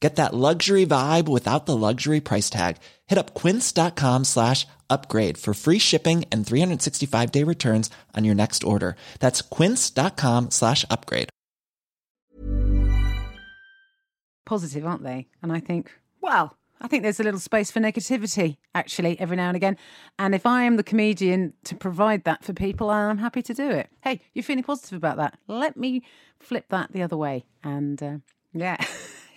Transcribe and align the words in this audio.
Get 0.00 0.16
that 0.16 0.34
luxury 0.34 0.84
vibe 0.86 1.26
without 1.28 1.66
the 1.66 1.76
luxury 1.76 2.20
price 2.20 2.50
tag. 2.50 2.76
Hit 3.06 3.18
up 3.18 3.34
quince.com 3.34 4.24
slash 4.24 4.66
upgrade 4.90 5.38
for 5.38 5.54
free 5.54 5.78
shipping 5.78 6.24
and 6.30 6.46
365 6.46 7.32
day 7.32 7.42
returns 7.44 7.90
on 8.14 8.24
your 8.24 8.34
next 8.34 8.62
order. 8.62 8.96
That's 9.20 9.40
quince.com 9.42 10.50
slash 10.50 10.84
upgrade. 10.90 11.30
positive, 14.46 14.86
aren't 14.86 15.02
they? 15.02 15.26
And 15.42 15.52
I 15.52 15.60
think, 15.60 15.92
well, 16.22 16.56
I 16.80 16.88
think 16.88 17.02
there's 17.02 17.20
a 17.20 17.24
little 17.24 17.40
space 17.40 17.70
for 17.70 17.80
negativity, 17.80 18.56
actually, 18.74 19.18
every 19.20 19.36
now 19.36 19.48
and 19.48 19.56
again. 19.56 19.76
And 20.18 20.34
if 20.34 20.46
I 20.46 20.62
am 20.62 20.76
the 20.76 20.82
comedian 20.82 21.52
to 21.64 21.74
provide 21.74 22.24
that 22.24 22.44
for 22.44 22.54
people, 22.54 22.88
I'm 22.88 23.18
happy 23.18 23.42
to 23.42 23.54
do 23.54 23.68
it. 23.70 23.90
Hey, 24.02 24.22
you're 24.32 24.42
feeling 24.42 24.62
positive 24.62 24.96
about 24.96 25.16
that? 25.18 25.38
Let 25.48 25.76
me 25.76 26.02
flip 26.38 26.66
that 26.70 26.92
the 26.92 27.02
other 27.02 27.16
way. 27.16 27.44
And 27.62 28.02
uh, 28.02 28.16
yeah, 28.54 28.76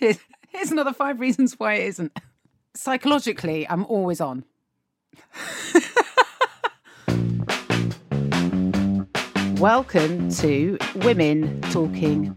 here's, 0.50 0.70
another 0.70 0.92
five 0.92 1.20
reasons 1.20 1.58
why 1.58 1.74
it 1.74 1.88
isn't. 1.88 2.16
Psychologically, 2.74 3.68
I'm 3.68 3.84
always 3.86 4.20
on. 4.20 4.44
Welcome 9.58 10.30
to 10.36 10.78
Women 10.96 11.60
Talking 11.62 12.36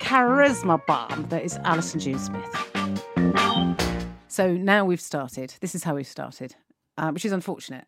charisma 0.00 0.84
bomb 0.86 1.26
that 1.28 1.44
is 1.44 1.58
Alison 1.64 2.00
June 2.00 2.18
Smith. 2.18 2.68
So 4.28 4.52
now 4.52 4.84
we've 4.84 5.00
started. 5.00 5.54
This 5.60 5.74
is 5.74 5.84
how 5.84 5.94
we've 5.94 6.06
started, 6.06 6.54
uh, 6.96 7.10
which 7.10 7.24
is 7.24 7.32
unfortunate. 7.32 7.86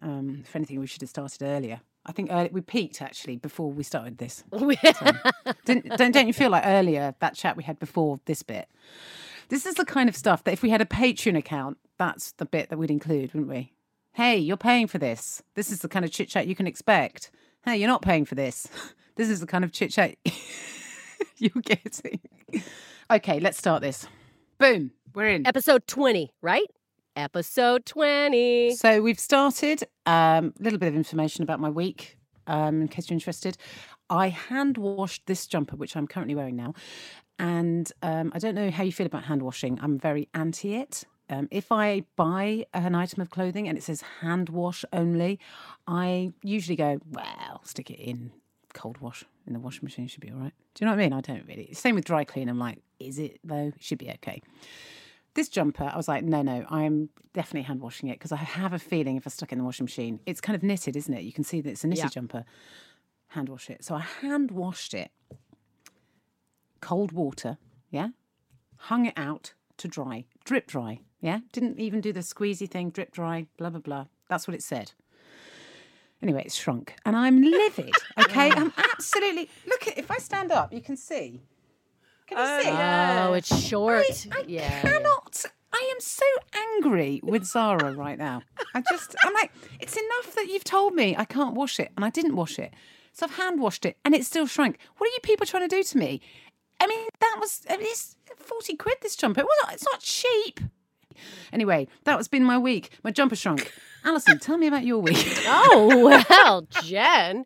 Um, 0.00 0.42
if 0.44 0.56
anything, 0.56 0.80
we 0.80 0.86
should 0.86 1.00
have 1.00 1.10
started 1.10 1.42
earlier. 1.42 1.80
I 2.04 2.12
think 2.12 2.30
early, 2.32 2.50
we 2.52 2.60
peaked 2.60 3.00
actually 3.00 3.36
before 3.36 3.70
we 3.70 3.82
started 3.82 4.18
this. 4.18 4.44
So, 4.52 5.52
didn't, 5.64 5.96
don't, 5.96 6.12
don't 6.12 6.26
you 6.26 6.32
feel 6.32 6.50
like 6.50 6.64
earlier 6.66 7.14
that 7.20 7.34
chat 7.34 7.56
we 7.56 7.62
had 7.62 7.78
before 7.78 8.20
this 8.24 8.42
bit? 8.42 8.68
This 9.48 9.66
is 9.66 9.74
the 9.74 9.84
kind 9.84 10.08
of 10.08 10.16
stuff 10.16 10.44
that 10.44 10.52
if 10.52 10.62
we 10.62 10.70
had 10.70 10.80
a 10.80 10.86
Patreon 10.86 11.36
account, 11.36 11.78
that's 11.98 12.32
the 12.32 12.46
bit 12.46 12.70
that 12.70 12.78
we'd 12.78 12.90
include, 12.90 13.32
wouldn't 13.34 13.50
we? 13.50 13.72
Hey, 14.14 14.38
you're 14.38 14.56
paying 14.56 14.86
for 14.86 14.98
this. 14.98 15.42
This 15.54 15.70
is 15.70 15.80
the 15.80 15.88
kind 15.88 16.04
of 16.04 16.10
chit 16.10 16.28
chat 16.28 16.46
you 16.46 16.54
can 16.54 16.66
expect. 16.66 17.30
Hey, 17.64 17.76
you're 17.76 17.88
not 17.88 18.02
paying 18.02 18.24
for 18.24 18.34
this. 18.34 18.66
This 19.14 19.28
is 19.28 19.40
the 19.40 19.46
kind 19.46 19.62
of 19.62 19.72
chit 19.72 19.90
chat 19.90 20.16
you're 21.54 21.62
getting. 21.62 22.20
Okay, 23.10 23.40
let's 23.40 23.58
start 23.58 23.82
this. 23.82 24.06
Boom, 24.58 24.92
we're 25.12 25.28
in. 25.28 25.46
Episode 25.46 25.86
20, 25.86 26.32
right? 26.40 26.64
Episode 27.14 27.84
20. 27.84 28.74
So 28.76 29.02
we've 29.02 29.20
started. 29.20 29.82
A 30.06 30.10
um, 30.10 30.54
little 30.58 30.78
bit 30.78 30.86
of 30.86 30.94
information 30.94 31.42
about 31.42 31.60
my 31.60 31.68
week, 31.68 32.16
um, 32.46 32.80
in 32.80 32.88
case 32.88 33.10
you're 33.10 33.14
interested. 33.14 33.58
I 34.08 34.28
hand 34.30 34.78
washed 34.78 35.26
this 35.26 35.46
jumper, 35.46 35.76
which 35.76 35.94
I'm 35.94 36.06
currently 36.06 36.34
wearing 36.34 36.56
now. 36.56 36.72
And 37.38 37.92
um, 38.02 38.32
I 38.34 38.38
don't 38.38 38.54
know 38.54 38.70
how 38.70 38.84
you 38.84 38.92
feel 38.92 39.06
about 39.06 39.24
hand 39.24 39.42
washing. 39.42 39.78
I'm 39.82 39.98
very 39.98 40.30
anti 40.32 40.74
it. 40.76 41.04
Um, 41.28 41.48
if 41.50 41.70
I 41.70 42.04
buy 42.16 42.64
an 42.72 42.94
item 42.94 43.20
of 43.20 43.28
clothing 43.28 43.68
and 43.68 43.76
it 43.76 43.82
says 43.82 44.02
hand 44.22 44.48
wash 44.48 44.86
only, 44.90 45.38
I 45.86 46.32
usually 46.42 46.76
go, 46.76 46.98
well, 47.10 47.60
stick 47.64 47.90
it 47.90 47.98
in 47.98 48.32
cold 48.72 48.98
wash 49.02 49.26
in 49.46 49.52
the 49.52 49.58
washing 49.60 49.84
machine, 49.84 50.06
should 50.06 50.20
be 50.20 50.30
all 50.30 50.38
right. 50.38 50.52
Do 50.74 50.84
you 50.84 50.86
know 50.86 50.92
what 50.92 51.00
I 51.00 51.04
mean? 51.04 51.12
I 51.12 51.20
don't 51.20 51.46
really. 51.46 51.70
Same 51.72 51.94
with 51.94 52.04
dry 52.04 52.24
clean. 52.24 52.48
I'm 52.48 52.58
like, 52.58 52.78
is 53.00 53.18
it 53.18 53.40
though? 53.44 53.72
It 53.74 53.82
should 53.82 53.98
be 53.98 54.10
okay. 54.10 54.42
This 55.34 55.48
jumper, 55.48 55.90
I 55.92 55.96
was 55.96 56.08
like, 56.08 56.24
no, 56.24 56.42
no, 56.42 56.66
I'm 56.68 57.08
definitely 57.32 57.62
hand 57.62 57.80
washing 57.80 58.10
it 58.10 58.18
because 58.18 58.32
I 58.32 58.36
have 58.36 58.74
a 58.74 58.78
feeling 58.78 59.16
if 59.16 59.26
I 59.26 59.30
stuck 59.30 59.50
it 59.50 59.54
in 59.54 59.58
the 59.60 59.64
washing 59.64 59.84
machine, 59.84 60.20
it's 60.26 60.42
kind 60.42 60.54
of 60.54 60.62
knitted, 60.62 60.94
isn't 60.94 61.14
it? 61.14 61.22
You 61.22 61.32
can 61.32 61.42
see 61.42 61.62
that 61.62 61.70
it's 61.70 61.84
a 61.84 61.86
knitted 61.86 62.04
Yeah. 62.04 62.10
jumper. 62.10 62.44
Hand 63.28 63.48
wash 63.48 63.70
it. 63.70 63.82
So 63.82 63.94
I 63.94 64.00
hand 64.00 64.50
washed 64.50 64.92
it, 64.92 65.10
cold 66.80 67.12
water, 67.12 67.56
yeah, 67.90 68.08
hung 68.76 69.06
it 69.06 69.14
out 69.16 69.54
to 69.78 69.88
dry, 69.88 70.26
drip 70.44 70.66
dry, 70.66 71.00
yeah. 71.20 71.40
Didn't 71.52 71.78
even 71.78 72.00
do 72.02 72.12
the 72.12 72.20
squeezy 72.20 72.68
thing, 72.68 72.90
drip 72.90 73.10
dry, 73.12 73.46
blah 73.56 73.70
blah 73.70 73.80
blah. 73.80 74.06
That's 74.28 74.46
what 74.46 74.54
it 74.54 74.62
said. 74.62 74.92
Anyway, 76.22 76.44
it's 76.46 76.54
shrunk, 76.54 76.94
and 77.04 77.16
I'm 77.16 77.42
livid. 77.42 77.92
Okay, 78.18 78.50
I'm 78.50 78.72
absolutely. 78.76 79.50
Look 79.66 79.88
at 79.88 79.98
if 79.98 80.10
I 80.10 80.18
stand 80.18 80.52
up, 80.52 80.72
you 80.72 80.80
can 80.80 80.96
see. 80.96 81.40
Can 82.28 82.38
you 82.38 82.62
see? 82.62 82.70
Oh, 82.70 83.32
it's 83.32 83.64
short. 83.64 84.04
I, 84.30 84.38
I 84.38 84.44
yeah. 84.46 84.80
cannot. 84.80 85.44
I 85.72 85.90
am 85.94 86.00
so 86.00 86.24
angry 86.54 87.20
with 87.24 87.44
Zara 87.44 87.92
right 87.92 88.18
now. 88.18 88.42
I 88.74 88.82
just, 88.90 89.16
I'm 89.24 89.32
like, 89.32 89.50
it's 89.80 89.96
enough 89.96 90.34
that 90.34 90.46
you've 90.48 90.64
told 90.64 90.94
me 90.94 91.16
I 91.16 91.24
can't 91.24 91.54
wash 91.54 91.80
it, 91.80 91.90
and 91.96 92.04
I 92.04 92.10
didn't 92.10 92.36
wash 92.36 92.58
it. 92.58 92.72
So 93.12 93.26
I've 93.26 93.34
hand 93.34 93.60
washed 93.60 93.84
it, 93.84 93.96
and 94.04 94.14
it's 94.14 94.26
still 94.26 94.46
shrunk. 94.46 94.78
What 94.98 95.08
are 95.08 95.12
you 95.12 95.18
people 95.22 95.46
trying 95.46 95.68
to 95.68 95.74
do 95.74 95.82
to 95.82 95.98
me? 95.98 96.20
I 96.80 96.86
mean, 96.86 97.08
that 97.20 97.36
was, 97.40 97.66
I 97.68 97.76
mean, 97.76 97.86
it's 97.86 98.16
40 98.36 98.76
quid 98.76 98.98
this 99.02 99.16
jumper. 99.16 99.40
It 99.40 99.46
wasn't, 99.46 99.74
it's 99.74 99.84
not 99.84 100.00
cheap. 100.00 100.60
Anyway, 101.52 101.88
that 102.04 102.16
was 102.16 102.28
been 102.28 102.44
my 102.44 102.58
week. 102.58 102.98
My 103.02 103.10
jumper 103.10 103.36
shrunk. 103.36 103.72
Alison, 104.04 104.38
tell 104.38 104.58
me 104.58 104.66
about 104.66 104.84
your 104.84 104.98
week. 104.98 105.38
Oh, 105.46 106.24
well, 106.28 106.66
Jen. 106.82 107.44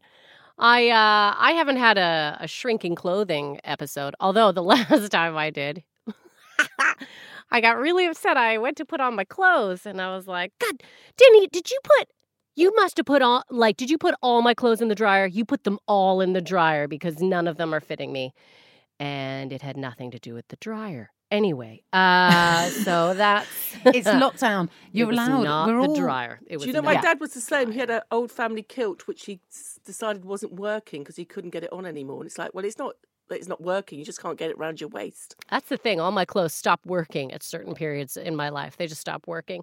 I 0.59 0.89
uh 0.89 1.35
I 1.39 1.53
haven't 1.53 1.77
had 1.77 1.99
a, 1.99 2.39
a 2.41 2.49
shrinking 2.49 2.95
clothing 2.95 3.61
episode, 3.65 4.15
although 4.21 4.53
the 4.53 4.63
last 4.73 5.11
time 5.11 5.37
I 5.37 5.51
did, 5.51 5.83
I 7.51 7.61
got 7.61 7.77
really 7.77 8.07
upset. 8.07 8.37
I 8.39 8.57
went 8.59 8.79
to 8.79 8.87
put 8.87 9.01
on 9.01 9.15
my 9.15 9.25
clothes 9.25 9.85
and 9.85 10.01
I 10.01 10.15
was 10.15 10.27
like, 10.27 10.53
God, 10.59 10.83
Denny, 11.17 11.47
did 11.49 11.71
you 11.71 11.79
put 11.85 12.09
you 12.55 12.75
must 12.75 12.97
have 12.97 13.05
put 13.07 13.21
all 13.21 13.45
like 13.51 13.77
did 13.77 13.91
you 13.91 13.99
put 13.99 14.15
all 14.23 14.41
my 14.41 14.55
clothes 14.55 14.81
in 14.81 14.89
the 14.89 14.95
dryer? 14.95 15.27
You 15.27 15.45
put 15.45 15.65
them 15.65 15.79
all 15.87 16.23
in 16.23 16.33
the 16.33 16.41
dryer 16.41 16.89
because 16.89 17.21
none 17.21 17.47
of 17.47 17.59
them 17.59 17.75
are 17.75 17.81
fitting 17.81 18.13
me. 18.13 18.33
And 18.99 19.53
it 19.53 19.61
had 19.61 19.77
nothing 19.77 20.11
to 20.13 20.19
do 20.19 20.33
with 20.33 20.49
the 20.49 20.57
dryer. 20.57 21.11
Anyway, 21.31 21.83
uh 21.93 22.69
so 22.69 23.13
that's 23.15 23.49
it's 23.87 24.07
lockdown. 24.07 24.69
You're 24.93 25.09
it 25.09 25.17
was 25.17 25.19
allowed. 25.19 25.43
Not 25.45 25.69
We're 25.69 25.83
the 25.83 25.89
all 25.89 25.97
dryer. 25.97 26.41
It 26.47 26.57
was 26.57 26.63
Do 26.65 26.69
you 26.69 26.73
know 26.73 26.81
not. 26.83 26.95
my 26.95 27.01
dad 27.01 27.19
was 27.21 27.35
the 27.35 27.41
same? 27.41 27.73
He 27.73 27.79
had 27.81 27.91
an 27.91 28.03
old 28.13 28.31
family 28.31 28.63
kilt 28.63 29.07
which 29.09 29.25
he 29.27 29.41
s- 29.51 29.81
decided 29.85 30.25
wasn't 30.25 30.53
working 30.53 31.03
because 31.03 31.17
he 31.17 31.25
couldn't 31.25 31.51
get 31.51 31.65
it 31.65 31.73
on 31.73 31.85
anymore. 31.85 32.19
And 32.19 32.27
it's 32.27 32.39
like, 32.39 32.55
well, 32.55 32.65
it's 32.65 32.79
not. 32.79 32.95
That 33.29 33.37
It's 33.37 33.49
not 33.49 33.61
working. 33.61 33.99
You 33.99 34.05
just 34.05 34.21
can't 34.23 34.39
get 34.39 34.51
it 34.51 34.57
around 34.57 34.81
your 34.81 34.89
waist. 34.91 35.35
That's 35.51 35.69
the 35.69 35.77
thing. 35.77 36.01
All 36.01 36.13
my 36.13 36.25
clothes 36.25 36.53
stop 36.53 36.81
working 36.87 37.33
at 37.33 37.43
certain 37.43 37.75
periods 37.75 38.17
in 38.17 38.37
my 38.37 38.49
life. 38.49 38.77
They 38.77 38.87
just 38.87 39.01
stop 39.01 39.27
working. 39.27 39.63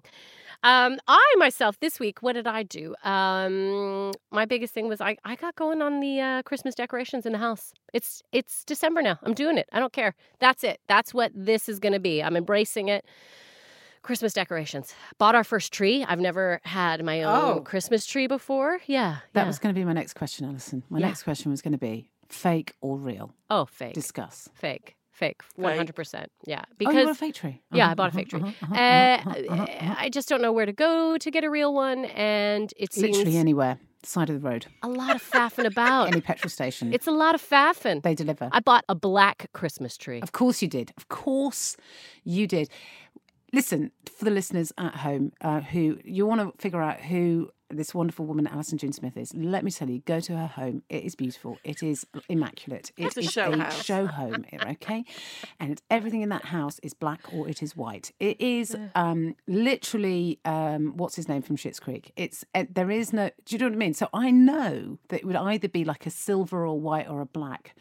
Um, 0.62 0.98
I 1.08 1.34
myself 1.38 1.78
this 1.80 1.98
week, 2.00 2.22
what 2.22 2.34
did 2.34 2.46
I 2.46 2.62
do? 2.62 2.94
Um, 3.04 4.12
my 4.30 4.44
biggest 4.46 4.72
thing 4.74 4.88
was 4.88 5.00
I, 5.00 5.16
I 5.24 5.36
got 5.36 5.54
going 5.56 5.82
on 5.82 6.00
the 6.00 6.20
uh, 6.20 6.42
Christmas 6.42 6.74
decorations 6.74 7.26
in 7.26 7.32
the 7.32 7.38
house. 7.38 7.72
It's 7.92 8.22
it's 8.32 8.64
December 8.64 9.02
now. 9.02 9.18
I'm 9.22 9.34
doing 9.34 9.58
it. 9.58 9.68
I 9.72 9.80
don't 9.80 9.92
care. 9.92 10.14
That's 10.40 10.64
it. 10.64 10.80
That's 10.88 11.12
what 11.12 11.32
this 11.34 11.68
is 11.68 11.78
going 11.78 11.92
to 11.92 12.00
be. 12.00 12.22
I'm 12.22 12.36
embracing 12.36 12.88
it. 12.88 13.04
Christmas 14.02 14.34
decorations. 14.34 14.94
Bought 15.16 15.34
our 15.34 15.44
first 15.44 15.72
tree. 15.72 16.04
I've 16.06 16.20
never 16.20 16.60
had 16.64 17.02
my 17.04 17.22
own 17.22 17.58
Oh. 17.58 17.60
Christmas 17.60 18.04
tree 18.04 18.26
before. 18.26 18.80
Yeah. 18.86 19.18
That 19.32 19.42
yeah. 19.42 19.46
was 19.46 19.58
going 19.58 19.74
to 19.74 19.78
be 19.78 19.84
my 19.84 19.94
next 19.94 20.12
question, 20.14 20.46
Alison. 20.46 20.82
My 20.90 20.98
Yeah. 20.98 21.06
next 21.06 21.22
question 21.22 21.50
was 21.50 21.62
going 21.62 21.72
to 21.72 21.78
be 21.78 22.10
fake 22.28 22.74
or 22.80 22.96
real. 22.98 23.34
oh 23.50 23.64
fake, 23.66 23.94
Discuss. 23.94 24.48
fake, 24.54 24.96
fake, 25.12 25.42
one 25.56 25.76
hundred 25.76 25.94
percent. 25.94 26.30
Yeah, 26.46 26.64
because 26.78 26.94
oh, 26.94 26.98
you 26.98 27.04
bought 27.06 27.10
because 27.12 27.16
a 27.16 27.20
fake 27.20 27.34
tree. 27.34 27.62
yeah, 27.72 27.84
Uh-huh, 27.84 27.90
I 27.92 27.94
bought 27.94 28.04
a 28.04 28.08
uh-huh, 28.08 28.18
fake 28.18 28.28
tree. 28.28 28.40
uh-huh, 28.40 28.52
uh-huh, 28.62 28.74
Uh, 28.74 28.78
uh-huh, 28.78 29.52
uh-huh, 29.52 29.62
uh-huh. 29.80 29.94
I 29.98 30.08
just 30.10 30.28
don't 30.28 30.42
know 30.42 30.52
where 30.52 30.66
to 30.66 30.72
go 30.72 31.16
to 31.18 31.30
get 31.30 31.44
a 31.44 31.50
real 31.50 31.72
one, 31.74 32.04
and 32.06 32.72
it 32.76 32.92
seems 32.92 33.16
Literally 33.16 33.36
anywhere, 33.38 33.78
side 34.02 34.28
of 34.30 34.40
the 34.42 34.46
road, 34.48 34.66
a 34.82 34.88
lot 34.88 35.16
of 35.16 35.22
faffing 35.22 35.64
about. 35.66 36.08
any 36.08 36.20
petrol 36.20 36.50
station. 36.50 36.92
It's 36.92 37.06
a 37.06 37.10
lot 37.12 37.34
of 37.34 37.42
faffing. 37.42 38.02
they 38.02 38.14
deliver. 38.14 38.48
I 38.52 38.60
bought 38.60 38.84
a 38.88 38.94
black 38.94 39.50
Christmas 39.52 39.96
tree. 39.96 40.20
Of 40.20 40.32
course 40.32 40.60
you 40.62 40.68
did. 40.68 40.92
Of 40.96 41.08
course 41.08 41.76
you 42.24 42.46
did. 42.46 42.68
Listen, 43.52 43.92
for 44.18 44.24
the 44.24 44.32
listeners 44.32 44.72
at 44.78 44.96
home 44.96 45.30
uh, 45.40 45.60
who 45.60 45.98
you 46.04 46.26
want 46.26 46.40
to 46.40 46.60
figure 46.60 46.82
out 46.82 46.98
who 47.00 47.50
this 47.70 47.94
wonderful 47.94 48.26
woman, 48.26 48.46
Alison 48.46 48.78
June 48.78 48.92
Smith, 48.92 49.16
is, 49.16 49.34
let 49.34 49.64
me 49.64 49.70
tell 49.70 49.88
you, 49.88 50.00
go 50.00 50.20
to 50.20 50.36
her 50.36 50.46
home. 50.46 50.82
It 50.88 51.04
is 51.04 51.14
beautiful. 51.14 51.58
It 51.64 51.82
is 51.82 52.06
immaculate. 52.28 52.92
It 52.96 53.06
It's 53.06 53.16
a 53.16 53.22
show 53.22 53.52
a 53.52 53.56
house. 53.58 53.82
show 53.84 54.06
home, 54.06 54.44
okay? 54.52 55.04
And 55.58 55.80
everything 55.90 56.22
in 56.22 56.28
that 56.28 56.44
house 56.46 56.78
is 56.82 56.94
black 56.94 57.20
or 57.32 57.48
it 57.48 57.62
is 57.62 57.76
white. 57.76 58.12
It 58.20 58.40
is 58.40 58.76
um, 58.94 59.34
literally, 59.46 60.40
um, 60.44 60.92
what's 60.96 61.16
his 61.16 61.28
name 61.28 61.42
from 61.42 61.56
Schitt's 61.56 61.80
Creek? 61.80 62.12
It's 62.16 62.44
uh, 62.54 62.64
There 62.70 62.90
is 62.90 63.12
no, 63.12 63.30
do 63.44 63.54
you 63.54 63.58
know 63.58 63.66
what 63.66 63.74
I 63.74 63.76
mean? 63.76 63.94
So 63.94 64.08
I 64.12 64.30
know 64.30 64.98
that 65.08 65.20
it 65.20 65.24
would 65.24 65.36
either 65.36 65.68
be 65.68 65.84
like 65.84 66.06
a 66.06 66.10
silver 66.10 66.66
or 66.66 66.78
white 66.78 67.08
or 67.08 67.20
a 67.20 67.26
black. 67.26 67.74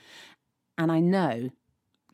And 0.78 0.92
I 0.92 1.00
know 1.00 1.50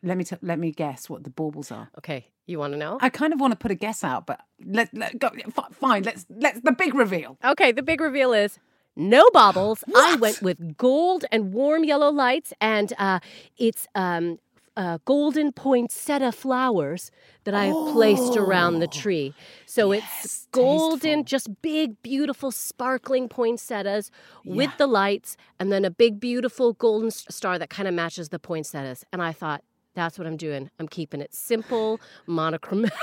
let 0.01 0.17
me 0.17 0.23
t- 0.23 0.37
let 0.41 0.59
me 0.59 0.71
guess 0.71 1.09
what 1.09 1.23
the 1.23 1.29
baubles 1.29 1.71
are. 1.71 1.89
Okay, 1.97 2.29
you 2.49 2.59
want 2.59 2.73
to 2.73 2.79
know? 2.79 2.97
I 3.01 3.09
kind 3.09 3.33
of 3.33 3.39
want 3.39 3.51
to 3.51 3.57
put 3.57 3.71
a 3.71 3.75
guess 3.75 4.03
out, 4.03 4.25
but 4.25 4.41
let, 4.65 4.93
let 4.93 5.17
go. 5.19 5.29
fi- 5.51 5.69
Fine, 5.71 6.03
let's 6.03 6.25
let's 6.29 6.59
the 6.61 6.71
big 6.71 6.93
reveal. 6.93 7.37
Okay, 7.43 7.71
the 7.71 7.83
big 7.83 8.01
reveal 8.01 8.33
is 8.33 8.59
no 8.95 9.23
baubles. 9.31 9.83
I 9.95 10.15
went 10.15 10.41
with 10.41 10.77
gold 10.77 11.25
and 11.31 11.53
warm 11.53 11.83
yellow 11.83 12.09
lights, 12.09 12.53
and 12.59 12.93
uh, 12.97 13.19
it's 13.57 13.87
um, 13.95 14.39
uh, 14.75 14.97
golden 15.05 15.51
poinsettia 15.51 16.31
flowers 16.31 17.11
that 17.43 17.53
I 17.53 17.65
have 17.65 17.93
placed 17.93 18.37
around 18.37 18.79
the 18.79 18.87
tree. 18.87 19.33
So 19.65 19.91
it's 19.91 20.47
golden, 20.51 20.99
tasteful. 20.99 21.23
just 21.23 21.61
big, 21.61 22.01
beautiful, 22.01 22.51
sparkling 22.51 23.27
poinsettias 23.29 24.09
with 24.45 24.71
the 24.77 24.87
lights, 24.87 25.35
and 25.59 25.71
then 25.71 25.83
a 25.85 25.89
big, 25.89 26.19
beautiful 26.19 26.73
golden 26.73 27.11
star 27.11 27.59
that 27.59 27.69
kind 27.69 27.87
of 27.87 27.93
matches 27.93 28.29
the 28.29 28.39
poinsettias. 28.39 29.03
And 29.11 29.21
I 29.21 29.33
thought, 29.33 29.63
that's 29.99 30.17
what 30.17 30.27
I'm 30.27 30.37
doing. 30.37 30.69
I'm 30.79 30.87
keeping 30.87 31.21
it 31.21 31.33
simple, 31.33 31.99
monochromatic, 32.27 32.93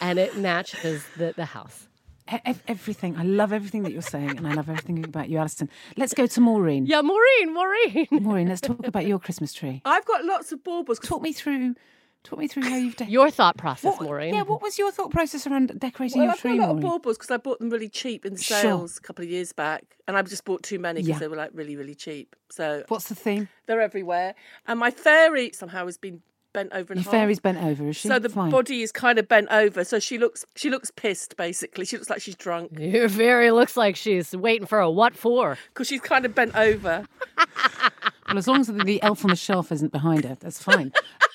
and 0.00 0.18
it 0.18 0.36
matches 0.36 1.04
the, 1.16 1.34
the 1.36 1.44
house. 1.44 1.88
E- 2.32 2.54
everything. 2.68 3.16
I 3.16 3.22
love 3.22 3.52
everything 3.52 3.82
that 3.82 3.92
you're 3.92 4.00
saying, 4.00 4.38
and 4.38 4.46
I 4.46 4.54
love 4.54 4.70
everything 4.70 5.04
about 5.04 5.28
you, 5.28 5.38
Alison. 5.38 5.68
Let's 5.96 6.14
go 6.14 6.26
to 6.26 6.40
Maureen. 6.40 6.86
Yeah, 6.86 7.02
Maureen, 7.02 7.52
Maureen. 7.52 8.06
Maureen, 8.10 8.48
let's 8.48 8.62
talk 8.62 8.86
about 8.86 9.06
your 9.06 9.18
Christmas 9.18 9.52
tree. 9.52 9.82
I've 9.84 10.06
got 10.06 10.24
lots 10.24 10.50
of 10.50 10.64
baubles. 10.64 10.98
Talk 10.98 11.20
me 11.20 11.32
through. 11.32 11.74
Talk 12.24 12.38
me 12.38 12.48
through 12.48 12.62
how 12.64 12.76
you've 12.76 12.92
decorated. 12.96 13.12
Your 13.12 13.30
thought 13.30 13.56
process, 13.58 14.00
Maureen. 14.00 14.34
Yeah, 14.34 14.42
what 14.42 14.62
was 14.62 14.78
your 14.78 14.90
thought 14.90 15.10
process 15.10 15.46
around 15.46 15.78
decorating 15.78 16.18
Well, 16.18 16.24
your 16.28 16.32
I've 16.32 16.42
got 16.42 16.48
tree, 16.48 16.58
a 16.58 16.60
lot 16.62 16.70
of 16.70 16.80
baubles 16.80 17.18
because 17.18 17.30
I 17.30 17.36
bought 17.36 17.58
them 17.58 17.68
really 17.70 17.88
cheap 17.90 18.24
in 18.24 18.36
Sure. 18.36 18.56
sales 18.56 18.96
a 18.96 19.00
couple 19.02 19.22
of 19.24 19.30
years 19.30 19.52
back, 19.52 19.84
and 20.08 20.16
I 20.16 20.22
just 20.22 20.44
bought 20.46 20.62
too 20.62 20.78
many 20.78 21.02
because 21.02 21.10
Yeah. 21.16 21.18
they 21.18 21.28
were 21.28 21.36
like 21.36 21.50
really, 21.52 21.76
really 21.76 21.94
cheap. 21.94 22.34
So 22.50 22.82
What's 22.88 23.08
the 23.10 23.14
theme? 23.14 23.48
they're 23.66 23.80
everywhere. 23.82 24.34
And 24.66 24.80
my 24.80 24.90
fairy 24.90 25.50
somehow 25.52 25.84
has 25.84 25.98
been 25.98 26.22
bent 26.54 26.72
over 26.72 26.92
in 26.94 27.00
Your 27.00 27.04
half. 27.04 27.10
fairy's 27.12 27.40
bent 27.40 27.58
over, 27.62 27.88
is 27.88 27.96
she? 27.96 28.08
So 28.08 28.18
the 28.18 28.28
Fine. 28.30 28.50
body 28.50 28.80
is 28.82 28.90
kind 28.92 29.18
of 29.18 29.28
bent 29.28 29.48
over, 29.50 29.84
so 29.84 29.98
she 29.98 30.16
looks 30.16 30.46
she 30.54 30.70
looks 30.70 30.90
pissed 30.90 31.36
basically. 31.36 31.84
She 31.84 31.96
looks 31.98 32.08
like 32.08 32.22
she's 32.22 32.36
drunk 32.36 32.70
Your 32.78 33.08
fairy 33.10 33.50
looks 33.50 33.76
like 33.76 33.96
she's 33.96 34.34
waiting 34.34 34.66
for 34.66 34.78
a 34.78 34.90
what 34.90 35.14
for. 35.14 35.58
because 35.74 35.88
she's 35.88 36.00
kind 36.00 36.24
of 36.24 36.34
bent 36.34 36.56
over. 36.56 37.06
Well, 38.26 38.38
as 38.38 38.48
long 38.48 38.60
as 38.62 38.68
the, 38.68 38.72
the 38.72 39.02
elf 39.02 39.22
on 39.24 39.28
the 39.30 39.36
shelf 39.36 39.70
isn't 39.70 39.92
behind 39.92 40.24
her, 40.24 40.34
that's 40.40 40.60
fine. 40.62 40.92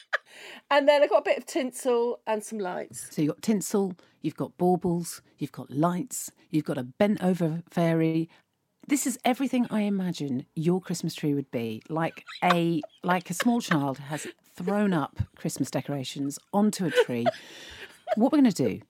And 0.71 0.87
then 0.87 1.01
I 1.01 1.07
got 1.07 1.19
a 1.19 1.23
bit 1.23 1.37
of 1.37 1.45
tinsel 1.45 2.19
and 2.27 2.43
some 2.43 2.59
lights. 2.59 3.07
So 3.09 3.21
you've 3.21 3.33
got 3.33 3.41
tinsel, 3.41 3.95
you've 4.21 4.35
got 4.35 4.57
baubles, 4.57 5.21
you've 5.37 5.51
got 5.51 5.71
lights, 5.71 6.31
you've 6.51 6.65
got 6.65 6.77
a 6.77 6.83
bent 6.83 7.23
over 7.23 7.63
fairy. 7.69 8.29
This 8.87 9.07
is 9.07 9.17
everything 9.25 9.65
I 9.71 9.81
imagine 9.81 10.45
your 10.55 10.79
Christmas 10.79 11.15
tree 11.15 11.33
would 11.33 11.49
be. 11.51 11.81
Like 11.89 12.23
a 12.43 12.81
like 13.03 13.29
a 13.29 13.33
small 13.33 13.61
child 13.61 13.97
has 13.97 14.27
thrown 14.55 14.93
up 14.93 15.19
Christmas 15.35 15.71
decorations 15.71 16.37
onto 16.53 16.85
a 16.85 16.91
tree. 16.91 17.25
What 18.15 18.31
we're 18.31 18.41
going 18.41 18.51
to 18.51 18.63
do 18.63 18.81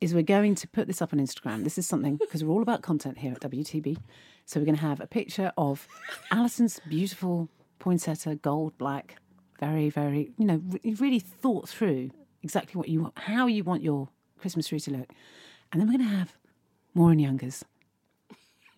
is 0.00 0.14
we're 0.14 0.22
going 0.22 0.54
to 0.56 0.68
put 0.68 0.86
this 0.86 1.00
up 1.00 1.12
on 1.12 1.20
Instagram. 1.20 1.64
This 1.64 1.78
is 1.78 1.86
something 1.86 2.16
because 2.16 2.42
we're 2.42 2.52
all 2.52 2.62
about 2.62 2.82
content 2.82 3.18
here 3.18 3.32
at 3.32 3.40
WTB. 3.40 3.96
So 4.44 4.58
we're 4.58 4.66
going 4.66 4.76
to 4.76 4.82
have 4.82 5.00
a 5.00 5.06
picture 5.06 5.52
of 5.56 5.86
Alison's 6.30 6.80
beautiful 6.88 7.48
poinsettia 7.78 8.34
gold 8.34 8.76
black, 8.78 9.16
very 9.62 9.90
very 9.90 10.32
you 10.38 10.44
know 10.44 10.60
re- 10.70 10.96
really 10.98 11.20
thought 11.20 11.68
through 11.68 12.10
exactly 12.42 12.78
what 12.78 12.88
you 12.88 13.12
how 13.16 13.46
you 13.46 13.62
want 13.62 13.82
your 13.82 14.08
Christmas 14.40 14.66
tree 14.66 14.80
to 14.80 14.90
look, 14.90 15.12
and 15.70 15.80
then 15.80 15.86
we're 15.86 15.98
going 15.98 16.10
to 16.10 16.16
have 16.16 16.36
Maureen 16.94 17.20
Younger's, 17.20 17.64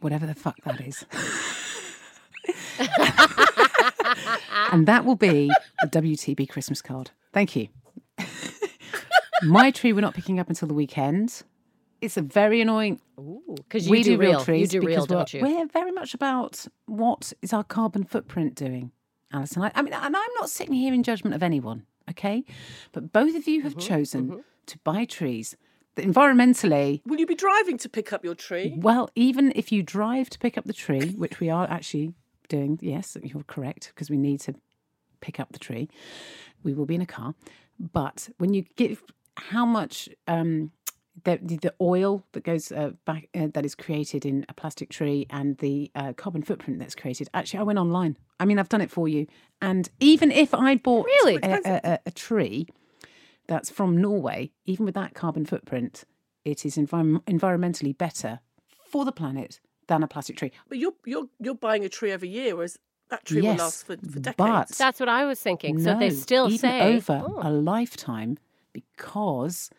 whatever 0.01 0.27
the 0.27 0.35
fuck 0.35 0.57
that 0.65 0.83
is. 0.83 1.07
and 4.73 4.87
that 4.87 5.07
will 5.07 5.17
be 5.17 5.51
the 5.81 5.89
WTB 5.89 6.51
Christmas 6.51 6.83
card. 6.83 7.13
Thank 7.33 7.57
you. 7.57 7.69
My 9.43 9.71
tree 9.71 9.95
we're 9.95 10.03
not 10.03 10.15
picking 10.15 10.39
up 10.39 10.51
until 10.51 10.69
the 10.69 10.75
weekend. 10.75 11.45
It's 12.03 12.19
a 12.19 12.23
very 12.23 12.61
annoying. 12.61 13.01
Because 13.57 13.87
you 13.87 13.91
we 13.91 14.03
do, 14.03 14.17
do, 14.17 14.19
real 14.19 14.45
trees 14.45 14.75
you 14.75 14.81
do 14.81 14.87
real, 14.87 15.07
don't 15.07 15.33
you? 15.33 15.41
we're 15.41 15.67
very 15.67 15.93
much 15.93 16.13
about 16.13 16.67
what 16.85 17.33
is 17.41 17.55
our 17.55 17.65
carbon 17.65 18.05
footprint 18.05 18.55
doing, 18.55 18.93
Alison. 19.35 19.63
I, 19.63 19.73
I 19.75 19.83
mean, 19.83 19.93
and 19.93 20.17
I'm 20.17 20.35
not 20.41 20.49
sitting 20.49 20.75
here 20.75 20.95
in 20.95 21.03
judgment 21.03 21.35
of 21.35 21.43
anyone, 21.43 21.85
okay? 22.11 22.45
But 22.93 23.13
both 23.13 23.35
of 23.37 23.47
you 23.49 23.59
Mm-hmm, 23.61 23.69
have 23.69 23.79
chosen 23.79 24.45
to 24.67 24.79
buy 24.85 25.05
trees 25.05 25.57
that 25.97 26.07
environmentally 26.07 27.03
Will 27.07 27.19
you 27.19 27.27
be 27.27 27.35
driving 27.35 27.77
to 27.79 27.89
pick 27.89 28.13
up 28.13 28.25
your 28.25 28.35
tree? 28.35 28.75
well, 28.79 29.11
even 29.15 29.53
if 29.55 29.71
you 29.73 29.83
drive 29.83 30.31
to 30.31 30.39
pick 30.39 30.57
up 30.59 30.65
the 30.65 30.73
tree, 30.73 31.11
which 31.11 31.41
we 31.41 31.51
are 31.51 31.69
actually 31.71 32.15
doing, 32.49 32.79
yes, 32.83 33.17
you're 33.23 33.43
correct, 33.45 33.93
because 33.95 34.09
we 34.11 34.17
need 34.17 34.41
to 34.41 34.55
pick 35.21 35.39
up 35.41 35.53
the 35.53 35.59
tree, 35.59 35.89
we 36.63 36.73
will 36.75 36.87
be 36.87 36.95
in 36.95 37.01
a 37.03 37.07
car. 37.07 37.35
But 37.79 38.29
when 38.39 38.55
you 38.55 38.65
give 38.77 39.03
how 39.37 39.65
much 39.67 40.09
um, 40.29 40.71
the, 41.23 41.39
the 41.41 41.57
the 41.59 41.75
oil 41.81 42.25
that 42.33 42.43
goes 42.43 42.73
uh, 42.73 42.91
back 43.05 43.29
uh, 43.35 43.47
that 43.55 43.65
is 43.65 43.75
created 43.75 44.27
in 44.27 44.45
a 44.49 44.55
plastic 44.55 44.91
tree 44.91 45.27
and 45.31 45.57
the 45.59 45.91
uh, 45.95 46.13
carbon 46.15 46.43
footprint 46.43 46.81
that's 46.81 46.95
created, 46.97 47.29
actually, 47.33 47.61
I 47.61 47.63
went 47.63 47.79
online. 47.79 48.17
I 48.41 48.45
mean, 48.45 48.59
I've 48.59 48.69
done 48.69 48.81
it 48.81 48.91
for 48.91 49.07
you. 49.09 49.27
And 49.63 49.89
even 50.01 50.33
if 50.33 50.53
I 50.53 50.75
bought 50.75 51.07
Really? 51.07 51.39
a, 51.43 51.61
a, 51.65 51.81
a, 51.93 51.99
a 52.07 52.11
tree 52.11 52.67
that's 53.47 53.71
from 53.71 53.97
Norway, 54.01 54.51
even 54.65 54.85
with 54.85 54.95
that 54.97 55.15
carbon 55.15 55.47
footprint, 55.47 56.05
it 56.45 56.67
is 56.67 56.77
envi- 56.77 57.23
environmentally 57.25 57.97
better 57.97 58.41
for 58.91 59.05
the 59.05 59.13
planet 59.13 59.61
than 59.87 60.03
a 60.03 60.09
plastic 60.09 60.37
tree. 60.37 60.51
But 60.69 60.79
you're 60.79 60.95
you're 61.05 61.29
you're 61.39 61.55
buying 61.55 61.85
a 61.85 61.89
tree 61.89 62.11
every 62.11 62.29
year, 62.29 62.57
whereas 62.57 62.77
that 63.11 63.25
tree 63.25 63.41
Yes, 63.43 63.59
will 63.59 63.65
last 63.65 63.87
for, 63.87 63.97
for 64.11 64.19
decades. 64.19 64.37
but 64.37 64.69
That's 64.79 64.99
what 64.99 65.09
I 65.09 65.25
was 65.27 65.39
thinking. 65.39 65.79
so 65.79 65.95
they 65.95 66.09
no, 66.09 66.15
still 66.15 66.49
even 66.49 66.59
say 66.71 66.81
over 66.97 67.23
Oh. 67.25 67.39
a 67.41 67.51
lifetime 67.51 68.39
because 68.73 69.71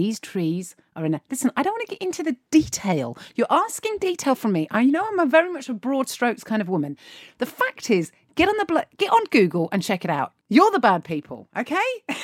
these 0.00 0.18
trees 0.18 0.66
are 0.96 1.04
in 1.04 1.12
a 1.14 1.20
listen 1.30 1.50
i 1.58 1.62
don't 1.62 1.74
want 1.76 1.86
to 1.88 1.92
get 1.94 2.02
into 2.08 2.22
the 2.28 2.36
detail 2.50 3.08
you're 3.36 3.54
asking 3.64 3.94
detail 3.98 4.34
from 4.34 4.52
me 4.52 4.62
i 4.70 4.82
know 4.84 5.04
i'm 5.08 5.18
a 5.18 5.26
very 5.26 5.50
much 5.56 5.68
a 5.68 5.74
broad 5.74 6.08
strokes 6.08 6.42
kind 6.42 6.62
of 6.62 6.68
woman 6.68 6.96
the 7.38 7.46
fact 7.46 7.90
is 7.90 8.10
get 8.34 8.48
on 8.48 8.56
the 8.58 8.64
blo- 8.64 8.90
get 8.96 9.10
on 9.12 9.22
google 9.30 9.68
and 9.72 9.82
check 9.82 10.02
it 10.06 10.10
out 10.10 10.32
you're 10.48 10.70
the 10.70 10.84
bad 10.90 11.04
people 11.04 11.38
okay 11.62 11.88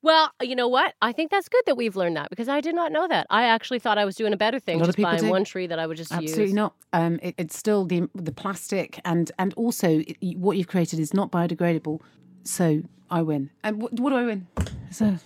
Well, 0.00 0.30
you 0.40 0.54
know 0.54 0.68
what? 0.68 0.94
I 1.02 1.10
think 1.12 1.30
that's 1.32 1.48
good 1.48 1.62
that 1.66 1.76
we've 1.76 1.96
learned 1.96 2.16
that 2.16 2.30
because 2.30 2.48
I 2.48 2.60
did 2.60 2.74
not 2.74 2.92
know 2.92 3.08
that. 3.08 3.26
I 3.30 3.44
actually 3.44 3.80
thought 3.80 3.98
I 3.98 4.04
was 4.04 4.14
doing 4.14 4.32
a 4.32 4.36
better 4.36 4.60
thing 4.60 4.80
of 4.80 4.86
just 4.86 4.98
buying 4.98 5.22
do. 5.22 5.28
one 5.28 5.44
tree 5.44 5.66
that 5.66 5.80
I 5.80 5.86
would 5.88 5.96
just 5.96 6.12
Absolutely 6.12 6.44
use. 6.44 6.52
not. 6.52 6.74
Um, 6.92 7.18
it, 7.20 7.34
it's 7.36 7.58
still 7.58 7.84
the 7.84 8.08
the 8.14 8.30
plastic, 8.30 9.00
and 9.04 9.32
and 9.40 9.52
also 9.54 9.88
it, 10.06 10.38
what 10.38 10.56
you've 10.56 10.68
created 10.68 11.00
is 11.00 11.12
not 11.12 11.32
biodegradable. 11.32 12.00
So 12.44 12.82
I 13.10 13.22
win. 13.22 13.50
And 13.64 13.82
what, 13.82 13.92
what 13.98 14.10
do 14.10 14.16
I 14.16 14.24
win? 14.24 14.46
So 14.92 15.16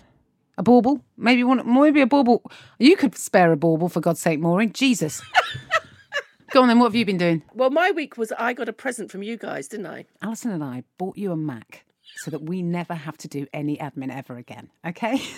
a 0.59 0.63
bauble, 0.63 1.01
maybe 1.17 1.45
one, 1.45 1.63
maybe 1.73 2.01
a 2.01 2.07
bauble. 2.07 2.43
You 2.79 2.97
could 2.97 3.17
spare 3.17 3.53
a 3.53 3.57
bauble 3.57 3.89
for 3.89 4.01
God's 4.01 4.21
sake, 4.21 4.41
Maureen. 4.41 4.73
Jesus. 4.73 5.23
Go 6.53 6.63
on 6.63 6.69
then. 6.69 6.79
What 6.79 6.87
have 6.87 6.95
you 6.95 7.07
been 7.07 7.17
doing? 7.17 7.43
Well, 7.55 7.71
my 7.71 7.91
week 7.91 8.19
was 8.19 8.33
I 8.39 8.53
got 8.53 8.69
a 8.69 8.73
present 8.73 9.11
from 9.11 9.23
you 9.23 9.39
guys, 9.39 9.69
didn't 9.69 9.87
I? 9.87 10.05
Alison 10.21 10.51
and 10.51 10.63
I 10.63 10.85
bought 10.99 11.17
you 11.17 11.33
a 11.33 11.37
Mac 11.37 11.85
so 12.17 12.31
that 12.31 12.43
we 12.43 12.63
never 12.63 12.95
have 12.95 13.17
to 13.19 13.29
do 13.29 13.47
any 13.55 13.79
admin 13.79 14.15
ever 14.15 14.37
again. 14.37 14.71
Okay. 14.87 15.21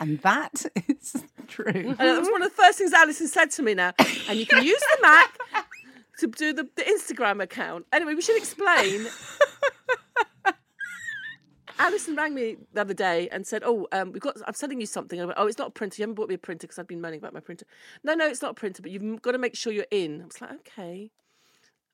And 0.00 0.20
that 0.20 0.64
is 0.88 1.24
true. 1.48 1.72
And 1.74 1.98
that 1.98 2.20
was 2.20 2.28
one 2.30 2.42
of 2.42 2.50
the 2.50 2.54
first 2.54 2.78
things 2.78 2.92
Alison 2.92 3.26
said 3.26 3.50
to 3.52 3.62
me 3.62 3.74
now. 3.74 3.94
And 4.28 4.38
you 4.38 4.46
can 4.46 4.64
use 4.64 4.80
the 4.80 4.98
Mac 5.02 5.36
to 6.20 6.28
do 6.28 6.52
the, 6.52 6.68
the 6.76 6.82
Instagram 6.82 7.42
account. 7.42 7.86
Anyway, 7.92 8.14
we 8.14 8.22
should 8.22 8.36
explain. 8.36 9.08
Alison 11.78 12.16
rang 12.16 12.34
me 12.34 12.56
the 12.72 12.80
other 12.80 12.94
day 12.94 13.28
and 13.30 13.46
said, 13.46 13.62
"Oh, 13.64 13.86
um, 13.92 14.12
we've 14.12 14.22
got. 14.22 14.36
I'm 14.46 14.54
sending 14.54 14.80
you 14.80 14.86
something." 14.86 15.20
I 15.20 15.24
went, 15.24 15.38
"Oh, 15.38 15.46
it's 15.46 15.58
not 15.58 15.68
a 15.68 15.70
printer. 15.70 15.96
You 15.98 16.04
haven't 16.04 16.14
bought 16.14 16.28
me 16.28 16.34
a 16.34 16.38
printer 16.38 16.66
because 16.66 16.78
I've 16.78 16.86
been 16.86 17.00
moaning 17.00 17.18
about 17.18 17.32
my 17.32 17.40
printer." 17.40 17.66
No, 18.02 18.14
no, 18.14 18.26
it's 18.26 18.42
not 18.42 18.52
a 18.52 18.54
printer, 18.54 18.82
but 18.82 18.90
you've 18.90 19.22
got 19.22 19.32
to 19.32 19.38
make 19.38 19.56
sure 19.56 19.72
you're 19.72 19.86
in. 19.90 20.22
I 20.22 20.24
was 20.26 20.40
like, 20.40 20.52
"Okay." 20.52 21.10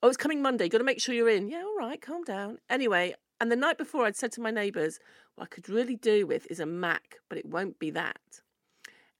Oh, 0.03 0.09
it's 0.09 0.17
coming 0.17 0.43
Monday. 0.43 0.64
You've 0.64 0.73
Got 0.73 0.79
to 0.79 0.85
make 0.85 1.00
sure 1.00 1.14
you're 1.14 1.29
in. 1.29 1.49
Yeah, 1.49 1.62
all 1.64 1.76
right. 1.76 2.00
Calm 2.00 2.25
down. 2.25 2.59
Anyway, 2.69 3.14
and 3.41 3.50
the 3.50 3.57
night 3.57 3.79
before, 3.79 4.05
I'd 4.05 4.17
said 4.17 4.33
to 4.33 4.41
my 4.41 4.50
neighbours, 4.50 5.00
"What 5.35 5.45
I 5.45 5.47
could 5.49 5.69
really 5.69 5.97
do 5.97 6.26
with 6.26 6.47
is 6.50 6.61
a 6.61 6.67
Mac, 6.67 7.19
but 7.29 7.38
it 7.38 7.47
won't 7.47 7.79
be 7.79 7.91
that." 7.91 8.43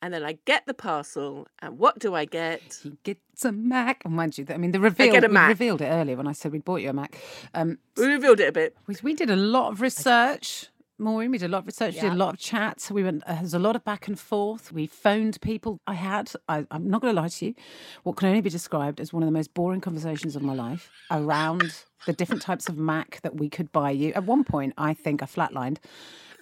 And 0.05 0.13
then 0.13 0.23
I 0.23 0.37
get 0.45 0.67
the 0.67 0.75
parcel, 0.75 1.49
and 1.61 1.79
what 1.79 1.99
do 1.99 2.15
I 2.15 2.27
get? 2.27 2.81
He 2.83 2.93
gets 3.05 3.43
a 3.43 3.53
Mac. 3.53 4.03
And 4.05 4.15
mind 4.15 4.37
you, 4.37 4.45
I 4.51 4.59
mean, 4.59 4.73
the 4.73 4.79
reveal, 4.79 5.11
get 5.11 5.25
a 5.25 5.29
we 5.29 5.39
revealed 5.39 5.81
it 5.81 5.87
earlier 5.87 6.15
when 6.15 6.27
I 6.27 6.33
said 6.33 6.53
we'd 6.53 6.63
bought 6.63 6.83
you 6.83 6.91
a 6.91 6.93
Mac. 6.93 7.17
Um, 7.55 7.79
We 7.97 8.09
revealed 8.09 8.39
it 8.39 8.49
a 8.51 8.53
bit. 8.53 8.77
we, 8.87 8.97
we 9.03 9.15
did 9.15 9.31
a 9.31 9.37
lot 9.37 9.73
of 9.73 9.81
research. 9.81 10.67
Maureen, 10.99 11.31
we 11.31 11.39
did 11.39 11.47
a 11.47 11.49
lot 11.49 11.61
of 11.61 11.67
research. 11.69 11.95
We 11.95 12.01
did 12.03 12.13
a 12.13 12.17
lot 12.17 12.35
of 12.35 12.39
chats. 12.39 12.91
We 12.91 13.03
went. 13.03 13.23
Uh, 13.27 13.33
there 13.33 13.43
was 13.45 13.55
a 13.55 13.59
lot 13.59 13.77
of 13.77 13.85
back 13.87 14.07
and 14.07 14.21
forth. 14.21 14.73
We 14.73 14.87
phoned 14.87 15.41
people. 15.41 15.81
I 15.87 15.95
had. 15.95 16.31
I, 16.51 16.67
I'm 16.71 16.91
not 16.91 17.01
going 17.01 17.15
to 17.15 17.19
lie 17.23 17.29
to 17.29 17.47
you. 17.47 17.55
What 18.03 18.17
can 18.19 18.29
only 18.29 18.43
be 18.43 18.51
described 18.51 19.01
as 19.01 19.11
one 19.11 19.23
of 19.23 19.27
the 19.27 19.33
most 19.33 19.55
boring 19.55 19.81
conversations 19.81 20.37
of 20.37 20.43
my 20.43 20.53
life 20.53 20.91
around 21.11 21.83
the 22.05 22.13
different 22.13 22.43
types 22.43 22.69
of 22.69 22.77
Mac 22.77 23.23
that 23.23 23.37
we 23.37 23.49
could 23.49 23.73
buy 23.73 23.91
you. 23.91 24.13
At 24.13 24.25
one 24.25 24.45
point, 24.45 24.75
I 24.77 24.93
think 24.93 25.23
I 25.23 25.27
flatlined. 25.27 25.79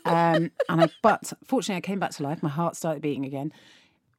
Um, 0.05 0.51
and 0.69 0.83
I, 0.83 0.89
but 1.03 1.33
fortunately, 1.45 1.79
I 1.79 1.81
came 1.81 1.99
back 1.99 2.11
to 2.13 2.23
life. 2.23 2.43
My 2.43 2.49
heart 2.49 2.77
started 2.77 3.03
beating 3.03 3.25
again. 3.25 3.53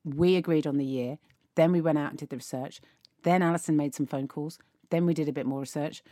We 0.03 0.35
agreed 0.35 0.67
on 0.67 0.77
the 0.77 0.85
year. 0.85 1.17
Then 1.55 1.71
we 1.71 1.81
went 1.81 1.97
out 1.97 2.09
and 2.11 2.19
did 2.19 2.29
the 2.29 2.37
research. 2.37 2.81
Then 3.23 3.41
Alison 3.41 3.75
made 3.75 3.95
some 3.95 4.05
phone 4.05 4.27
calls. 4.27 4.59
Then 4.89 5.05
we 5.05 5.13
did 5.13 5.29
a 5.29 5.33
bit 5.33 5.45
more 5.45 5.59
research. 5.61 6.03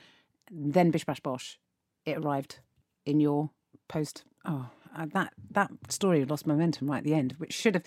Then 0.50 0.92
bish 0.92 1.06
bash 1.06 1.20
bosh, 1.20 1.60
it 2.06 2.18
arrived 2.18 2.60
in 3.06 3.20
your 3.20 3.52
post. 3.88 4.24
Oh, 4.46 4.70
uh, 4.96 5.06
that 5.14 5.34
that 5.52 5.72
story 5.90 6.26
lost 6.26 6.46
momentum 6.46 6.90
right 6.90 6.98
at 6.98 7.04
the 7.04 7.14
end, 7.14 7.36
which 7.38 7.54
should 7.54 7.76
have 7.76 7.84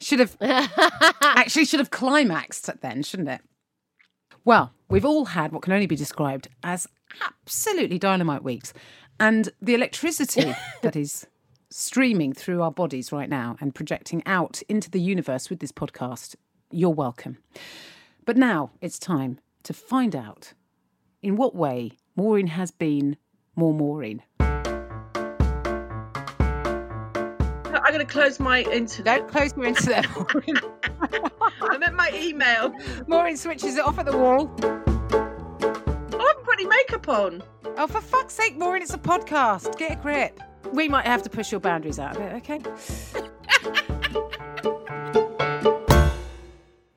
should 0.00 0.20
have 0.20 0.36
actually 0.40 1.64
should 1.64 1.80
have 1.80 1.90
climaxed 1.90 2.70
then, 2.80 3.02
shouldn't 3.02 3.28
it? 3.28 3.40
Well, 4.44 4.72
we've 4.88 5.04
all 5.04 5.24
had 5.26 5.52
what 5.52 5.62
can 5.62 5.72
only 5.72 5.86
be 5.86 5.96
described 5.96 6.48
as 6.62 6.86
absolutely 7.22 7.98
dynamite 7.98 8.44
weeks, 8.44 8.72
and 9.20 9.50
the 9.60 9.74
electricity 9.74 10.54
that 10.82 10.96
is 10.96 11.26
streaming 11.70 12.32
through 12.32 12.62
our 12.62 12.70
bodies 12.70 13.10
right 13.12 13.28
now 13.28 13.56
and 13.60 13.74
projecting 13.74 14.22
out 14.26 14.62
into 14.68 14.90
the 14.90 15.00
universe 15.00 15.50
with 15.50 15.60
this 15.60 15.72
podcast. 15.72 16.36
You're 16.70 16.90
welcome. 16.90 17.38
But 18.24 18.36
now 18.36 18.70
it's 18.80 18.98
time 18.98 19.38
to 19.64 19.72
find 19.72 20.14
out 20.14 20.52
in 21.22 21.36
what 21.36 21.54
way 21.54 21.92
Maureen 22.16 22.46
has 22.48 22.70
been 22.70 23.16
more 23.56 23.74
Maureen. 23.74 24.22
I'm 27.84 27.92
going 27.92 28.06
to 28.06 28.12
close 28.12 28.40
my 28.40 28.62
internet. 28.62 29.04
Don't 29.04 29.28
close 29.28 29.54
your 29.56 29.66
internet, 29.66 30.08
Maureen. 30.16 30.56
I'm 31.60 31.82
at 31.82 31.94
my 31.94 32.10
email. 32.14 32.72
Maureen 33.06 33.36
switches 33.36 33.76
it 33.76 33.84
off 33.84 33.98
at 33.98 34.06
the 34.06 34.16
wall. 34.16 34.46
Makeup 36.84 37.08
on. 37.08 37.42
Oh, 37.76 37.86
for 37.86 38.00
fuck's 38.00 38.34
sake, 38.34 38.56
Maureen, 38.56 38.82
it's 38.82 38.94
a 38.94 38.98
podcast. 38.98 39.78
Get 39.78 39.92
a 39.92 39.96
grip. 39.96 40.40
We 40.72 40.88
might 40.88 41.06
have 41.06 41.22
to 41.22 41.30
push 41.30 41.50
your 41.50 41.60
boundaries 41.60 41.98
out 41.98 42.16
a 42.16 42.20
bit, 42.20 42.32
okay? 42.34 42.60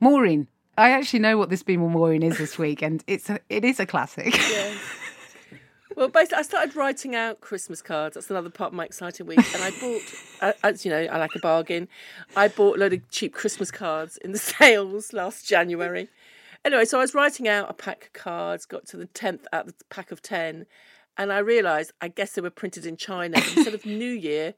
Maureen, 0.00 0.46
I 0.76 0.90
actually 0.90 1.20
know 1.20 1.36
what 1.38 1.50
this 1.50 1.62
Be 1.62 1.76
More 1.76 1.90
Maureen 1.90 2.22
is 2.22 2.38
this 2.38 2.58
week, 2.58 2.82
and 2.82 3.02
it's 3.06 3.28
a, 3.30 3.40
it 3.48 3.64
is 3.64 3.80
a 3.80 3.86
classic. 3.86 4.38
Well, 5.98 6.06
basically, 6.06 6.38
I 6.38 6.42
started 6.42 6.76
writing 6.76 7.16
out 7.16 7.40
Christmas 7.40 7.82
cards. 7.82 8.14
That's 8.14 8.30
another 8.30 8.50
part 8.50 8.70
of 8.70 8.76
my 8.76 8.84
exciting 8.84 9.26
week. 9.26 9.40
And 9.52 9.64
I 9.64 9.72
bought, 9.80 10.02
uh, 10.40 10.52
as 10.62 10.84
you 10.84 10.92
know, 10.92 11.00
I 11.00 11.18
like 11.18 11.34
a 11.34 11.40
bargain. 11.40 11.88
I 12.36 12.46
bought 12.46 12.76
a 12.76 12.78
load 12.78 12.92
of 12.92 13.10
cheap 13.10 13.34
Christmas 13.34 13.72
cards 13.72 14.16
in 14.18 14.30
the 14.30 14.38
sales 14.38 15.12
last 15.12 15.48
January. 15.48 16.08
Anyway, 16.64 16.84
so 16.84 16.98
I 16.98 17.02
was 17.02 17.14
writing 17.14 17.48
out 17.48 17.70
a 17.70 17.74
pack 17.74 18.06
of 18.06 18.12
cards, 18.12 18.66
got 18.66 18.86
to 18.86 18.96
the 18.96 19.06
10th 19.06 19.44
out 19.52 19.68
of 19.68 19.78
the 19.78 19.84
pack 19.90 20.10
of 20.10 20.22
10, 20.22 20.66
and 21.16 21.32
I 21.32 21.38
realised 21.38 21.92
I 22.00 22.08
guess 22.08 22.32
they 22.32 22.42
were 22.42 22.50
printed 22.50 22.86
in 22.86 22.96
China. 22.96 23.36
Instead 23.36 23.74
of 23.74 23.86
New 23.86 24.10
Year, 24.10 24.54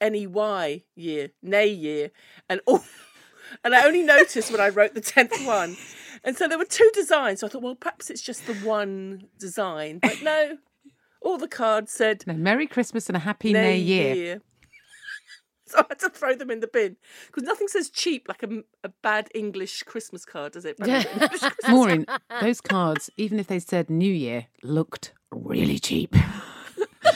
N-E-Y 0.00 0.82
year, 0.94 1.30
Nay 1.42 1.68
year. 1.68 2.10
And 2.48 2.60
all, 2.66 2.84
and 3.64 3.74
I 3.74 3.86
only 3.86 4.02
noticed 4.02 4.50
when 4.50 4.60
I 4.60 4.68
wrote 4.68 4.94
the 4.94 5.00
10th 5.00 5.46
one. 5.46 5.76
And 6.22 6.36
so 6.36 6.48
there 6.48 6.58
were 6.58 6.64
two 6.64 6.90
designs. 6.94 7.40
So 7.40 7.46
I 7.46 7.50
thought, 7.50 7.62
well, 7.62 7.74
perhaps 7.74 8.10
it's 8.10 8.22
just 8.22 8.46
the 8.46 8.54
one 8.54 9.24
design. 9.38 9.98
But 10.00 10.22
no, 10.22 10.58
all 11.20 11.38
the 11.38 11.48
cards 11.48 11.92
said 11.92 12.24
No, 12.26 12.34
Merry 12.34 12.66
Christmas 12.66 13.08
and 13.08 13.16
a 13.16 13.20
Happy 13.20 13.52
New 13.52 13.68
Year. 13.70 14.40
So 15.74 15.80
I 15.80 15.86
had 15.88 15.98
to 16.00 16.10
throw 16.10 16.36
them 16.36 16.52
in 16.52 16.60
the 16.60 16.68
bin 16.68 16.96
because 17.26 17.42
nothing 17.42 17.66
says 17.66 17.90
cheap 17.90 18.28
like 18.28 18.44
a, 18.44 18.62
a 18.84 18.90
bad 19.02 19.28
English 19.34 19.82
Christmas 19.82 20.24
card, 20.24 20.52
does 20.52 20.64
it? 20.64 20.76
Bad 20.76 21.06
English 21.06 21.52
Maureen, 21.68 22.06
those 22.40 22.60
cards, 22.60 23.10
even 23.16 23.40
if 23.40 23.48
they 23.48 23.58
said 23.58 23.90
New 23.90 24.12
Year, 24.12 24.46
looked 24.62 25.14
really 25.32 25.80
cheap. 25.80 26.14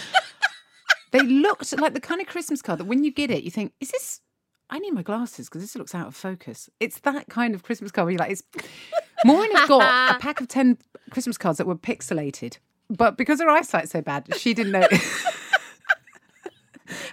they 1.12 1.20
looked 1.22 1.78
like 1.78 1.94
the 1.94 2.00
kind 2.00 2.20
of 2.20 2.26
Christmas 2.26 2.60
card 2.60 2.80
that 2.80 2.86
when 2.86 3.04
you 3.04 3.12
get 3.12 3.30
it, 3.30 3.44
you 3.44 3.50
think, 3.52 3.74
is 3.80 3.92
this. 3.92 4.22
I 4.70 4.80
need 4.80 4.90
my 4.90 5.02
glasses 5.02 5.48
because 5.48 5.62
this 5.62 5.76
looks 5.76 5.94
out 5.94 6.08
of 6.08 6.16
focus. 6.16 6.68
It's 6.80 6.98
that 7.00 7.28
kind 7.28 7.54
of 7.54 7.62
Christmas 7.62 7.92
card 7.92 8.06
where 8.06 8.12
you're 8.12 8.18
like, 8.18 8.32
it's. 8.32 8.42
Maureen 9.24 9.54
has 9.54 9.68
got 9.68 10.16
a 10.16 10.18
pack 10.18 10.40
of 10.40 10.48
10 10.48 10.78
Christmas 11.10 11.38
cards 11.38 11.58
that 11.58 11.66
were 11.66 11.76
pixelated, 11.76 12.58
but 12.90 13.16
because 13.16 13.40
her 13.40 13.48
eyesight's 13.48 13.92
so 13.92 14.02
bad, 14.02 14.26
she 14.36 14.52
didn't 14.52 14.72
know. 14.72 14.88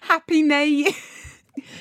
Happy 0.01 0.41
New 0.41 0.55
Year. 0.55 0.91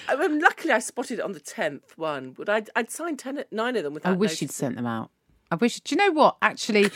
I 0.09 0.17
mean, 0.17 0.41
luckily, 0.41 0.73
I 0.73 0.79
spotted 0.79 1.19
it 1.19 1.23
on 1.23 1.33
the 1.33 1.41
tenth 1.41 1.97
one, 1.97 2.33
but 2.33 2.49
I'd, 2.49 2.71
I'd 2.77 2.91
signed 2.91 3.19
ten, 3.19 3.45
nine 3.51 3.77
of 3.77 3.85
them 3.85 3.95
without. 3.95 4.13
I 4.13 4.17
wish 4.17 4.43
you'd 4.43 4.51
sent 4.51 4.77
them 4.77 4.87
out. 4.87 5.11
I 5.51 5.57
wish. 5.57 5.81
Do 5.81 5.95
you 5.95 5.99
know 5.99 6.13
what? 6.13 6.37
Actually, 6.43 6.91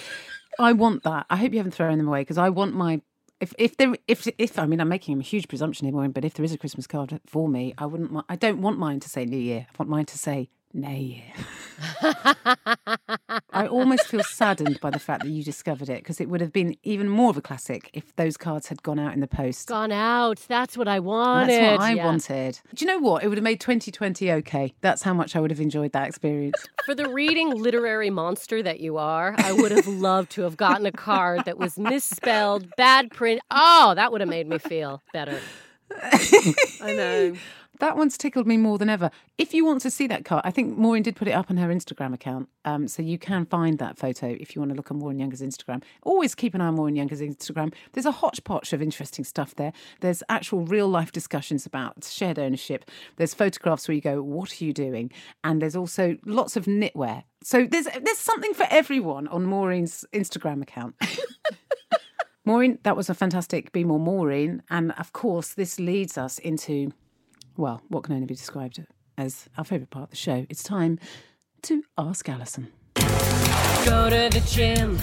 I 0.59 0.73
want 0.73 1.03
that. 1.05 1.27
I 1.31 1.37
hope 1.37 1.53
you 1.53 1.59
haven't 1.59 1.73
thrown 1.73 1.99
them 1.99 2.09
away 2.09 2.23
because 2.23 2.39
I 2.39 2.49
want 2.49 2.75
my. 2.75 3.01
If 3.41 3.55
if 3.59 3.77
there 3.77 3.95
if 4.09 4.27
if 4.39 4.59
I 4.59 4.67
mean 4.67 4.81
I'm 4.81 4.89
making 4.89 5.19
a 5.19 5.23
huge 5.23 5.49
presumption 5.49 5.87
here, 5.87 5.95
Maureen, 5.95 6.11
but 6.11 6.25
if 6.25 6.35
there 6.35 6.45
is 6.45 6.53
a 6.53 6.59
Christmas 6.59 6.87
card 6.87 7.21
for 7.27 7.49
me, 7.49 7.73
I 7.79 7.87
wouldn't. 7.87 8.25
I 8.29 8.37
don't 8.37 8.61
want 8.61 8.79
mine 8.79 9.01
to 9.01 9.09
say 9.09 9.25
New 9.25 9.39
Year. 9.39 9.67
I 9.69 9.75
want 9.79 9.91
mine 9.91 10.07
to 10.07 10.19
say 10.19 10.51
Nay. 10.75 11.33
I 13.53 13.67
almost 13.69 14.07
feel 14.07 14.23
saddened 14.23 14.81
by 14.81 14.91
the 14.91 14.99
fact 14.99 15.23
that 15.23 15.29
you 15.31 15.43
discovered 15.43 15.89
it 15.89 15.99
because 16.03 16.21
it 16.21 16.29
would 16.29 16.41
have 16.41 16.53
been 16.53 16.77
even 16.83 17.09
more 17.09 17.31
of 17.31 17.37
a 17.37 17.41
classic 17.41 17.91
if 17.93 18.15
those 18.17 18.37
cards 18.37 18.69
had 18.69 18.83
gone 18.83 18.99
out 18.99 19.15
in 19.15 19.21
the 19.21 19.27
post. 19.27 19.69
Gone 19.69 19.93
out. 19.93 20.45
That's 20.49 20.77
what 20.77 20.87
I 20.87 21.01
wanted. 21.01 21.49
That's 21.51 21.79
what 21.81 21.81
I 21.81 21.93
Yeah. 21.95 22.05
wanted. 22.07 22.61
Do 22.75 22.85
you 22.85 22.91
know 22.91 22.99
what? 22.99 23.25
It 23.25 23.29
would 23.29 23.39
have 23.39 23.45
made 23.45 23.61
2020 23.61 24.31
okay. 24.33 24.75
That's 24.81 25.03
how 25.03 25.15
much 25.15 25.35
I 25.35 25.41
would 25.41 25.51
have 25.51 25.61
enjoyed 25.61 25.93
that 25.93 26.09
experience. 26.09 26.69
For 26.85 26.95
the 26.95 27.09
reading 27.09 27.51
literary 27.51 28.11
monster 28.11 28.63
that 28.63 28.81
you 28.81 28.97
are, 28.99 29.35
I 29.39 29.53
would 29.53 29.73
have 29.73 29.87
loved 29.87 30.31
to 30.33 30.43
have 30.43 30.57
gotten 30.57 30.87
a 30.87 30.93
card 30.93 31.45
that 31.45 31.59
was 31.59 31.79
misspelled, 31.79 32.77
bad 32.77 33.11
print. 33.11 33.41
Oh, 33.51 33.95
that 33.95 34.11
would 34.13 34.21
have 34.21 34.31
made 34.31 34.47
me 34.47 34.59
feel 34.59 35.03
better. 35.13 35.39
I 36.03 36.95
know. 36.95 37.35
That 37.81 37.97
one's 37.97 38.19
tickled 38.19 38.47
me 38.47 38.57
more 38.57 38.79
than 38.79 38.89
ever. 38.89 39.11
If 39.37 39.55
you 39.55 39.65
want 39.65 39.81
to 39.83 39.91
see 39.91 40.07
that 40.09 40.25
car, 40.25 40.41
I 40.45 40.51
think 40.51 40.77
Maureen 40.77 41.03
did 41.03 41.17
put 41.17 41.29
it 41.29 41.33
up 41.33 41.51
on 41.51 41.57
her 41.57 41.69
Instagram 41.69 42.15
account. 42.15 42.49
Um, 42.65 42.89
so 42.89 43.03
you 43.03 43.19
can 43.19 43.47
find 43.47 43.79
that 43.79 43.97
photo 43.97 44.37
if 44.39 44.55
you 44.55 44.61
want 44.61 44.71
to 44.71 44.77
look 44.77 44.91
on 44.91 44.99
Maureen 44.99 45.19
Younger's 45.19 45.41
Instagram. 45.41 45.83
Always 46.03 46.35
keep 46.35 46.55
an 46.55 46.61
eye 46.61 46.67
on 46.67 46.75
Maureen 46.75 46.97
Younger's 46.97 47.21
Instagram. 47.21 47.73
There's 47.93 48.07
a 48.07 48.11
hodgepodge 48.11 48.73
of 48.73 48.83
interesting 48.83 49.25
stuff 49.25 49.55
there. 49.55 49.73
There's 50.01 50.23
actual 50.29 50.63
real 50.63 50.89
life 50.89 51.13
discussions 51.13 51.67
about 51.67 52.05
shared 52.05 52.39
ownership. 52.39 52.91
There's 53.17 53.35
photographs 53.35 53.89
where 53.89 53.95
you 53.95 54.01
go, 54.01 54.23
What 54.23 54.61
are 54.61 54.65
you 54.65 54.73
doing? 54.73 55.11
And 55.45 55.63
there's 55.63 55.77
also 55.77 56.17
lots 56.25 56.57
of 56.57 56.67
knitwear. 56.67 57.25
So 57.43 57.65
there's 57.65 57.87
there's 57.87 58.19
something 58.19 58.55
for 58.55 58.67
everyone 58.71 59.29
on 59.29 59.47
Maureen's 59.47 60.05
Instagram 60.13 60.63
account. 60.63 60.97
Maureen, 62.49 62.79
that 62.83 62.97
was 62.97 63.11
a 63.11 63.15
fantastic 63.15 63.73
Be 63.73 63.85
More 63.85 64.01
Maureen. 64.01 64.63
And 64.71 64.93
of 64.93 65.13
course, 65.13 65.53
this 65.53 65.79
leads 65.79 66.17
us 66.17 66.39
into, 66.39 66.93
well, 67.59 67.83
what 67.89 68.05
can 68.05 68.15
only 68.15 68.27
be 68.27 68.35
described 68.35 68.83
as 69.19 69.49
our 69.59 69.65
favourite 69.65 69.91
part 69.91 70.05
of 70.05 70.11
the 70.11 70.17
show. 70.17 70.47
It's 70.49 70.63
time 70.63 70.99
to 71.63 71.83
ask 71.99 72.27
Alison. 72.29 72.69
Go 72.95 74.09
to 74.09 74.31
the 74.33 74.43
gym, 74.47 74.99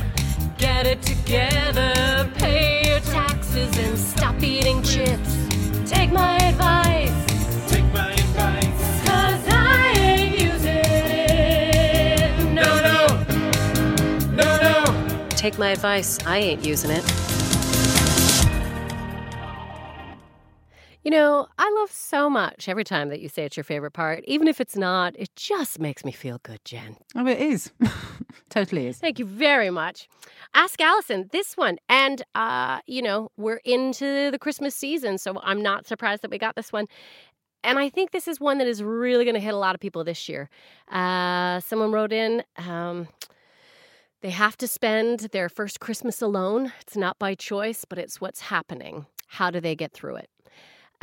get 0.58 0.88
it 0.88 1.02
together, 1.02 2.32
pay 2.36 2.88
your 2.88 3.02
taxes 3.02 3.78
and 3.78 3.98
stop 3.98 4.42
eating 4.42 4.82
chips. 4.84 5.50
Take 5.86 6.12
my 6.14 6.38
advice. 6.38 7.70
Take 7.70 7.86
my 7.94 8.12
advice. 8.12 9.06
Cause 9.06 9.44
I 9.50 9.94
ain't 9.98 10.40
using 10.40 10.78
it. 10.78 12.54
No, 12.54 12.82
no. 12.82 13.08
No, 14.32 14.62
no. 14.62 15.28
Take 15.32 15.60
my 15.60 15.72
advice. 15.72 16.20
I 16.26 16.38
ain't 16.38 16.66
using 16.66 16.92
it. 16.92 17.35
You 21.06 21.12
know, 21.12 21.46
I 21.60 21.72
love 21.80 21.92
so 21.92 22.32
much 22.32 22.68
every 22.68 22.84
time 22.84 23.10
that 23.10 23.22
you 23.22 23.30
say 23.30 23.46
it's 23.46 23.56
your 23.56 23.64
favorite 23.64 23.92
part. 23.92 24.24
Even 24.26 24.48
if 24.48 24.60
it's 24.60 24.76
not, 24.76 25.14
it 25.20 25.30
just 25.36 25.80
makes 25.80 26.04
me 26.04 26.12
feel 26.12 26.40
good, 26.42 26.66
Jen. 26.66 26.98
Oh, 27.16 27.28
it 27.28 27.40
is. 27.40 27.72
totally 28.50 28.88
is. 28.88 28.98
Thank 28.98 29.20
you 29.20 29.26
very 29.26 29.70
much. 29.70 30.08
Ask 30.56 30.82
Alison 30.82 31.30
this 31.32 31.56
one. 31.56 31.78
And, 31.90 32.24
uh, 32.34 32.80
you 32.88 33.04
know, 33.04 33.30
we're 33.38 33.62
into 33.66 34.32
the 34.32 34.40
Christmas 34.40 34.74
season, 34.74 35.20
so 35.20 35.40
I'm 35.44 35.62
not 35.62 35.86
surprised 35.86 36.24
that 36.24 36.32
we 36.32 36.40
got 36.40 36.56
this 36.56 36.74
one. 36.74 36.88
And 37.64 37.78
I 37.78 37.88
think 37.88 38.10
this 38.10 38.28
is 38.28 38.40
one 38.40 38.58
that 38.58 38.68
is 38.68 38.82
really 38.82 39.26
going 39.26 39.36
to 39.36 39.40
hit 39.40 39.54
a 39.54 39.58
lot 39.58 39.76
of 39.76 39.82
people 39.82 40.04
this 40.04 40.28
year. 40.28 40.50
Uh, 40.92 41.60
someone 41.60 41.92
wrote 41.92 42.14
in. 42.14 42.44
Um, 42.58 43.10
they 44.22 44.32
have 44.32 44.58
to 44.58 44.68
spend 44.68 45.20
their 45.20 45.50
first 45.50 45.80
Christmas 45.80 46.20
alone. 46.20 46.74
It's 46.82 46.98
not 46.98 47.20
by 47.20 47.36
choice, 47.36 47.86
but 47.86 48.00
it's 48.00 48.20
what's 48.20 48.42
happening. 48.42 49.06
How 49.28 49.52
do 49.52 49.60
they 49.60 49.76
get 49.76 49.94
through 49.94 50.16
it? 50.16 50.32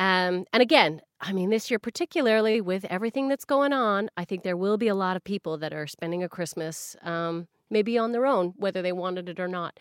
Um, 0.03 0.47
and 0.53 0.61
again, 0.61 1.01
I 1.21 1.33
mean, 1.33 1.51
this 1.51 1.71
year, 1.71 1.79
particularly 1.79 2.61
with 2.61 2.85
everything 2.87 3.29
that's 3.29 3.45
going 3.45 3.73
on, 3.73 4.11
I 4.17 4.25
think 4.25 4.43
there 4.43 4.57
will 4.57 4.77
be 4.77 4.89
a 4.89 4.97
lot 4.97 5.15
of 5.17 5.23
people 5.23 5.59
that 5.59 5.73
are 5.73 5.87
spending 5.87 6.25
a 6.25 6.29
Christmas 6.29 6.97
um, 7.03 7.47
maybe 7.71 7.97
on 7.99 8.11
their 8.11 8.27
own, 8.27 8.53
whether 8.57 8.83
they 8.83 8.91
wanted 8.91 9.29
it 9.29 9.39
or 9.39 9.47
not. 9.47 9.79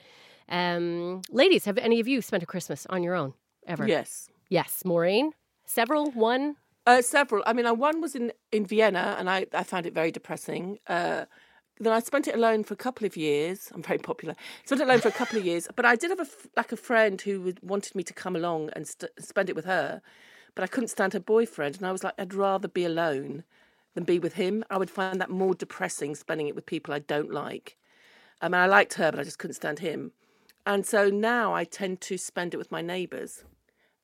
Um, 0.48 1.24
ladies, 1.32 1.66
have 1.66 1.80
any 1.80 2.00
of 2.00 2.08
you 2.08 2.22
spent 2.22 2.44
a 2.44 2.46
Christmas 2.46 2.86
on 2.88 3.02
your 3.02 3.16
own 3.16 3.34
ever? 3.66 3.88
Yes. 3.88 4.30
Yes. 4.48 4.84
Maureen? 4.86 5.32
Several? 5.66 6.12
One? 6.12 6.56
Uh, 6.86 7.02
several. 7.02 7.42
I 7.48 7.54
mean, 7.54 7.66
one 7.80 8.00
was 8.00 8.14
in, 8.14 8.32
in 8.52 8.68
Vienna, 8.68 9.16
and 9.18 9.28
I, 9.28 9.48
I 9.54 9.64
found 9.64 9.88
it 9.88 9.96
very 9.96 10.12
depressing. 10.12 10.78
Uh, 10.86 11.26
then 11.86 11.94
I 11.94 12.00
spent 12.00 12.28
it 12.28 12.36
alone 12.36 12.64
for 12.64 12.74
a 12.74 12.78
couple 12.78 13.06
of 13.08 13.18
years. 13.18 13.72
I'm 13.74 13.82
very 13.82 13.98
popular. 13.98 14.36
Spent 14.66 14.82
it 14.82 14.84
alone 14.88 15.00
for 15.00 15.08
a 15.08 15.14
couple 15.14 15.40
of 15.40 15.46
years, 15.46 15.68
but 15.76 15.86
I 15.86 15.96
did 15.96 16.12
have 16.12 16.20
a 16.20 16.28
like 16.56 16.72
a 16.72 16.78
friend 16.78 17.20
who 17.20 17.54
wanted 17.62 17.96
me 17.96 18.04
to 18.04 18.14
come 18.14 18.36
along 18.36 18.70
and 18.76 18.88
st- 18.88 19.12
spend 19.20 19.50
it 19.50 19.56
with 19.56 19.66
her, 19.66 20.02
but 20.56 20.64
I 20.64 20.68
couldn't 20.68 20.90
stand 20.90 21.14
her 21.14 21.20
boyfriend, 21.20 21.78
and 21.78 21.88
I 21.88 21.92
was 21.92 22.04
like, 22.04 22.14
I'd 22.20 22.34
rather 22.34 22.68
be 22.68 22.86
alone 22.86 23.44
than 23.96 24.04
be 24.04 24.20
with 24.20 24.34
him. 24.34 24.64
I 24.70 24.78
would 24.78 24.92
find 24.92 25.20
that 25.20 25.30
more 25.30 25.56
depressing 25.56 26.16
spending 26.16 26.48
it 26.48 26.56
with 26.56 26.66
people 26.66 26.94
I 26.94 27.00
don't 27.00 27.32
like. 27.32 27.78
I 28.42 28.48
mean, 28.48 28.62
I 28.62 28.66
liked 28.68 28.96
her, 28.96 29.12
but 29.12 29.20
I 29.20 29.24
just 29.24 29.40
couldn't 29.40 29.56
stand 29.56 29.80
him, 29.80 30.12
and 30.66 30.86
so 30.86 31.10
now 31.10 31.54
I 31.54 31.64
tend 31.64 32.02
to 32.02 32.18
spend 32.18 32.54
it 32.54 32.58
with 32.58 32.72
my 32.72 32.82
neighbours 32.82 33.44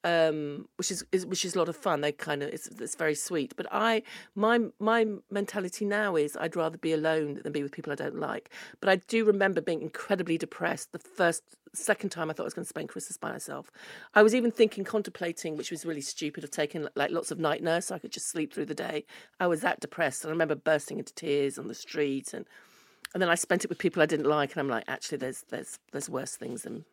um, 0.07 0.69
which 0.77 0.89
is, 0.89 1.05
is, 1.11 1.25
which 1.25 1.43
is 1.43 1.55
a 1.55 1.59
lot 1.59 1.67
of 1.67 1.75
fun. 1.75 1.99
They 1.99 2.13
kind 2.13 2.41
of 2.41 2.49
it's, 2.49 2.67
it's 2.67 2.95
very 2.95 3.15
sweet. 3.15 3.53
But 3.57 3.67
I 3.71 4.03
my 4.35 4.59
my 4.79 5.05
mentality 5.29 5.83
now 5.85 6.15
is 6.15 6.37
I'd 6.37 6.55
rather 6.55 6.77
be 6.77 6.93
alone 6.93 7.41
than 7.43 7.51
be 7.51 7.61
with 7.61 7.73
people 7.73 7.91
I 7.91 7.95
don't 7.95 8.19
like. 8.19 8.49
But 8.79 8.89
I 8.89 8.95
do 8.95 9.25
remember 9.25 9.59
being 9.59 9.81
incredibly 9.81 10.37
depressed 10.37 10.93
the 10.93 10.99
first 10.99 11.43
second 11.73 12.09
time 12.09 12.29
I 12.29 12.33
thought 12.33 12.43
I 12.43 12.45
was 12.45 12.53
going 12.53 12.63
to 12.63 12.69
spend 12.69 12.87
Christmas 12.87 13.17
by 13.17 13.31
myself. 13.31 13.69
I 14.15 14.23
was 14.23 14.33
even 14.33 14.49
thinking 14.49 14.85
contemplating, 14.85 15.57
which 15.57 15.71
was 15.71 15.85
really 15.85 16.01
stupid, 16.01 16.43
of 16.45 16.51
taking 16.51 16.87
like 16.95 17.11
lots 17.11 17.29
of 17.29 17.37
night 17.37 17.61
nurse 17.61 17.87
so 17.87 17.95
I 17.95 17.99
could 17.99 18.13
just 18.13 18.29
sleep 18.29 18.53
through 18.53 18.67
the 18.67 18.73
day. 18.73 19.05
I 19.41 19.47
was 19.47 19.59
that 19.61 19.81
depressed, 19.81 20.23
and 20.23 20.29
I 20.29 20.31
remember 20.31 20.55
bursting 20.55 20.99
into 20.99 21.13
tears 21.13 21.59
on 21.59 21.67
the 21.67 21.75
street 21.75 22.33
and. 22.33 22.45
And 23.13 23.21
then 23.21 23.29
I 23.29 23.35
spent 23.35 23.63
it 23.63 23.69
with 23.69 23.77
people 23.77 24.03
I 24.03 24.05
didn't 24.05 24.25
like, 24.25 24.51
and 24.51 24.59
I'm 24.59 24.67
like, 24.67 24.83
actually, 24.89 25.19
there's 25.19 25.45
there's 25.49 25.79
there's 25.93 26.09
worse 26.09 26.35
things 26.35 26.63
than 26.63 26.83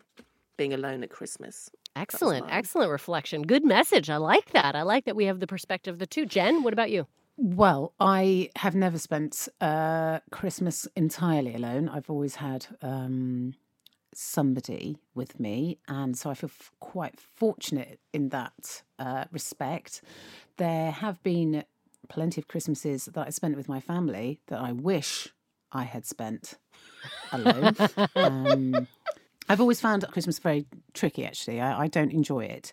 being 0.56 0.72
alone 0.72 1.02
at 1.02 1.10
Christmas. 1.10 1.70
Excellent, 1.96 2.46
excellent 2.50 2.90
reflection. 2.90 3.42
Good 3.42 3.64
message. 3.64 4.10
I 4.10 4.16
like 4.16 4.50
that. 4.50 4.74
I 4.74 4.82
like 4.82 5.04
that 5.04 5.14
we 5.14 5.26
have 5.26 5.40
the 5.40 5.46
perspective 5.46 5.94
of 5.94 5.98
the 5.98 6.06
two. 6.06 6.26
Jen, 6.26 6.62
what 6.62 6.72
about 6.72 6.90
you? 6.90 7.06
Well, 7.36 7.92
I 7.98 8.50
have 8.56 8.74
never 8.74 8.98
spent 8.98 9.48
uh, 9.60 10.20
Christmas 10.30 10.86
entirely 10.96 11.54
alone. 11.54 11.88
I've 11.88 12.08
always 12.08 12.36
had 12.36 12.66
um, 12.80 13.54
somebody 14.14 14.98
with 15.14 15.40
me, 15.40 15.78
and 15.88 16.16
so 16.16 16.30
I 16.30 16.34
feel 16.34 16.50
f- 16.50 16.72
quite 16.78 17.18
fortunate 17.18 17.98
in 18.12 18.28
that 18.28 18.82
uh, 18.98 19.24
respect. 19.32 20.02
There 20.58 20.92
have 20.92 21.22
been 21.24 21.64
plenty 22.08 22.40
of 22.40 22.48
Christmases 22.48 23.06
that 23.06 23.26
I 23.26 23.30
spent 23.30 23.56
with 23.56 23.68
my 23.68 23.80
family 23.80 24.40
that 24.46 24.60
I 24.60 24.72
wish 24.72 25.28
I 25.72 25.84
had 25.84 26.06
spent 26.06 26.54
alone. 27.32 27.76
um, 28.16 28.86
I've 29.48 29.60
always 29.60 29.80
found 29.80 30.06
Christmas 30.10 30.38
very 30.38 30.66
tricky, 30.94 31.24
actually. 31.26 31.60
I, 31.60 31.82
I, 31.82 31.88
don't 31.88 32.12
enjoy 32.12 32.44
it. 32.44 32.72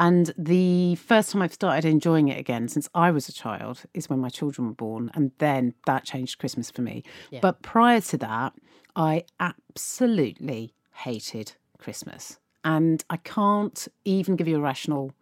And 0.00 0.32
the 0.36 0.96
first 0.96 1.30
time 1.30 1.42
I've 1.42 1.52
started 1.52 1.84
enjoying 1.84 2.28
it 2.28 2.38
again 2.38 2.68
since 2.68 2.88
I 2.94 3.10
was 3.10 3.28
a 3.28 3.32
child 3.32 3.82
is 3.94 4.10
when 4.10 4.18
my 4.18 4.28
children 4.28 4.68
were 4.68 4.74
born. 4.74 5.10
And 5.14 5.30
then 5.38 5.74
that 5.86 6.04
changed 6.04 6.38
Christmas 6.38 6.70
for 6.70 6.82
me. 6.82 7.04
Yeah. 7.30 7.40
But 7.40 7.62
prior 7.62 8.00
to 8.00 8.18
that, 8.18 8.54
I 8.96 9.24
absolutely 9.38 10.74
hated 10.92 11.52
Christmas. 11.78 12.38
And 12.64 13.04
I 13.08 13.16
can't 13.18 13.86
even 14.04 14.34
give 14.34 14.48
you 14.48 14.56
a 14.56 14.60
rational. 14.60 15.12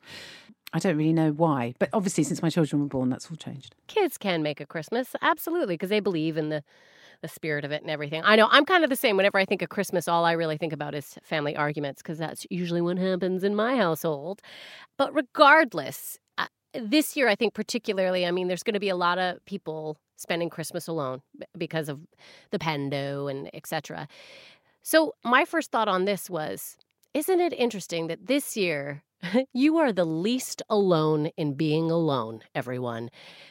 I 0.73 0.79
don't 0.79 0.97
really 0.97 1.13
know 1.13 1.31
why, 1.31 1.75
but 1.79 1.91
obviously, 1.93 2.25
since 2.25 2.43
my 2.43 2.51
children 2.51 2.83
were 2.83 2.89
born, 2.89 3.09
that's 3.09 3.31
all 3.31 3.37
changed. 3.37 3.75
Kids 3.87 4.19
can 4.19 4.43
make 4.43 4.61
a 4.61 4.67
Christmas, 4.67 5.15
absolutely, 5.23 5.75
because 5.75 5.91
they 5.91 6.01
believe 6.01 6.37
in 6.37 6.49
the 6.49 6.65
the 7.27 7.35
spirit 7.35 7.65
of 7.65 7.73
it 7.73 7.83
and 7.83 7.91
everything. 7.91 8.23
I 8.25 8.37
know 8.37 8.47
I'm 8.51 8.65
kind 8.65 8.85
of 8.85 8.91
the 8.91 8.97
same. 8.97 9.17
Whenever 9.17 9.39
I 9.39 9.45
think 9.45 9.63
of 9.63 9.69
Christmas, 9.69 10.07
all 10.07 10.25
I 10.25 10.33
really 10.33 10.57
think 10.57 10.73
about 10.73 10.95
is 10.95 11.19
family 11.23 11.57
arguments 11.57 12.03
because 12.03 12.19
that's 12.19 12.47
usually 12.51 12.81
what 12.81 12.99
happens 12.99 13.43
in 13.43 13.57
my 13.57 13.77
household. 13.77 14.41
But 14.97 15.13
regardless, 15.13 16.19
uh, 16.39 16.47
this 16.73 17.17
year, 17.17 17.29
I 17.29 17.35
think 17.35 17.53
particularly, 17.53 18.25
I 18.25 18.31
mean, 18.31 18.47
there's 18.47 18.63
going 18.63 18.75
to 18.75 18.81
be 18.81 18.89
a 18.89 18.97
lot 18.97 19.19
of 19.19 19.45
people 19.45 19.99
spending 20.17 20.49
Christmas 20.49 20.87
alone 20.87 21.23
because 21.59 21.89
of 21.89 21.99
the 22.53 22.59
pando 22.59 23.27
and 23.27 23.51
etc. 23.53 24.07
So 24.83 25.15
my 25.25 25.45
first 25.45 25.73
thought 25.73 25.89
on 25.89 26.05
this 26.05 26.31
was, 26.31 26.77
isn't 27.13 27.41
it 27.41 27.53
interesting 27.53 28.07
that 28.07 28.27
this 28.27 28.57
year 28.57 29.03
you 29.53 29.77
are 29.79 29.93
the 29.93 30.05
least 30.05 30.63
alone 30.69 31.27
in 31.37 31.55
being 31.55 31.91
alone, 31.91 32.43
everyone. 32.55 33.11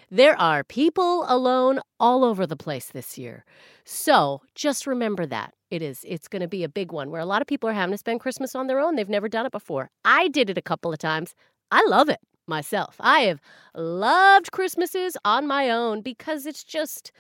There 0.10 0.40
are 0.40 0.64
people 0.64 1.26
alone 1.28 1.80
all 2.00 2.24
over 2.24 2.46
the 2.46 2.56
place 2.56 2.88
this 2.88 3.18
year. 3.18 3.46
So 3.84 4.42
just 4.54 4.88
remember 4.88 5.26
that. 5.26 5.54
It 5.72 5.82
is. 5.82 6.06
It's 6.08 6.28
going 6.28 6.42
to 6.42 6.48
be 6.48 6.64
a 6.64 6.70
big 6.70 6.92
one 6.92 7.10
where 7.12 7.22
a 7.22 7.26
lot 7.26 7.42
of 7.42 7.48
people 7.48 7.70
are 7.70 7.74
having 7.74 7.94
to 7.94 7.98
spend 7.98 8.20
Christmas 8.20 8.56
on 8.56 8.68
their 8.68 8.80
own. 8.80 8.96
They've 8.96 9.10
never 9.10 9.28
done 9.28 9.46
it 9.46 9.52
before. 9.52 9.90
I 10.06 10.28
did 10.28 10.50
it 10.50 10.58
a 10.58 10.62
couple 10.62 10.94
of 10.94 11.00
times. 11.00 11.34
I 11.72 11.84
love 11.88 12.08
it 12.10 12.20
myself. 12.48 12.96
I 13.00 13.22
have 13.22 13.42
loved 13.74 14.52
Christmases 14.52 15.18
on 15.26 15.48
my 15.48 15.70
own 15.70 16.02
because 16.02 16.46
it's 16.46 16.64
just 16.64 17.12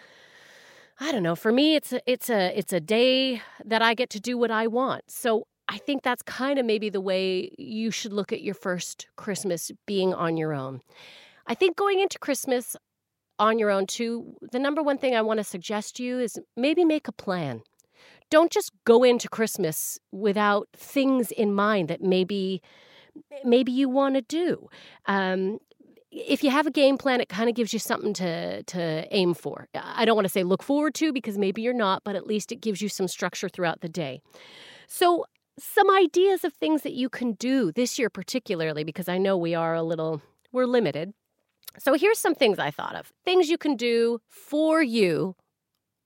I 0.99 1.11
don't 1.11 1.23
know, 1.23 1.35
for 1.35 1.51
me 1.51 1.75
it's 1.75 1.91
a, 1.91 1.99
it's 2.09 2.29
a 2.29 2.57
it's 2.57 2.71
a 2.71 2.79
day 2.79 3.41
that 3.65 3.81
I 3.81 3.93
get 3.95 4.09
to 4.11 4.19
do 4.19 4.37
what 4.37 4.51
I 4.51 4.67
want. 4.67 5.03
So 5.07 5.47
I 5.67 5.77
think 5.77 6.03
that's 6.03 6.21
kind 6.21 6.59
of 6.59 6.65
maybe 6.65 6.89
the 6.89 7.01
way 7.01 7.51
you 7.57 7.91
should 7.91 8.13
look 8.13 8.31
at 8.31 8.41
your 8.41 8.53
first 8.53 9.07
Christmas 9.15 9.71
being 9.85 10.13
on 10.13 10.37
your 10.37 10.53
own. 10.53 10.81
I 11.47 11.55
think 11.55 11.75
going 11.75 11.99
into 11.99 12.19
Christmas 12.19 12.75
on 13.39 13.59
your 13.59 13.69
own, 13.69 13.87
too, 13.87 14.35
the 14.51 14.59
number 14.59 14.81
one 14.81 14.97
thing 14.97 15.15
I 15.15 15.21
want 15.21 15.39
to 15.39 15.43
suggest 15.43 15.97
to 15.97 16.03
you 16.03 16.19
is 16.19 16.39
maybe 16.55 16.85
make 16.85 17.07
a 17.07 17.11
plan. 17.11 17.61
Don't 18.29 18.51
just 18.51 18.71
go 18.85 19.03
into 19.03 19.27
Christmas 19.29 19.99
without 20.11 20.67
things 20.75 21.31
in 21.31 21.53
mind 21.53 21.87
that 21.89 22.01
maybe 22.01 22.61
maybe 23.43 23.71
you 23.71 23.87
want 23.87 24.15
to 24.15 24.21
do. 24.21 24.67
Um, 25.05 25.59
if 26.11 26.43
you 26.43 26.49
have 26.49 26.65
a 26.65 26.71
game 26.71 26.97
plan, 26.97 27.21
it 27.21 27.29
kind 27.29 27.49
of 27.49 27.55
gives 27.55 27.73
you 27.73 27.79
something 27.79 28.13
to 28.13 28.63
to 28.63 29.07
aim 29.11 29.33
for. 29.33 29.67
I 29.75 30.05
don't 30.05 30.15
want 30.15 30.25
to 30.25 30.31
say 30.31 30.43
look 30.43 30.63
forward 30.63 30.95
to 30.95 31.13
because 31.13 31.37
maybe 31.37 31.61
you're 31.61 31.73
not, 31.73 32.03
but 32.03 32.15
at 32.15 32.25
least 32.25 32.51
it 32.51 32.61
gives 32.61 32.81
you 32.81 32.89
some 32.89 33.07
structure 33.07 33.49
throughout 33.49 33.81
the 33.81 33.89
day. 33.89 34.21
So 34.87 35.25
some 35.57 35.89
ideas 35.89 36.43
of 36.43 36.53
things 36.53 36.81
that 36.81 36.93
you 36.93 37.09
can 37.09 37.33
do 37.33 37.71
this 37.71 37.97
year, 37.97 38.09
particularly 38.09 38.83
because 38.83 39.07
I 39.07 39.17
know 39.17 39.37
we 39.37 39.55
are 39.55 39.73
a 39.73 39.83
little, 39.83 40.21
we're 40.51 40.65
limited. 40.65 41.13
So 41.77 41.93
here's 41.93 42.19
some 42.19 42.35
things 42.35 42.59
I 42.59 42.71
thought 42.71 42.95
of 42.95 43.11
things 43.23 43.49
you 43.49 43.57
can 43.57 43.75
do 43.75 44.19
for 44.29 44.81
you 44.81 45.35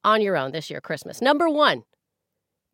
on 0.03 0.21
your 0.21 0.37
own 0.37 0.51
this 0.51 0.69
year, 0.69 0.81
Christmas. 0.81 1.21
Number 1.21 1.49
one, 1.49 1.83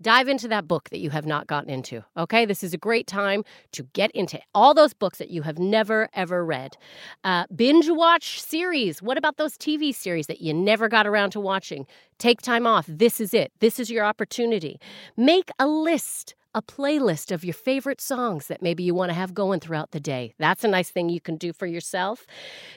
dive 0.01 0.27
into 0.27 0.47
that 0.49 0.67
book 0.67 0.89
that 0.89 0.99
you 0.99 1.09
have 1.09 1.25
not 1.25 1.47
gotten 1.47 1.69
into. 1.69 2.03
Okay, 2.17 2.45
this 2.45 2.63
is 2.63 2.73
a 2.73 2.77
great 2.77 3.07
time 3.07 3.43
to 3.71 3.83
get 3.93 4.11
into 4.11 4.39
all 4.53 4.73
those 4.73 4.93
books 4.93 5.17
that 5.17 5.29
you 5.29 5.41
have 5.41 5.57
never 5.57 6.09
ever 6.13 6.45
read. 6.45 6.77
Uh, 7.23 7.45
binge 7.55 7.89
watch 7.89 8.41
series. 8.41 9.01
What 9.01 9.17
about 9.17 9.37
those 9.37 9.57
TV 9.57 9.93
series 9.93 10.27
that 10.27 10.41
you 10.41 10.53
never 10.53 10.87
got 10.87 11.07
around 11.07 11.31
to 11.31 11.39
watching? 11.39 11.87
Take 12.17 12.41
time 12.41 12.67
off. 12.67 12.85
This 12.87 13.19
is 13.19 13.33
it. 13.33 13.51
This 13.59 13.79
is 13.79 13.89
your 13.89 14.05
opportunity. 14.05 14.79
Make 15.17 15.49
a 15.59 15.67
list 15.67 16.35
a 16.55 16.61
playlist 16.61 17.31
of 17.33 17.43
your 17.43 17.53
favorite 17.53 17.99
songs 17.99 18.47
that 18.47 18.61
maybe 18.61 18.81
you 18.81 18.95
want 18.95 19.09
to 19.09 19.13
have 19.13 19.33
going 19.33 19.59
throughout 19.59 19.91
the 19.91 19.99
day. 19.99 20.33
That's 20.39 20.63
a 20.63 20.69
nice 20.69 20.89
thing 20.89 21.09
you 21.09 21.19
can 21.19 21.35
do 21.35 21.51
for 21.51 21.65
yourself. 21.65 22.25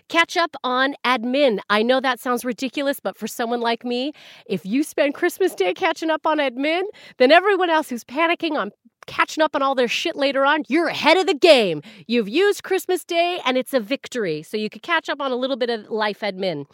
Catch 0.08 0.36
up 0.36 0.56
on 0.64 0.96
admin. 1.04 1.60
I 1.70 1.84
know 1.84 2.00
that 2.00 2.18
sounds 2.18 2.44
ridiculous, 2.44 2.98
but 2.98 3.16
for 3.16 3.28
someone 3.28 3.60
like 3.60 3.84
me, 3.84 4.12
if 4.46 4.66
you 4.66 4.82
spend 4.82 5.14
Christmas 5.14 5.54
Day 5.54 5.72
catching 5.72 6.10
up 6.10 6.26
on 6.26 6.38
admin, 6.38 6.82
then 7.18 7.30
everyone 7.30 7.70
else 7.70 7.88
who's 7.88 8.04
panicking 8.04 8.58
on 8.58 8.72
catching 9.06 9.42
up 9.42 9.56
on 9.56 9.62
all 9.62 9.74
their 9.74 9.88
shit 9.88 10.14
later 10.16 10.44
on, 10.44 10.64
you're 10.68 10.88
ahead 10.88 11.16
of 11.16 11.26
the 11.26 11.34
game. 11.34 11.82
You've 12.06 12.28
used 12.28 12.62
Christmas 12.62 13.04
Day 13.04 13.40
and 13.46 13.56
it's 13.56 13.72
a 13.72 13.80
victory. 13.80 14.42
So 14.42 14.56
you 14.56 14.68
could 14.68 14.82
catch 14.82 15.08
up 15.08 15.20
on 15.20 15.32
a 15.32 15.36
little 15.36 15.56
bit 15.56 15.70
of 15.70 15.88
life 15.88 16.20
admin. 16.20 16.66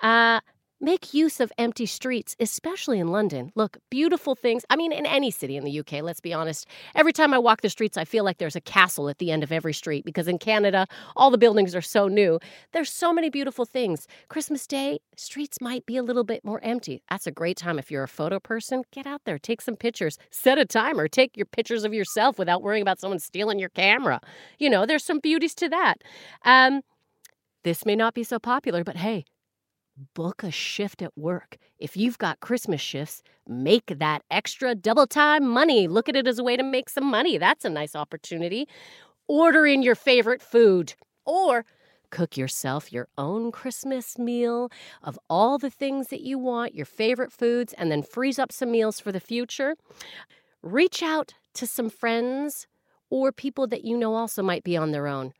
Uh, 0.00 0.40
Make 0.82 1.12
use 1.12 1.40
of 1.40 1.52
empty 1.58 1.84
streets, 1.84 2.34
especially 2.40 2.98
in 3.00 3.08
London. 3.08 3.52
Look, 3.54 3.76
beautiful 3.90 4.34
things. 4.34 4.64
I 4.70 4.76
mean, 4.76 4.92
in 4.92 5.04
any 5.04 5.30
city 5.30 5.58
in 5.58 5.64
the 5.64 5.80
UK, 5.80 6.00
let's 6.00 6.22
be 6.22 6.32
honest. 6.32 6.66
Every 6.94 7.12
time 7.12 7.34
I 7.34 7.38
walk 7.38 7.60
the 7.60 7.68
streets, 7.68 7.98
I 7.98 8.06
feel 8.06 8.24
like 8.24 8.38
there's 8.38 8.56
a 8.56 8.62
castle 8.62 9.10
at 9.10 9.18
the 9.18 9.30
end 9.30 9.42
of 9.42 9.52
every 9.52 9.74
street 9.74 10.06
because 10.06 10.26
in 10.26 10.38
Canada, 10.38 10.86
all 11.16 11.30
the 11.30 11.36
buildings 11.36 11.74
are 11.74 11.82
so 11.82 12.08
new. 12.08 12.40
There's 12.72 12.90
so 12.90 13.12
many 13.12 13.28
beautiful 13.28 13.66
things. 13.66 14.08
Christmas 14.28 14.66
Day, 14.66 15.00
streets 15.16 15.60
might 15.60 15.84
be 15.84 15.98
a 15.98 16.02
little 16.02 16.24
bit 16.24 16.46
more 16.46 16.64
empty. 16.64 17.02
That's 17.10 17.26
a 17.26 17.30
great 17.30 17.58
time 17.58 17.78
if 17.78 17.90
you're 17.90 18.04
a 18.04 18.08
photo 18.08 18.40
person. 18.40 18.84
Get 18.90 19.06
out 19.06 19.20
there, 19.26 19.38
take 19.38 19.60
some 19.60 19.76
pictures, 19.76 20.16
set 20.30 20.56
a 20.56 20.64
timer, 20.64 21.08
take 21.08 21.36
your 21.36 21.44
pictures 21.44 21.84
of 21.84 21.92
yourself 21.92 22.38
without 22.38 22.62
worrying 22.62 22.80
about 22.80 23.00
someone 23.00 23.18
stealing 23.18 23.58
your 23.58 23.68
camera. 23.68 24.18
You 24.58 24.70
know, 24.70 24.86
there's 24.86 25.04
some 25.04 25.18
beauties 25.18 25.54
to 25.56 25.68
that. 25.68 25.96
Um, 26.46 26.80
this 27.64 27.84
may 27.84 27.96
not 27.96 28.14
be 28.14 28.24
so 28.24 28.38
popular, 28.38 28.82
but 28.82 28.96
hey, 28.96 29.26
book 30.14 30.42
a 30.42 30.50
shift 30.50 31.02
at 31.02 31.16
work. 31.16 31.56
If 31.78 31.96
you've 31.96 32.18
got 32.18 32.40
Christmas 32.40 32.80
shifts, 32.80 33.22
make 33.46 33.98
that 33.98 34.22
extra 34.30 34.74
double 34.74 35.06
time 35.06 35.48
money. 35.48 35.88
Look 35.88 36.08
at 36.08 36.16
it 36.16 36.26
as 36.26 36.38
a 36.38 36.44
way 36.44 36.56
to 36.56 36.62
make 36.62 36.88
some 36.88 37.04
money. 37.04 37.38
That's 37.38 37.64
a 37.64 37.70
nice 37.70 37.94
opportunity. 37.94 38.68
Order 39.28 39.66
in 39.66 39.82
your 39.82 39.94
favorite 39.94 40.42
food 40.42 40.94
or 41.24 41.64
cook 42.10 42.36
yourself 42.36 42.92
your 42.92 43.08
own 43.16 43.52
Christmas 43.52 44.18
meal 44.18 44.70
of 45.02 45.18
all 45.28 45.58
the 45.58 45.70
things 45.70 46.08
that 46.08 46.22
you 46.22 46.38
want, 46.38 46.74
your 46.74 46.86
favorite 46.86 47.32
foods, 47.32 47.72
and 47.74 47.90
then 47.90 48.02
freeze 48.02 48.38
up 48.38 48.52
some 48.52 48.72
meals 48.72 48.98
for 48.98 49.12
the 49.12 49.20
future. 49.20 49.76
Reach 50.62 51.02
out 51.02 51.34
to 51.54 51.66
some 51.66 51.88
friends 51.88 52.66
or 53.10 53.32
people 53.32 53.66
that 53.68 53.84
you 53.84 53.96
know 53.96 54.14
also 54.14 54.42
might 54.42 54.64
be 54.64 54.76
on 54.76 54.90
their 54.90 55.06
own 55.06 55.32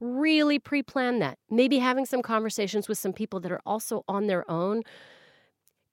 really 0.00 0.58
pre 0.58 0.82
plan 0.82 1.18
that. 1.20 1.38
Maybe 1.50 1.78
having 1.78 2.06
some 2.06 2.22
conversations 2.22 2.88
with 2.88 2.98
some 2.98 3.12
people 3.12 3.40
that 3.40 3.52
are 3.52 3.60
also 3.66 4.04
on 4.08 4.26
their 4.26 4.48
own. 4.50 4.82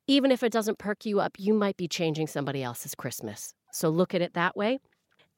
Even 0.08 0.32
if 0.32 0.44
it 0.44 0.52
doesn't 0.52 0.78
perk 0.78 1.06
you 1.06 1.20
up, 1.20 1.34
you 1.39 1.54
might 1.54 1.78
be 1.78 1.88
changing 1.88 2.28
somebody 2.28 2.62
else's 2.62 2.94
Christmas. 2.94 3.54
So 3.72 3.89
look 3.89 4.13
at 4.13 4.22
it 4.22 4.34
that 4.36 4.56
way. 4.56 4.80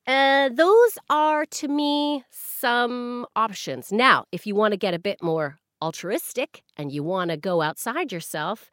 Uh, 0.06 0.49
those 0.49 0.97
are, 1.10 1.45
to 1.45 1.67
me, 1.67 2.23
some 2.30 3.25
options. 3.36 3.91
Now, 3.91 4.25
if 4.32 4.47
you 4.47 4.56
want 4.56 4.71
to 4.71 4.77
get 4.77 4.93
a 4.93 4.99
bit 4.99 5.21
more 5.21 5.58
altruistic 5.82 6.63
and 6.77 6.91
you 6.91 7.03
want 7.03 7.32
to 7.32 7.38
go 7.38 7.62
outside 7.62 8.12
yourself, 8.12 8.71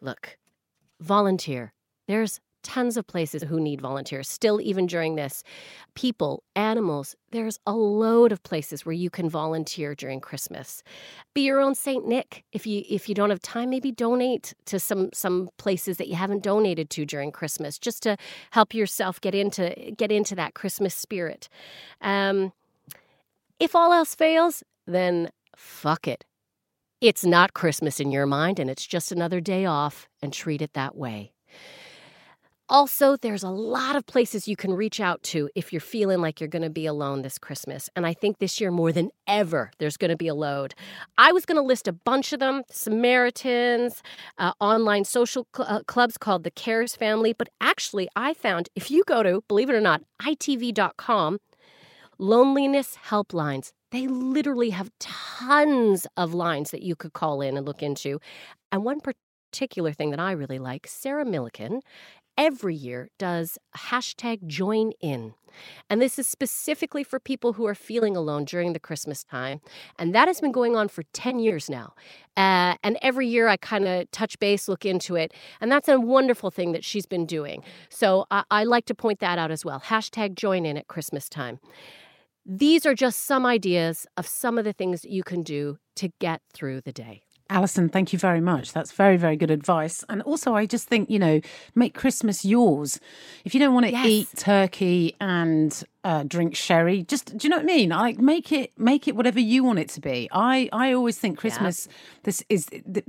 look, 0.00 0.38
volunteer. 1.00 1.72
There's 2.08 2.40
tons 2.62 2.96
of 2.96 3.06
places 3.06 3.42
who 3.42 3.60
need 3.60 3.80
volunteers. 3.80 4.28
Still 4.28 4.60
even 4.60 4.86
during 4.86 5.16
this 5.16 5.42
people 5.94 6.42
animals 6.56 7.14
there's 7.30 7.58
a 7.66 7.72
load 7.72 8.32
of 8.32 8.42
places 8.42 8.84
where 8.84 8.92
you 8.92 9.10
can 9.10 9.28
volunteer 9.28 9.94
during 9.94 10.20
christmas. 10.20 10.82
Be 11.34 11.42
your 11.42 11.60
own 11.60 11.74
saint 11.74 12.06
nick. 12.06 12.44
If 12.52 12.66
you 12.66 12.84
if 12.88 13.08
you 13.08 13.14
don't 13.14 13.30
have 13.30 13.42
time 13.42 13.70
maybe 13.70 13.92
donate 13.92 14.54
to 14.66 14.78
some 14.78 15.10
some 15.12 15.50
places 15.58 15.96
that 15.96 16.08
you 16.08 16.14
haven't 16.14 16.42
donated 16.42 16.90
to 16.90 17.04
during 17.04 17.32
christmas 17.32 17.78
just 17.78 18.02
to 18.04 18.16
help 18.50 18.74
yourself 18.74 19.20
get 19.20 19.34
into 19.34 19.94
get 19.96 20.12
into 20.12 20.34
that 20.36 20.54
christmas 20.54 20.94
spirit. 20.94 21.48
Um 22.00 22.52
if 23.58 23.74
all 23.74 23.92
else 23.92 24.14
fails 24.14 24.62
then 24.86 25.30
fuck 25.56 26.08
it. 26.08 26.24
It's 27.00 27.24
not 27.24 27.54
christmas 27.54 28.00
in 28.00 28.10
your 28.10 28.26
mind 28.26 28.58
and 28.58 28.70
it's 28.70 28.86
just 28.86 29.12
another 29.12 29.40
day 29.40 29.64
off 29.66 30.08
and 30.22 30.32
treat 30.32 30.62
it 30.62 30.74
that 30.74 30.96
way 30.96 31.32
also, 32.72 33.18
there's 33.18 33.42
a 33.42 33.50
lot 33.50 33.96
of 33.96 34.06
places 34.06 34.48
you 34.48 34.56
can 34.56 34.72
reach 34.72 34.98
out 34.98 35.22
to 35.24 35.50
if 35.54 35.74
you're 35.74 35.80
feeling 35.80 36.22
like 36.22 36.40
you're 36.40 36.48
going 36.48 36.62
to 36.62 36.70
be 36.70 36.86
alone 36.86 37.20
this 37.20 37.36
Christmas. 37.36 37.90
And 37.94 38.06
I 38.06 38.14
think 38.14 38.38
this 38.38 38.62
year 38.62 38.70
more 38.70 38.92
than 38.92 39.10
ever, 39.26 39.70
there's 39.78 39.98
going 39.98 40.10
to 40.10 40.16
be 40.16 40.26
a 40.26 40.34
load. 40.34 40.74
I 41.18 41.32
was 41.32 41.44
going 41.44 41.56
to 41.56 41.62
list 41.62 41.86
a 41.86 41.92
bunch 41.92 42.32
of 42.32 42.40
them 42.40 42.62
Samaritans, 42.70 44.02
uh, 44.38 44.54
online 44.58 45.04
social 45.04 45.46
cl- 45.54 45.68
uh, 45.68 45.82
clubs 45.82 46.16
called 46.16 46.44
the 46.44 46.50
Cares 46.50 46.96
Family. 46.96 47.34
But 47.34 47.50
actually, 47.60 48.08
I 48.16 48.32
found 48.32 48.70
if 48.74 48.90
you 48.90 49.04
go 49.06 49.22
to, 49.22 49.44
believe 49.48 49.68
it 49.68 49.74
or 49.74 49.80
not, 49.80 50.00
itv.com, 50.22 51.40
loneliness 52.18 52.96
helplines. 53.10 53.72
They 53.90 54.06
literally 54.06 54.70
have 54.70 54.90
tons 54.98 56.06
of 56.16 56.32
lines 56.32 56.70
that 56.70 56.80
you 56.80 56.96
could 56.96 57.12
call 57.12 57.42
in 57.42 57.58
and 57.58 57.66
look 57.66 57.82
into. 57.82 58.18
And 58.72 58.82
one 58.82 59.00
particular 59.52 59.92
thing 59.92 60.10
that 60.12 60.20
I 60.20 60.32
really 60.32 60.58
like, 60.58 60.86
Sarah 60.86 61.26
Millican 61.26 61.80
every 62.36 62.74
year 62.74 63.10
does 63.18 63.58
hashtag 63.76 64.46
join 64.46 64.92
in. 65.00 65.34
And 65.90 66.00
this 66.00 66.18
is 66.18 66.26
specifically 66.26 67.04
for 67.04 67.20
people 67.20 67.54
who 67.54 67.66
are 67.66 67.74
feeling 67.74 68.16
alone 68.16 68.44
during 68.44 68.72
the 68.72 68.80
Christmas 68.80 69.22
time. 69.24 69.60
And 69.98 70.14
that 70.14 70.28
has 70.28 70.40
been 70.40 70.52
going 70.52 70.76
on 70.76 70.88
for 70.88 71.02
10 71.12 71.38
years 71.38 71.68
now. 71.68 71.94
Uh, 72.36 72.76
and 72.82 72.98
every 73.02 73.26
year 73.26 73.48
I 73.48 73.56
kind 73.56 73.86
of 73.86 74.10
touch 74.10 74.38
base, 74.38 74.68
look 74.68 74.86
into 74.86 75.16
it. 75.16 75.32
And 75.60 75.70
that's 75.70 75.88
a 75.88 76.00
wonderful 76.00 76.50
thing 76.50 76.72
that 76.72 76.84
she's 76.84 77.06
been 77.06 77.26
doing. 77.26 77.62
So 77.90 78.26
I, 78.30 78.44
I 78.50 78.64
like 78.64 78.86
to 78.86 78.94
point 78.94 79.20
that 79.20 79.38
out 79.38 79.50
as 79.50 79.64
well. 79.64 79.80
Hashtag 79.80 80.34
join 80.34 80.64
in 80.64 80.76
at 80.76 80.88
Christmas 80.88 81.28
time. 81.28 81.60
These 82.44 82.86
are 82.86 82.94
just 82.94 83.24
some 83.24 83.46
ideas 83.46 84.06
of 84.16 84.26
some 84.26 84.58
of 84.58 84.64
the 84.64 84.72
things 84.72 85.02
that 85.02 85.10
you 85.10 85.22
can 85.22 85.42
do 85.42 85.78
to 85.96 86.08
get 86.18 86.40
through 86.52 86.80
the 86.80 86.92
day. 86.92 87.22
Alison, 87.50 87.88
thank 87.88 88.12
you 88.12 88.18
very 88.18 88.40
much. 88.40 88.72
That's 88.72 88.92
very, 88.92 89.16
very 89.16 89.36
good 89.36 89.50
advice. 89.50 90.04
And 90.08 90.22
also, 90.22 90.54
I 90.54 90.66
just 90.66 90.88
think, 90.88 91.10
you 91.10 91.18
know, 91.18 91.40
make 91.74 91.94
Christmas 91.94 92.44
yours. 92.44 93.00
If 93.44 93.54
you 93.54 93.60
don't 93.60 93.74
want 93.74 93.86
to 93.86 93.92
yes. 93.92 94.06
eat 94.06 94.28
turkey 94.36 95.14
and 95.20 95.82
uh, 96.04 96.24
drink 96.24 96.56
sherry, 96.56 97.02
just 97.02 97.36
do 97.36 97.46
you 97.46 97.50
know 97.50 97.56
what 97.56 97.64
I 97.64 97.66
mean? 97.66 97.90
Like 97.90 98.18
make 98.18 98.52
it, 98.52 98.72
make 98.78 99.06
it 99.06 99.14
whatever 99.16 99.38
you 99.38 99.64
want 99.64 99.78
it 99.78 99.88
to 99.90 100.00
be. 100.00 100.28
I, 100.32 100.68
I 100.72 100.92
always 100.92 101.18
think 101.18 101.38
Christmas. 101.38 101.86
Yeah. 101.86 101.96
This 102.24 102.44
is 102.48 102.68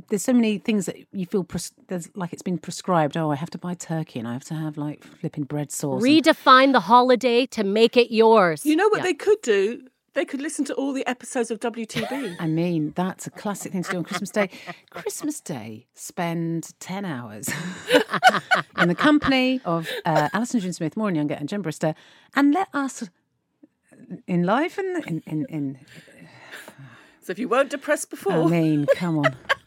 there's 0.10 0.24
so 0.24 0.34
many 0.34 0.58
things 0.58 0.86
that 0.88 0.98
you 1.12 1.26
feel 1.26 1.44
pres- 1.44 1.72
there's 1.88 2.10
like 2.16 2.34
it's 2.34 2.42
been 2.42 2.58
prescribed. 2.58 3.16
Oh, 3.16 3.32
I 3.32 3.36
have 3.36 3.50
to 3.52 3.58
buy 3.58 3.74
turkey 3.76 4.20
and 4.20 4.28
I 4.28 4.34
have 4.34 4.46
to 4.46 4.56
have 4.56 4.78
like 4.78 5.04
flipping 5.04 5.46
bread 5.46 5.72
sauce. 5.72 6.04
Redefine 6.04 6.66
and... 6.66 6.76
the 6.76 6.82
holiday 6.82 7.46
to 7.48 7.64
make 7.64 7.96
it 7.98 8.14
yours. 8.14 8.66
You 8.66 8.76
know 8.76 8.90
what 8.90 8.98
yeah. 8.98 9.04
they 9.04 9.14
could 9.14 9.42
do? 9.42 9.88
They 10.14 10.26
could 10.26 10.42
listen 10.42 10.64
to 10.66 10.74
all 10.76 10.94
the 10.94 11.06
episodes 11.08 11.50
of 11.50 11.60
WTB. 11.60 12.36
I 12.40 12.48
mean, 12.48 12.94
that's 12.96 13.26
a 13.26 13.32
classic 13.32 13.72
thing 13.72 13.84
to 13.84 13.92
do 13.92 13.98
on 13.98 14.04
Christmas 14.04 14.30
Day. 14.30 14.50
Christmas 14.92 15.40
Day, 15.42 15.88
spend 15.96 16.70
10 16.80 17.04
hours 17.06 17.50
in 18.78 18.90
the 18.90 18.96
company 18.96 19.60
of 19.66 19.90
uh, 20.06 20.30
Alison 20.34 20.60
June 20.60 20.74
Smith, 20.74 20.96
Maureen 20.96 21.16
Younger, 21.16 21.34
and 21.34 21.50
Jen 21.50 21.64
Brister, 21.64 21.96
and 22.36 22.54
let 22.54 22.68
us 22.74 23.10
in 24.28 24.44
life 24.44 24.78
and 24.78 25.06
in, 25.06 25.24
in, 25.26 25.46
in. 25.46 25.80
So 27.22 27.32
if 27.32 27.40
you 27.40 27.48
weren't 27.48 27.70
depressed 27.70 28.10
before. 28.10 28.34
I 28.34 28.46
mean, 28.48 28.86
come 28.98 29.20
on. 29.20 29.34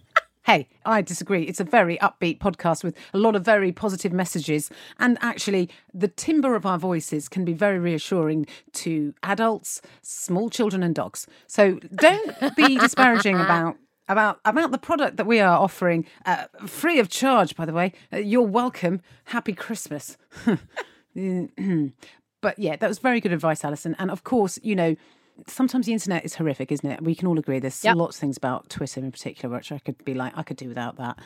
Hey, 0.47 0.69
I 0.85 1.03
disagree. 1.03 1.43
It's 1.43 1.59
a 1.59 1.65
very 1.65 1.99
upbeat 1.99 2.39
podcast 2.39 2.85
with 2.85 2.97
a 3.13 3.19
lot 3.19 3.35
of 3.35 3.45
very 3.45 3.73
positive 3.73 4.13
messages. 4.13 4.71
And 4.97 5.19
actually, 5.21 5.69
the 5.93 6.07
timbre 6.07 6.55
of 6.55 6.65
our 6.65 6.79
voices 6.79 7.29
can 7.29 7.45
be 7.45 7.53
very 7.53 7.81
reassuring 7.81 8.47
to 8.75 9.13
adults, 9.25 9.83
small 10.03 10.49
children, 10.49 10.85
and 10.85 10.95
dogs. 10.95 11.27
So 11.49 11.81
don't 11.97 12.55
be 12.55 12.79
disparaging 12.79 13.41
about 13.41 13.77
about 14.07 14.39
about 14.45 14.71
the 14.71 14.79
product 14.79 15.17
that 15.17 15.27
we 15.27 15.41
are 15.41 15.59
offering, 15.59 16.07
uh, 16.25 16.45
free 16.65 17.01
of 17.01 17.09
charge, 17.09 17.57
by 17.57 17.65
the 17.65 17.73
way. 17.73 17.93
Uh, 18.13 18.19
you're 18.19 18.43
welcome. 18.43 19.01
Happy 19.25 19.53
Christmas. 19.53 20.17
but 21.17 22.57
yeah, 22.57 22.77
that 22.77 22.87
was 22.87 23.01
very 23.01 23.21
good 23.21 23.33
advice, 23.33 23.65
Alison. 23.65 23.97
And 23.99 24.13
of 24.13 24.23
course, 24.23 24.61
you 24.63 24.77
know, 24.77 24.95
sometimes 25.47 25.87
the 25.87 25.93
internet 25.93 26.25
is 26.25 26.35
horrific, 26.35 26.73
isn't 26.73 26.91
it? 26.91 27.03
We 27.03 27.15
can 27.15 27.29
all 27.29 27.39
agree. 27.39 27.59
There's 27.59 27.85
yep. 27.85 27.97
lots 27.97 28.17
of 28.17 28.21
things 28.21 28.37
about 28.37 28.69
Twitter 28.69 29.01
in 29.01 29.13
particular, 29.13 29.55
which 29.55 29.73
I 29.73 29.79
could 29.79 30.03
be 30.05 30.15
like, 30.15 30.33
I 30.37 30.43
could 30.43 30.57
do 30.57 30.69
without 30.69 30.97
that. 30.97 31.19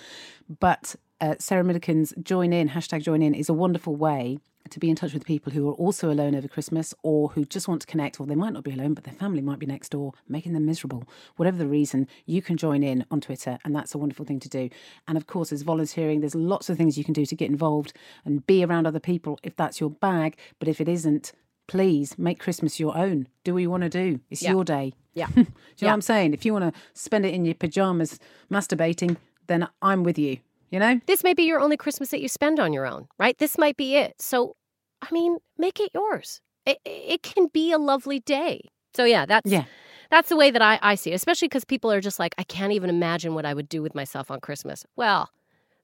But 0.61 0.96
uh, 1.20 1.37
Sarah 1.38 1.64
Millican's 1.64 2.14
join 2.23 2.53
in, 2.53 2.68
hashtag 2.70 3.03
join 3.03 3.23
in, 3.23 3.35
is 3.35 3.49
a 3.49 3.55
wonderful 3.55 3.96
way 3.96 4.38
to 4.68 4.79
be 4.79 4.90
in 4.90 4.96
touch 4.96 5.12
with 5.12 5.25
people 5.25 5.53
who 5.53 5.68
are 5.68 5.75
also 5.75 6.11
alone 6.11 6.35
over 6.35 6.46
Christmas 6.46 6.94
or 7.03 7.31
who 7.31 7.44
just 7.44 7.66
want 7.66 7.81
to 7.81 7.87
connect, 7.87 8.20
or 8.20 8.27
they 8.27 8.35
might 8.35 8.53
not 8.53 8.62
be 8.62 8.73
alone, 8.73 8.94
but 8.94 9.05
their 9.05 9.14
family 9.14 9.40
might 9.40 9.59
be 9.59 9.66
next 9.66 9.90
door, 9.90 10.12
making 10.29 10.53
them 10.53 10.66
miserable. 10.66 11.05
Whatever 11.37 11.57
the 11.57 11.66
reason, 11.66 12.07
you 12.27 12.42
can 12.42 12.57
join 12.57 12.83
in 12.83 13.05
on 13.11 13.20
Twitter, 13.20 13.59
and 13.64 13.75
that's 13.75 13.94
a 13.94 13.99
wonderful 13.99 14.25
thing 14.25 14.40
to 14.40 14.49
do. 14.49 14.68
And 15.09 15.16
of 15.16 15.27
course, 15.27 15.51
there's 15.51 15.62
volunteering, 15.62 16.20
there's 16.20 16.35
lots 16.35 16.68
of 16.68 16.77
things 16.77 16.99
you 16.99 17.05
can 17.05 17.14
do 17.14 17.27
to 17.27 17.35
get 17.35 17.51
involved 17.51 17.92
and 18.25 18.46
be 18.46 18.64
around 18.64 18.87
other 18.87 19.01
people 19.01 19.38
if 19.42 19.57
that's 19.57 19.81
your 19.81 19.90
bag. 19.90 20.37
But 20.59 20.68
if 20.68 20.81
it 20.81 20.88
isn't, 20.88 21.33
please 21.70 22.18
make 22.18 22.40
Christmas 22.40 22.80
your 22.80 22.98
own. 22.98 23.28
Do 23.44 23.54
what 23.54 23.61
you 23.61 23.70
want 23.70 23.85
to 23.85 23.88
do. 23.88 24.18
It's 24.28 24.42
yeah. 24.42 24.50
your 24.50 24.64
day. 24.64 24.92
Yeah. 25.14 25.26
do 25.35 25.40
you 25.40 25.44
know 25.44 25.52
yeah. 25.78 25.87
what 25.87 25.92
I'm 25.92 26.00
saying? 26.00 26.35
If 26.35 26.44
you 26.44 26.52
want 26.52 26.74
to 26.74 26.80
spend 26.94 27.24
it 27.24 27.33
in 27.33 27.44
your 27.44 27.54
pajamas 27.54 28.18
masturbating, 28.50 29.16
then 29.46 29.68
I'm 29.80 30.02
with 30.02 30.18
you. 30.18 30.38
You 30.70 30.80
know? 30.80 31.00
This 31.06 31.22
may 31.22 31.33
be 31.33 31.44
your 31.44 31.61
only 31.61 31.76
Christmas 31.76 32.11
that 32.11 32.20
you 32.20 32.26
spend 32.26 32.59
on 32.59 32.72
your 32.72 32.87
own, 32.87 33.06
right? 33.20 33.38
This 33.38 33.56
might 33.56 33.76
be 33.76 33.94
it. 33.94 34.20
So, 34.20 34.56
I 35.00 35.06
mean, 35.12 35.38
make 35.59 35.78
it 35.78 35.90
yours. 35.94 36.40
It, 36.66 36.78
it 36.85 37.22
can 37.22 37.46
be 37.52 37.70
a 37.70 37.78
lovely 37.78 38.18
day. 38.18 38.68
So, 38.96 39.04
yeah, 39.04 39.24
that's. 39.24 39.48
Yeah. 39.48 39.64
That's 40.11 40.28
the 40.28 40.37
way 40.37 40.50
that 40.50 40.61
I, 40.61 40.76
I 40.83 40.96
see 40.96 41.12
it, 41.12 41.14
especially 41.14 41.46
because 41.46 41.64
people 41.64 41.92
are 41.92 42.00
just 42.00 42.18
like, 42.18 42.35
I 42.37 42.42
can't 42.42 42.72
even 42.72 42.90
imagine 42.90 43.33
what 43.35 43.46
I 43.46 43.54
would 43.54 43.68
do 43.68 43.80
with 43.80 43.94
myself 43.94 44.28
on 44.28 44.40
Christmas. 44.40 44.85
Well, 44.96 45.30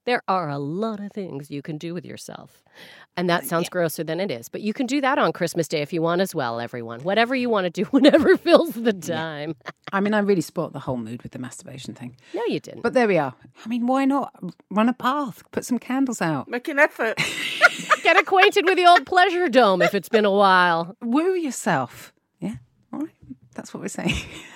There 0.06 0.22
are 0.28 0.48
a 0.48 0.58
lot 0.58 1.00
of 1.00 1.10
things 1.10 1.50
you 1.50 1.62
can 1.62 1.78
do 1.78 1.92
with 1.92 2.04
yourself. 2.06 2.62
And 3.16 3.28
that 3.28 3.42
uh, 3.42 3.46
sounds 3.46 3.68
grosser 3.68 4.04
than 4.04 4.20
it 4.20 4.30
is. 4.30 4.48
But 4.48 4.60
you 4.60 4.72
can 4.72 4.86
do 4.86 5.00
that 5.00 5.18
on 5.18 5.32
Christmas 5.32 5.66
Day 5.66 5.82
if 5.82 5.92
you 5.92 6.00
want 6.00 6.20
as 6.20 6.32
well, 6.32 6.60
everyone. 6.60 7.00
Whatever 7.00 7.34
you 7.34 7.50
want 7.50 7.64
to 7.64 7.70
do, 7.70 7.84
whenever 7.90 8.36
fills 8.36 8.74
the 8.74 8.92
time. 8.92 9.56
I 9.92 9.98
mean, 9.98 10.14
I 10.14 10.20
really 10.20 10.42
spoilt 10.42 10.72
the 10.72 10.78
whole 10.78 10.96
mood 10.96 11.24
with 11.24 11.32
the 11.32 11.40
masturbation 11.40 11.94
thing. 11.94 12.16
No, 12.34 12.44
you 12.46 12.60
didn't. 12.60 12.82
But 12.82 12.94
there 12.94 13.08
we 13.08 13.18
are. 13.18 13.34
I 13.64 13.68
mean, 13.68 13.88
why 13.88 14.04
not 14.04 14.32
run 14.70 14.88
a 14.88 14.92
path, 14.94 15.42
put 15.50 15.64
some 15.64 15.78
candles 15.80 16.22
out, 16.22 16.48
Make 16.48 16.68
an 16.68 16.78
effort. 16.78 17.20
Get 18.04 18.16
acquainted 18.16 18.64
with 18.64 18.76
the 18.76 18.86
old 18.86 19.06
pleasure 19.06 19.48
dome 19.48 19.82
if 19.82 19.92
it's 19.92 20.08
been 20.08 20.24
a 20.24 20.30
while. 20.30 20.96
woo 21.02 21.34
yourself? 21.34 22.12
Yeah, 22.38 22.54
all 22.92 23.00
right. 23.00 23.10
That's 23.54 23.74
what 23.74 23.80
we're 23.82 23.88
saying. 23.88 24.14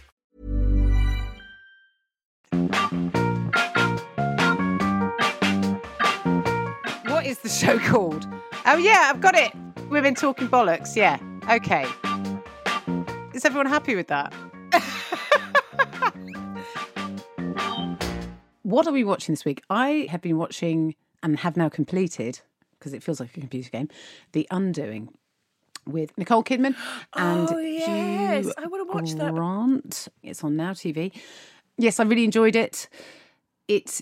What 7.05 7.25
is 7.25 7.39
the 7.39 7.49
show 7.49 7.79
called? 7.87 8.27
Oh, 8.65 8.77
yeah, 8.77 9.09
I've 9.13 9.21
got 9.21 9.35
it. 9.35 9.51
Women 9.89 10.15
Talking 10.15 10.47
Bollocks. 10.47 10.95
Yeah. 10.95 11.17
Okay. 11.49 11.85
Is 13.33 13.45
everyone 13.45 13.65
happy 13.67 13.95
with 13.95 14.07
that? 14.07 14.33
what 18.63 18.87
are 18.87 18.91
we 18.93 19.03
watching 19.03 19.33
this 19.33 19.45
week? 19.45 19.61
I 19.69 20.07
have 20.09 20.21
been 20.21 20.37
watching 20.37 20.95
and 21.23 21.37
have 21.39 21.55
now 21.57 21.69
completed, 21.69 22.41
because 22.79 22.93
it 22.93 23.03
feels 23.03 23.19
like 23.19 23.35
a 23.35 23.39
computer 23.39 23.69
game, 23.69 23.87
The 24.31 24.47
Undoing 24.51 25.09
with 25.85 26.15
Nicole 26.17 26.43
Kidman 26.43 26.75
and 27.15 27.49
Oh, 27.51 27.57
yes. 27.57 28.45
Hugh 28.45 28.53
I 28.57 28.67
wanna 28.67 28.85
watch 28.85 29.13
that. 29.13 29.33
Grant. 29.33 30.07
It's 30.23 30.43
on 30.43 30.55
Now 30.55 30.71
TV. 30.71 31.11
Yes, 31.77 31.99
I 31.99 32.03
really 32.03 32.23
enjoyed 32.23 32.55
it. 32.55 32.87
It 33.67 34.01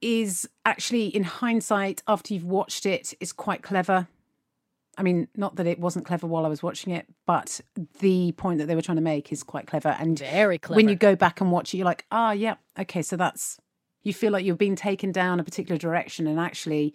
is 0.00 0.48
actually, 0.66 1.06
in 1.06 1.24
hindsight, 1.24 2.02
after 2.06 2.34
you've 2.34 2.44
watched 2.44 2.86
it, 2.86 3.14
is 3.20 3.32
quite 3.32 3.62
clever. 3.62 4.08
I 4.98 5.02
mean, 5.02 5.28
not 5.36 5.56
that 5.56 5.66
it 5.66 5.78
wasn't 5.78 6.04
clever 6.04 6.26
while 6.26 6.44
I 6.44 6.48
was 6.48 6.62
watching 6.62 6.92
it, 6.92 7.06
but 7.24 7.60
the 8.00 8.32
point 8.32 8.58
that 8.58 8.66
they 8.66 8.74
were 8.74 8.82
trying 8.82 8.96
to 8.96 9.02
make 9.02 9.32
is 9.32 9.42
quite 9.42 9.66
clever. 9.66 9.96
And 9.98 10.18
Very 10.18 10.58
clever. 10.58 10.76
When 10.76 10.88
you 10.88 10.96
go 10.96 11.16
back 11.16 11.40
and 11.40 11.50
watch 11.50 11.72
it, 11.72 11.78
you're 11.78 11.86
like, 11.86 12.04
ah, 12.10 12.32
yeah, 12.32 12.56
okay, 12.78 13.00
so 13.00 13.16
that's 13.16 13.58
you 14.02 14.12
feel 14.12 14.32
like 14.32 14.44
you're 14.44 14.56
being 14.56 14.76
taken 14.76 15.12
down 15.12 15.40
a 15.40 15.44
particular 15.44 15.78
direction, 15.78 16.26
and 16.26 16.40
actually, 16.40 16.94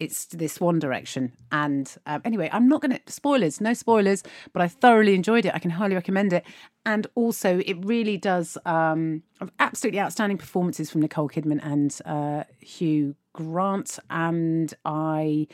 it's 0.00 0.26
this 0.26 0.60
one 0.60 0.78
direction. 0.78 1.32
And 1.52 1.94
um, 2.06 2.22
anyway, 2.24 2.48
I'm 2.52 2.68
not 2.68 2.80
going 2.80 2.92
to 2.92 3.12
spoilers, 3.12 3.60
no 3.60 3.74
spoilers, 3.74 4.22
but 4.52 4.62
I 4.62 4.68
thoroughly 4.68 5.14
enjoyed 5.14 5.46
it. 5.46 5.54
I 5.54 5.58
can 5.58 5.70
highly 5.70 5.94
recommend 5.94 6.32
it. 6.32 6.44
And 6.84 7.06
also, 7.14 7.60
it 7.64 7.76
really 7.84 8.16
does 8.16 8.58
um, 8.66 9.22
absolutely 9.58 10.00
outstanding 10.00 10.38
performances 10.38 10.90
from 10.90 11.00
Nicole 11.00 11.28
Kidman 11.28 11.60
and 11.62 11.96
uh, 12.04 12.44
Hugh 12.60 13.14
Grant. 13.32 13.98
And 14.10 14.74
I 14.84 15.46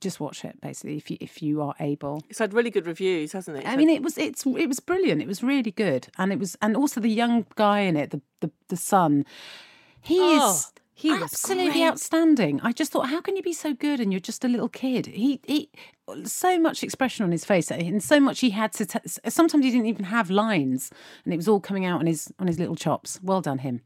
just 0.00 0.20
watch 0.20 0.44
it 0.44 0.60
basically 0.60 0.96
if 0.96 1.10
you 1.10 1.16
if 1.20 1.42
you 1.42 1.62
are 1.62 1.74
able. 1.80 2.22
It's 2.28 2.38
had 2.38 2.54
really 2.54 2.70
good 2.70 2.86
reviews, 2.86 3.32
hasn't 3.32 3.58
it? 3.58 3.66
I 3.66 3.76
mean, 3.76 3.88
it 3.88 4.02
was 4.02 4.18
it's 4.18 4.44
it 4.46 4.66
was 4.66 4.80
brilliant. 4.80 5.20
It 5.22 5.28
was 5.28 5.42
really 5.42 5.70
good, 5.70 6.08
and 6.18 6.32
it 6.32 6.38
was 6.38 6.56
and 6.62 6.76
also 6.76 7.00
the 7.00 7.08
young 7.08 7.46
guy 7.54 7.80
in 7.80 7.96
it, 7.96 8.10
the 8.10 8.20
the, 8.40 8.50
the 8.68 8.76
son. 8.76 9.24
He 10.02 10.18
Oh, 10.20 10.50
is 10.50 10.72
he 10.94 11.10
absolutely 11.12 11.72
great. 11.72 11.84
outstanding. 11.88 12.60
I 12.62 12.72
just 12.72 12.92
thought, 12.92 13.08
how 13.08 13.20
can 13.20 13.34
you 13.36 13.42
be 13.42 13.52
so 13.52 13.72
good 13.74 13.98
and 14.00 14.12
you're 14.12 14.20
just 14.20 14.44
a 14.44 14.48
little 14.48 14.68
kid? 14.68 15.06
He 15.06 15.40
he, 15.46 15.70
so 16.24 16.58
much 16.58 16.82
expression 16.82 17.24
on 17.24 17.32
his 17.32 17.44
face, 17.44 17.70
and 17.70 18.02
so 18.02 18.20
much 18.20 18.40
he 18.40 18.50
had 18.50 18.72
to. 18.74 18.86
T- 18.86 18.98
sometimes 19.28 19.64
he 19.64 19.70
didn't 19.70 19.86
even 19.86 20.04
have 20.06 20.30
lines, 20.30 20.90
and 21.24 21.32
it 21.32 21.36
was 21.36 21.48
all 21.48 21.60
coming 21.60 21.84
out 21.86 22.00
on 22.00 22.06
his 22.06 22.32
on 22.38 22.46
his 22.46 22.58
little 22.58 22.76
chops. 22.76 23.18
Well 23.22 23.40
done, 23.40 23.58
him. 23.58 23.80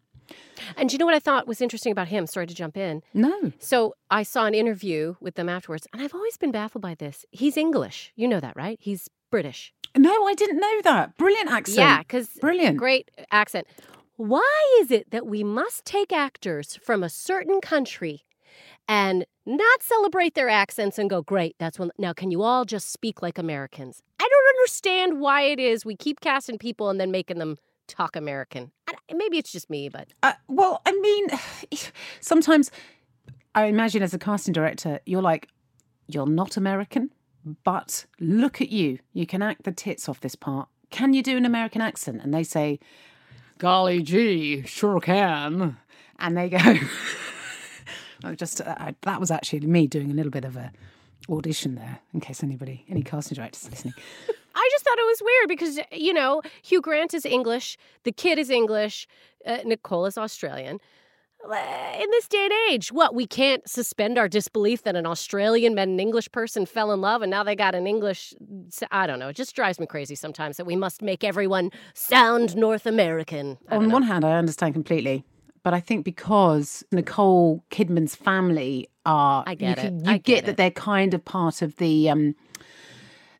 And 0.76 0.88
do 0.88 0.94
you 0.94 0.98
know 0.98 1.06
what 1.06 1.14
I 1.14 1.20
thought 1.20 1.46
was 1.46 1.60
interesting 1.60 1.92
about 1.92 2.08
him? 2.08 2.26
Sorry 2.26 2.46
to 2.48 2.54
jump 2.54 2.76
in. 2.76 3.02
No, 3.14 3.52
So 3.60 3.94
I 4.10 4.24
saw 4.24 4.46
an 4.46 4.54
interview 4.54 5.14
with 5.20 5.36
them 5.36 5.48
afterwards, 5.48 5.86
and 5.92 6.02
I've 6.02 6.14
always 6.14 6.36
been 6.36 6.50
baffled 6.50 6.82
by 6.82 6.94
this. 6.96 7.24
He's 7.30 7.56
English. 7.56 8.12
You 8.16 8.26
know 8.26 8.40
that, 8.40 8.56
right? 8.56 8.76
He's 8.80 9.08
British. 9.30 9.72
no, 9.96 10.26
I 10.26 10.34
didn't 10.34 10.58
know 10.58 10.80
that. 10.82 11.16
Brilliant 11.16 11.50
accent. 11.52 11.78
Yeah, 11.78 11.98
because 11.98 12.28
brilliant. 12.40 12.76
great 12.76 13.08
accent. 13.30 13.68
Why 14.16 14.78
is 14.80 14.90
it 14.90 15.10
that 15.10 15.26
we 15.26 15.44
must 15.44 15.84
take 15.84 16.12
actors 16.12 16.78
from 16.82 17.02
a 17.02 17.08
certain 17.08 17.60
country 17.60 18.24
and 18.88 19.26
not 19.44 19.82
celebrate 19.82 20.34
their 20.34 20.48
accents 20.48 20.98
and 20.98 21.10
go, 21.10 21.22
great, 21.22 21.56
that's 21.58 21.78
one. 21.78 21.90
Now, 21.98 22.12
can 22.12 22.30
you 22.30 22.42
all 22.42 22.64
just 22.64 22.90
speak 22.90 23.20
like 23.20 23.38
Americans? 23.38 24.02
I 24.18 24.28
don't 24.28 24.56
understand 24.58 25.20
why 25.20 25.42
it 25.42 25.58
is 25.60 25.84
we 25.84 25.96
keep 25.96 26.20
casting 26.20 26.58
people 26.58 26.88
and 26.88 26.98
then 27.00 27.10
making 27.10 27.38
them 27.38 27.56
talk 27.88 28.16
American. 28.16 28.72
I, 28.88 28.94
maybe 29.14 29.38
it's 29.38 29.52
just 29.52 29.68
me, 29.68 29.88
but 29.88 30.08
Uh, 30.22 30.32
well, 30.48 30.80
I 30.86 30.92
mean, 30.92 31.28
sometimes 32.20 32.70
I 33.54 33.66
imagine 33.66 34.02
as 34.02 34.14
a 34.14 34.18
casting 34.18 34.52
director, 34.52 35.00
you're 35.04 35.22
like, 35.22 35.48
you're 36.08 36.26
not 36.26 36.56
American, 36.56 37.10
but 37.64 38.06
look 38.18 38.60
at 38.60 38.70
you. 38.70 38.98
You 39.12 39.26
can 39.26 39.42
act 39.42 39.64
the 39.64 39.72
tits 39.72 40.08
off 40.08 40.20
this 40.20 40.34
part. 40.34 40.68
Can 40.90 41.12
you 41.12 41.22
do 41.22 41.36
an 41.36 41.44
American 41.44 41.82
accent? 41.82 42.22
And 42.22 42.32
they 42.32 42.44
say, 42.44 42.78
golly 43.58 44.02
gee, 44.02 44.62
sure 44.66 45.00
can. 45.00 45.76
And 46.18 46.36
they 46.36 46.48
go, 46.48 46.58
I 48.24 48.34
just 48.34 48.60
uh, 48.60 48.92
that 49.02 49.20
was 49.20 49.30
actually 49.30 49.60
me 49.60 49.86
doing 49.86 50.10
a 50.10 50.14
little 50.14 50.30
bit 50.30 50.44
of 50.44 50.56
a 50.56 50.72
audition 51.28 51.74
there, 51.74 51.98
in 52.14 52.20
case 52.20 52.42
anybody, 52.42 52.84
any 52.88 53.02
casting 53.02 53.36
directors 53.36 53.68
listening. 53.68 53.94
I 54.54 54.68
just 54.72 54.84
thought 54.84 54.98
it 54.98 55.06
was 55.06 55.22
weird 55.22 55.48
because 55.48 55.80
you 55.92 56.14
know 56.14 56.42
Hugh 56.62 56.80
Grant 56.80 57.12
is 57.12 57.26
English, 57.26 57.76
the 58.04 58.12
kid 58.12 58.38
is 58.38 58.48
English, 58.50 59.06
uh, 59.44 59.58
Nicole 59.64 60.06
is 60.06 60.16
Australian. 60.16 60.80
Uh, 61.50 61.98
In 62.00 62.10
this 62.10 62.28
day 62.28 62.44
and 62.44 62.72
age, 62.72 62.92
what 62.92 63.14
we 63.14 63.26
can't 63.26 63.68
suspend 63.68 64.18
our 64.18 64.28
disbelief 64.28 64.82
that 64.82 64.96
an 64.96 65.06
Australian 65.06 65.74
met 65.74 65.88
an 65.88 66.00
English 66.00 66.30
person, 66.32 66.66
fell 66.66 66.92
in 66.92 67.00
love, 67.00 67.22
and 67.22 67.30
now 67.30 67.42
they 67.42 67.54
got 67.54 67.74
an 67.74 67.86
English. 67.86 68.34
I 68.90 69.06
don't 69.06 69.18
know. 69.18 69.28
It 69.28 69.36
just 69.36 69.54
drives 69.54 69.78
me 69.78 69.86
crazy 69.86 70.14
sometimes 70.14 70.56
that 70.56 70.64
we 70.64 70.76
must 70.76 71.02
make 71.02 71.24
everyone 71.24 71.70
sound 71.94 72.56
North 72.56 72.86
American. 72.86 73.58
On 73.70 73.88
know. 73.88 73.94
one 73.94 74.02
hand, 74.02 74.24
I 74.24 74.32
understand 74.32 74.74
completely, 74.74 75.24
but 75.62 75.74
I 75.74 75.80
think 75.80 76.04
because 76.04 76.84
Nicole 76.90 77.64
Kidman's 77.70 78.14
family 78.14 78.88
are, 79.04 79.44
I 79.46 79.54
get 79.54 79.78
you, 79.78 79.88
it. 79.88 79.92
you 80.04 80.10
I 80.10 80.18
get, 80.18 80.24
get 80.24 80.46
that 80.46 80.56
they're 80.56 80.70
kind 80.70 81.14
of 81.14 81.24
part 81.24 81.62
of 81.62 81.76
the. 81.76 82.10
Um, 82.10 82.34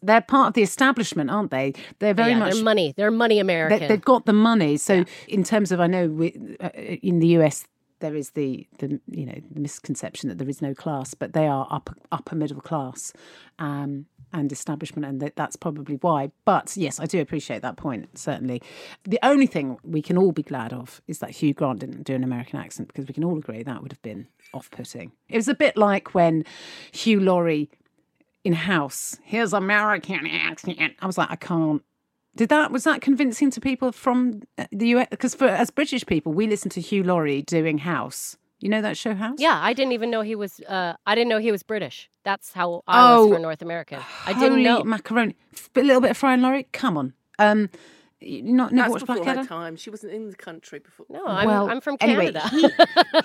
they're 0.02 0.20
part 0.20 0.48
of 0.48 0.54
the 0.54 0.62
establishment, 0.62 1.30
aren't 1.30 1.50
they? 1.50 1.72
They're 1.98 2.14
very 2.14 2.32
yeah, 2.32 2.38
much 2.38 2.54
they're 2.54 2.62
money. 2.62 2.94
They're 2.96 3.10
money 3.10 3.40
American. 3.40 3.80
They, 3.80 3.88
they've 3.88 4.04
got 4.04 4.26
the 4.26 4.32
money. 4.32 4.76
So 4.76 5.04
in 5.26 5.42
terms 5.42 5.72
of, 5.72 5.80
I 5.80 5.88
know 5.88 6.06
we, 6.08 6.56
uh, 6.60 6.68
in 6.68 7.18
the 7.18 7.28
US 7.38 7.66
there 8.00 8.14
is 8.14 8.30
the 8.30 8.66
the 8.78 9.00
you 9.06 9.26
know 9.26 9.40
the 9.50 9.60
misconception 9.60 10.28
that 10.28 10.38
there 10.38 10.48
is 10.48 10.62
no 10.62 10.74
class, 10.74 11.14
but 11.14 11.32
they 11.32 11.46
are 11.46 11.66
upper 11.70 11.94
upper 12.12 12.34
middle 12.34 12.60
class. 12.60 13.12
Um, 13.58 14.06
and 14.32 14.50
establishment, 14.50 15.06
and 15.06 15.20
that, 15.20 15.36
that's 15.36 15.56
probably 15.56 15.96
why. 15.96 16.30
But 16.44 16.76
yes, 16.76 16.98
I 16.98 17.06
do 17.06 17.20
appreciate 17.20 17.62
that 17.62 17.76
point. 17.76 18.18
Certainly, 18.18 18.60
the 19.04 19.20
only 19.22 19.46
thing 19.46 19.78
we 19.84 20.02
can 20.02 20.18
all 20.18 20.32
be 20.32 20.42
glad 20.42 20.72
of 20.72 21.00
is 21.06 21.20
that 21.20 21.30
Hugh 21.30 21.54
Grant 21.54 21.78
didn't 21.78 22.02
do 22.02 22.14
an 22.14 22.24
American 22.24 22.58
accent 22.58 22.88
because 22.88 23.06
we 23.06 23.14
can 23.14 23.24
all 23.24 23.38
agree 23.38 23.62
that 23.62 23.82
would 23.82 23.92
have 23.92 24.02
been 24.02 24.26
off-putting. 24.52 25.12
It 25.28 25.36
was 25.36 25.48
a 25.48 25.54
bit 25.54 25.76
like 25.76 26.14
when 26.14 26.44
Hugh 26.92 27.20
Laurie 27.20 27.70
in 28.44 28.52
House, 28.52 29.16
his 29.24 29.52
American 29.52 30.26
accent. 30.26 30.78
I 31.00 31.06
was 31.06 31.18
like, 31.18 31.30
I 31.30 31.36
can't. 31.36 31.82
Did 32.36 32.48
that 32.50 32.70
was 32.70 32.84
that 32.84 33.00
convincing 33.00 33.50
to 33.50 33.60
people 33.60 33.92
from 33.92 34.42
uh, 34.58 34.66
the 34.70 34.88
US? 34.96 35.06
Because 35.10 35.34
for 35.34 35.46
as 35.48 35.70
British 35.70 36.04
people, 36.06 36.32
we 36.32 36.46
listen 36.46 36.70
to 36.70 36.80
Hugh 36.80 37.02
Laurie 37.02 37.42
doing 37.42 37.78
House. 37.78 38.36
You 38.60 38.68
know 38.70 38.80
that 38.82 38.96
show 38.96 39.14
House? 39.14 39.38
yeah, 39.38 39.58
I 39.62 39.72
didn't 39.74 39.92
even 39.92 40.10
know 40.10 40.22
he 40.22 40.34
was. 40.34 40.60
Uh, 40.60 40.94
I 41.06 41.14
didn't 41.14 41.28
know 41.28 41.38
he 41.38 41.52
was 41.52 41.62
British. 41.62 42.08
That's 42.24 42.52
how 42.52 42.82
I 42.86 43.02
was 43.14 43.26
Oh, 43.26 43.32
for 43.32 43.38
North 43.38 43.62
American. 43.62 44.00
I 44.26 44.32
didn't 44.32 44.50
Holy 44.50 44.62
know. 44.64 44.84
macaroni. 44.84 45.36
A 45.76 45.80
little 45.82 46.00
bit 46.00 46.10
of 46.12 46.16
Fry 46.16 46.32
and 46.34 46.42
Laurie. 46.42 46.66
Come 46.72 46.96
on. 46.96 47.12
Um, 47.38 47.68
not 48.22 48.72
never 48.72 48.88
That's 48.88 48.90
watched 48.92 49.06
before 49.06 49.16
Blackadder? 49.16 49.40
her 49.42 49.46
time. 49.46 49.76
She 49.76 49.90
wasn't 49.90 50.14
in 50.14 50.30
the 50.30 50.36
country 50.36 50.78
before. 50.78 51.04
no, 51.10 51.26
I'm, 51.26 51.46
well, 51.46 51.68
I'm 51.70 51.80
from 51.82 51.96
anyway, 52.00 52.32
Canada. 52.32 52.48
he- 52.48 52.70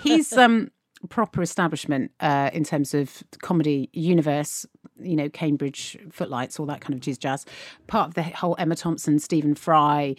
he's 0.16 0.32
um 0.34 0.70
proper 1.08 1.40
establishment 1.42 2.12
uh, 2.20 2.50
in 2.52 2.62
terms 2.64 2.92
of 2.94 3.22
comedy 3.42 3.88
universe. 3.92 4.66
You 5.04 5.16
know, 5.16 5.28
Cambridge 5.28 5.98
Footlights, 6.10 6.58
all 6.58 6.66
that 6.66 6.80
kind 6.80 6.94
of 6.94 7.00
jizz 7.00 7.18
jazz. 7.18 7.46
Part 7.86 8.08
of 8.08 8.14
the 8.14 8.22
whole 8.22 8.56
Emma 8.58 8.76
Thompson, 8.76 9.18
Stephen 9.18 9.54
Fry, 9.54 10.16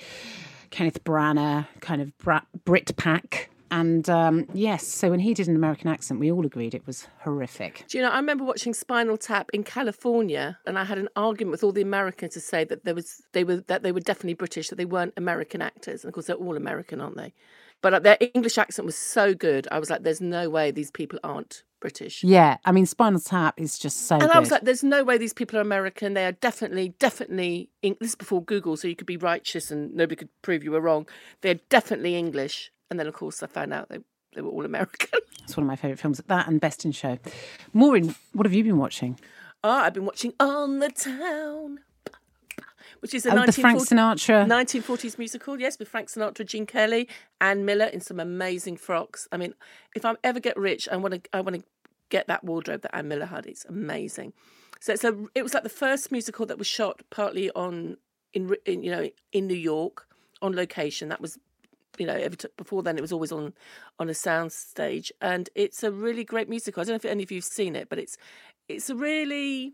Kenneth 0.70 1.04
Branagh 1.04 1.68
kind 1.82 2.02
of 2.02 2.12
Brit 2.66 2.96
pack. 2.98 3.50
And 3.74 4.08
um, 4.08 4.46
yes, 4.54 4.86
so 4.86 5.10
when 5.10 5.20
he 5.20 5.34
did 5.34 5.48
an 5.48 5.56
American 5.56 5.88
accent, 5.88 6.20
we 6.20 6.32
all 6.32 6.46
agreed 6.46 6.76
it 6.76 6.86
was 6.86 7.08
horrific. 7.22 7.86
Do 7.88 7.98
you 7.98 8.04
know? 8.04 8.12
I 8.12 8.18
remember 8.18 8.44
watching 8.44 8.72
Spinal 8.72 9.18
Tap 9.18 9.50
in 9.52 9.64
California, 9.64 10.60
and 10.68 10.78
I 10.78 10.84
had 10.84 11.00
an 11.00 11.10
argument 11.16 11.54
with 11.54 11.64
all 11.64 11.72
the 11.72 11.82
Americans 11.82 12.36
to 12.36 12.40
say 12.40 12.66
that 12.66 12.86
there 12.86 12.94
was 12.94 13.24
they 13.32 13.44
were 13.44 13.58
that 13.62 13.82
they 13.82 13.92
were 13.92 14.00
definitely 14.00 14.36
British, 14.36 14.70
that 14.70 14.76
they 14.76 14.86
weren't 14.86 15.14
American 15.18 15.60
actors, 15.64 16.04
and 16.04 16.10
of 16.10 16.14
course 16.14 16.28
they're 16.28 16.36
all 16.36 16.56
American, 16.56 17.02
aren't 17.02 17.18
they? 17.18 17.34
But 17.82 17.96
uh, 17.96 18.00
their 18.00 18.18
English 18.36 18.60
accent 18.60 18.86
was 18.86 18.96
so 18.96 19.34
good. 19.34 19.68
I 19.72 19.80
was 19.80 19.90
like, 19.90 20.04
"There's 20.04 20.22
no 20.22 20.52
way 20.52 20.70
these 20.70 20.92
people 20.92 21.18
aren't 21.24 21.64
British." 21.84 22.24
Yeah, 22.24 22.58
I 22.66 22.72
mean, 22.72 22.86
Spinal 22.86 23.20
Tap 23.20 23.60
is 23.60 23.78
just 23.78 23.98
so 24.08 24.16
And 24.16 24.24
good. 24.24 24.32
I 24.32 24.40
was 24.40 24.52
like, 24.52 24.64
"There's 24.64 24.84
no 24.84 25.04
way 25.04 25.18
these 25.18 25.34
people 25.42 25.58
are 25.60 25.62
American. 25.62 26.14
They 26.14 26.26
are 26.26 26.32
definitely, 26.50 26.96
definitely. 26.98 27.70
Eng- 27.84 27.98
This 28.00 28.10
is 28.12 28.16
before 28.16 28.42
Google, 28.44 28.76
so 28.78 28.88
you 28.88 28.96
could 28.96 29.08
be 29.08 29.18
righteous 29.18 29.70
and 29.72 29.94
nobody 29.94 30.16
could 30.16 30.30
prove 30.42 30.64
you 30.64 30.72
were 30.72 30.82
wrong. 30.82 31.08
They're 31.42 31.60
definitely 31.78 32.16
English." 32.16 32.72
And 32.90 33.00
then, 33.00 33.08
of 33.08 33.14
course, 33.14 33.44
I 33.44 33.48
found 33.48 33.74
out 33.74 33.90
they 33.90 34.00
they 34.36 34.42
were 34.42 34.50
all 34.50 34.66
American. 34.66 35.20
it's 35.44 35.56
one 35.58 35.64
of 35.66 35.68
my 35.68 35.76
favourite 35.76 36.00
films. 36.00 36.22
That 36.26 36.48
and 36.48 36.60
Best 36.62 36.86
in 36.86 36.92
Show. 36.92 37.18
Maureen, 37.74 38.16
what 38.34 38.46
have 38.48 38.54
you 38.54 38.64
been 38.64 38.78
watching? 38.80 39.20
Ah, 39.64 39.84
I've 39.86 39.94
been 39.94 40.06
watching 40.06 40.34
On 40.40 40.80
the 40.80 40.90
Town, 40.90 41.80
which 43.04 43.14
is 43.14 43.26
a 43.26 43.32
Oh, 43.32 43.46
the 43.46 43.52
Frank 43.52 43.82
Sinatra. 43.82 44.48
1940s 44.48 45.18
musical, 45.18 45.60
yes, 45.60 45.78
with 45.78 45.90
Frank 45.90 46.08
Sinatra, 46.08 46.46
Gene 46.46 46.66
Kelly, 46.66 47.10
Ann 47.42 47.66
Miller 47.66 47.86
in 47.86 48.00
some 48.00 48.18
amazing 48.18 48.78
frocks. 48.78 49.28
I 49.30 49.36
mean, 49.36 49.54
if 49.94 50.06
I 50.06 50.16
ever 50.24 50.40
get 50.40 50.56
rich, 50.56 50.88
I 50.90 50.96
want 50.96 51.14
to 51.16 51.22
I 51.34 51.42
want 51.42 51.58
to 51.58 51.64
get 52.08 52.28
that 52.28 52.46
wardrobe 52.46 52.82
that 52.84 52.96
Ann 52.96 53.10
Miller 53.10 53.26
had. 53.26 53.46
It's 53.46 53.66
amazing. 53.66 54.32
So 54.80 54.94
it's 54.94 55.04
a, 55.04 55.18
it 55.36 55.44
was 55.44 55.54
like 55.54 55.64
the 55.64 55.70
first 55.70 56.14
musical 56.14 56.46
that 56.46 56.58
was 56.58 56.66
shot 56.66 57.02
partly 57.10 57.52
on 57.52 57.98
in, 58.34 58.56
in 58.66 58.84
you 58.84 58.92
know 58.92 59.10
in 59.34 59.48
New 59.48 59.54
York 59.74 60.08
on 60.42 60.56
location. 60.56 61.10
That 61.10 61.20
was 61.20 61.38
you 61.98 62.06
know 62.06 62.16
every 62.16 62.38
t- 62.38 62.48
before 62.56 62.84
then 62.84 62.98
it 62.98 63.02
was 63.02 63.12
always 63.12 63.34
on 63.34 63.52
on 64.00 64.08
a 64.08 64.14
sound 64.14 64.54
stage, 64.54 65.12
and 65.20 65.50
it's 65.56 65.84
a 65.84 65.92
really 65.92 66.24
great 66.24 66.48
musical. 66.48 66.80
I 66.80 66.86
don't 66.86 66.94
know 66.94 66.96
if 66.96 67.06
any 67.06 67.24
of 67.24 67.32
you've 67.32 67.44
seen 67.44 67.76
it, 67.76 67.90
but 67.90 68.00
it's 68.00 68.18
it's 68.70 68.90
a 68.90 68.96
really 68.96 69.74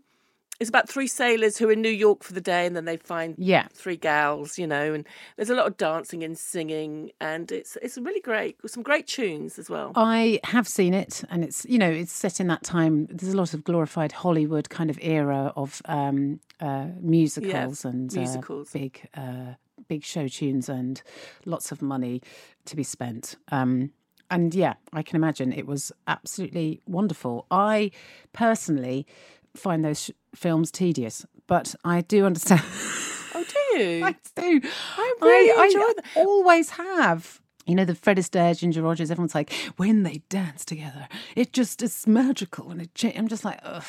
it's 0.60 0.68
about 0.68 0.88
three 0.88 1.06
sailors 1.06 1.56
who 1.56 1.68
are 1.68 1.72
in 1.72 1.80
New 1.80 1.88
York 1.88 2.22
for 2.22 2.34
the 2.34 2.40
day, 2.40 2.66
and 2.66 2.76
then 2.76 2.84
they 2.84 2.98
find 2.98 3.34
Yeah. 3.38 3.66
three 3.72 3.96
gals, 3.96 4.58
you 4.58 4.66
know, 4.66 4.92
and 4.94 5.06
there's 5.36 5.50
a 5.50 5.54
lot 5.54 5.66
of 5.66 5.76
dancing 5.78 6.22
and 6.22 6.38
singing, 6.38 7.10
and 7.20 7.50
it's 7.50 7.76
it's 7.82 7.96
really 7.98 8.20
great 8.20 8.56
with 8.62 8.70
some 8.70 8.82
great 8.82 9.06
tunes 9.06 9.58
as 9.58 9.70
well. 9.70 9.92
I 9.96 10.38
have 10.44 10.68
seen 10.68 10.92
it, 10.94 11.24
and 11.30 11.42
it's 11.42 11.64
you 11.64 11.78
know 11.78 11.90
it's 11.90 12.12
set 12.12 12.40
in 12.40 12.46
that 12.48 12.62
time. 12.62 13.06
There's 13.10 13.32
a 13.32 13.36
lot 13.36 13.54
of 13.54 13.64
glorified 13.64 14.12
Hollywood 14.12 14.68
kind 14.68 14.90
of 14.90 14.98
era 15.00 15.52
of 15.56 15.80
um, 15.86 16.40
uh, 16.60 16.88
musicals 17.00 17.84
and 17.84 18.14
uh, 18.14 18.20
musicals. 18.20 18.70
big 18.70 19.08
uh, 19.16 19.54
big 19.88 20.04
show 20.04 20.28
tunes 20.28 20.68
and 20.68 21.02
lots 21.46 21.72
of 21.72 21.80
money 21.80 22.20
to 22.66 22.76
be 22.76 22.82
spent. 22.84 23.36
Um, 23.50 23.92
and 24.30 24.54
yeah, 24.54 24.74
I 24.92 25.02
can 25.02 25.16
imagine 25.16 25.52
it 25.52 25.66
was 25.66 25.90
absolutely 26.06 26.80
wonderful. 26.86 27.46
I 27.50 27.90
personally 28.32 29.06
find 29.56 29.84
those 29.84 30.04
sh- 30.04 30.10
films 30.34 30.70
tedious, 30.70 31.24
but 31.46 31.74
I 31.84 32.00
do 32.02 32.24
understand. 32.26 32.62
Oh, 33.34 33.44
do 33.46 33.78
you? 33.78 34.04
I 34.04 34.14
do. 34.36 34.60
I 34.96 35.14
really 35.20 35.50
enjoy 35.66 35.80
I 35.80 35.92
them. 35.96 36.04
always 36.16 36.70
have. 36.70 37.40
You 37.66 37.74
know, 37.76 37.84
the 37.84 37.94
Fred 37.94 38.16
Astaire, 38.16 38.58
Ginger 38.58 38.82
Rogers, 38.82 39.10
everyone's 39.10 39.34
like, 39.34 39.52
when 39.76 40.02
they 40.02 40.22
dance 40.28 40.64
together, 40.64 41.06
it 41.36 41.52
just 41.52 41.82
is 41.82 42.06
magical. 42.06 42.70
And 42.70 42.82
it 42.82 42.94
cha-. 42.94 43.12
I'm 43.14 43.28
just 43.28 43.44
like, 43.44 43.60
ugh, 43.62 43.84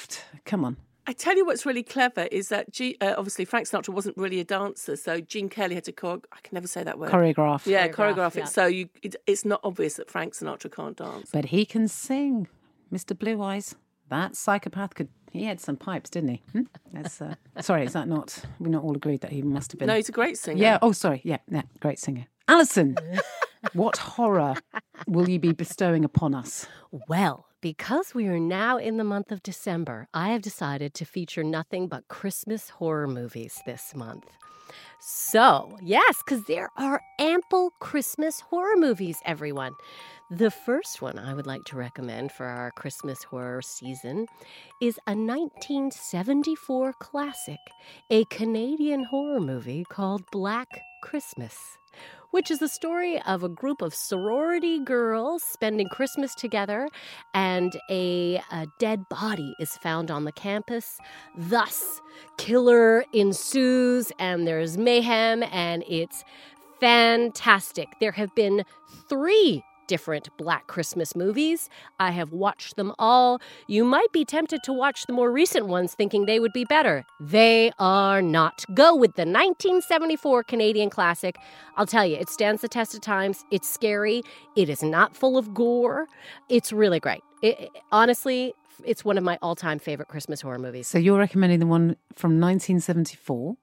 come 0.45 0.63
on. 0.65 0.77
I 1.07 1.13
tell 1.13 1.35
you 1.35 1.45
what's 1.45 1.65
really 1.65 1.81
clever 1.81 2.27
is 2.31 2.49
that 2.49 2.71
G, 2.71 2.95
uh, 3.01 3.15
obviously 3.17 3.43
Frank 3.43 3.67
Sinatra 3.67 3.89
wasn't 3.89 4.17
really 4.17 4.39
a 4.39 4.43
dancer, 4.43 4.95
so 4.95 5.19
Gene 5.19 5.49
Kelly 5.49 5.73
had 5.73 5.83
to 5.85 5.91
chore- 5.91 6.21
I 6.31 6.37
can 6.43 6.53
never 6.53 6.67
say 6.67 6.83
that 6.83 6.99
word. 6.99 7.09
Choreograph. 7.11 7.65
yeah, 7.65 7.87
Choreograph, 7.87 8.15
choreograph 8.15 8.35
yeah. 8.35 8.43
it. 8.43 8.47
So 8.49 8.65
you, 8.67 8.87
it, 9.01 9.15
it's 9.25 9.43
not 9.43 9.61
obvious 9.63 9.95
that 9.95 10.11
Frank 10.11 10.35
Sinatra 10.35 10.71
can't 10.71 10.95
dance. 10.95 11.31
But 11.33 11.45
he 11.45 11.65
can 11.65 11.87
sing, 11.87 12.47
Mr. 12.93 13.17
Blue 13.17 13.41
Eyes. 13.41 13.73
That 14.11 14.35
psychopath 14.35 14.93
could. 14.93 15.07
He 15.31 15.45
had 15.45 15.61
some 15.61 15.77
pipes, 15.77 16.09
didn't 16.09 16.29
he? 16.29 16.41
Hmm? 16.51 16.61
That's, 16.91 17.21
uh, 17.21 17.35
sorry, 17.61 17.85
is 17.85 17.93
that 17.93 18.09
not? 18.09 18.37
We 18.59 18.69
not 18.69 18.83
all 18.83 18.93
agreed 18.93 19.21
that 19.21 19.31
he 19.31 19.41
must 19.41 19.71
have 19.71 19.79
been. 19.79 19.87
No, 19.87 19.95
he's 19.95 20.09
a 20.09 20.11
great 20.11 20.37
singer. 20.37 20.61
Yeah. 20.61 20.77
Oh, 20.81 20.91
sorry. 20.91 21.21
Yeah. 21.23 21.37
Yeah. 21.49 21.61
Great 21.79 21.97
singer. 21.97 22.25
Alison, 22.49 22.97
what 23.71 23.95
horror 23.95 24.55
will 25.07 25.29
you 25.29 25.39
be 25.39 25.53
bestowing 25.53 26.03
upon 26.03 26.35
us? 26.35 26.67
Well, 27.07 27.47
because 27.61 28.13
we 28.13 28.27
are 28.27 28.39
now 28.39 28.75
in 28.75 28.97
the 28.97 29.05
month 29.05 29.31
of 29.31 29.41
December, 29.41 30.09
I 30.13 30.31
have 30.33 30.41
decided 30.41 30.93
to 30.95 31.05
feature 31.05 31.43
nothing 31.43 31.87
but 31.87 32.09
Christmas 32.09 32.69
horror 32.71 33.07
movies 33.07 33.61
this 33.65 33.95
month. 33.95 34.25
So, 34.99 35.77
yes, 35.81 36.21
because 36.25 36.43
there 36.45 36.69
are 36.75 37.01
ample 37.17 37.71
Christmas 37.79 38.41
horror 38.41 38.75
movies, 38.75 39.19
everyone. 39.25 39.73
The 40.33 40.49
first 40.49 41.01
one 41.01 41.19
I 41.19 41.33
would 41.33 41.45
like 41.45 41.65
to 41.65 41.75
recommend 41.75 42.31
for 42.31 42.45
our 42.45 42.71
Christmas 42.71 43.21
horror 43.21 43.61
season 43.61 44.27
is 44.79 44.97
a 45.05 45.11
1974 45.11 46.93
classic, 46.93 47.59
a 48.09 48.23
Canadian 48.23 49.03
horror 49.03 49.41
movie 49.41 49.83
called 49.89 50.23
Black 50.31 50.69
Christmas 51.03 51.77
which 52.29 52.49
is 52.49 52.59
the 52.59 52.69
story 52.69 53.21
of 53.23 53.43
a 53.43 53.49
group 53.49 53.81
of 53.81 53.93
sorority 53.93 54.79
girls 54.79 55.43
spending 55.43 55.89
Christmas 55.89 56.33
together, 56.33 56.87
and 57.33 57.75
a, 57.89 58.41
a 58.53 58.67
dead 58.79 59.09
body 59.09 59.53
is 59.59 59.75
found 59.79 60.09
on 60.09 60.23
the 60.23 60.31
campus. 60.31 60.97
Thus, 61.35 61.99
killer 62.37 63.03
ensues, 63.11 64.13
and 64.17 64.47
there's 64.47 64.77
mayhem, 64.77 65.43
and 65.43 65.83
it's 65.89 66.23
fantastic. 66.79 67.89
There 67.99 68.13
have 68.13 68.33
been 68.33 68.63
three 69.09 69.61
different 69.91 70.29
Black 70.37 70.67
Christmas 70.67 71.17
movies. 71.17 71.69
I 71.99 72.11
have 72.11 72.31
watched 72.31 72.77
them 72.77 72.93
all. 72.97 73.41
You 73.67 73.83
might 73.83 74.09
be 74.13 74.23
tempted 74.23 74.63
to 74.63 74.71
watch 74.71 75.05
the 75.05 75.11
more 75.11 75.29
recent 75.29 75.67
ones 75.67 75.93
thinking 75.95 76.27
they 76.27 76.39
would 76.39 76.53
be 76.53 76.63
better. 76.63 77.03
They 77.19 77.73
are 77.77 78.21
not. 78.21 78.63
Go 78.73 78.95
with 78.95 79.15
the 79.15 79.23
1974 79.23 80.43
Canadian 80.45 80.89
classic. 80.89 81.35
I'll 81.75 81.85
tell 81.85 82.05
you, 82.05 82.15
it 82.15 82.29
stands 82.29 82.61
the 82.61 82.69
test 82.69 82.95
of 82.95 83.01
times. 83.01 83.43
It's 83.51 83.69
scary. 83.69 84.23
It 84.55 84.69
is 84.69 84.81
not 84.81 85.13
full 85.13 85.37
of 85.37 85.53
gore. 85.53 86.07
It's 86.47 86.71
really 86.71 87.01
great. 87.01 87.21
It, 87.41 87.69
honestly, 87.91 88.53
it's 88.85 89.03
one 89.03 89.17
of 89.17 89.25
my 89.25 89.37
all 89.41 89.55
time 89.55 89.77
favorite 89.77 90.07
Christmas 90.07 90.39
horror 90.39 90.57
movies. 90.57 90.87
So 90.87 90.99
you're 90.99 91.19
recommending 91.19 91.59
the 91.59 91.67
one 91.67 91.97
from 92.15 92.39
1974, 92.39 93.57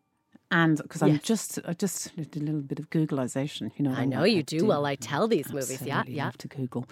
And 0.50 0.78
because 0.78 1.02
I'm 1.02 1.18
just, 1.18 1.58
I 1.66 1.74
just 1.74 2.16
did 2.16 2.36
a 2.36 2.40
little 2.40 2.62
bit 2.62 2.78
of 2.78 2.88
Googleization. 2.90 3.70
You 3.76 3.84
know, 3.84 3.90
what 3.90 3.98
I 3.98 4.04
know 4.06 4.24
you 4.24 4.42
do. 4.42 4.64
Well, 4.64 4.86
I 4.86 4.94
tell 4.94 5.28
these 5.28 5.52
movies. 5.52 5.82
Yeah, 5.82 6.04
yeah. 6.06 6.24
Love 6.24 6.38
to 6.38 6.48
Google. 6.48 6.86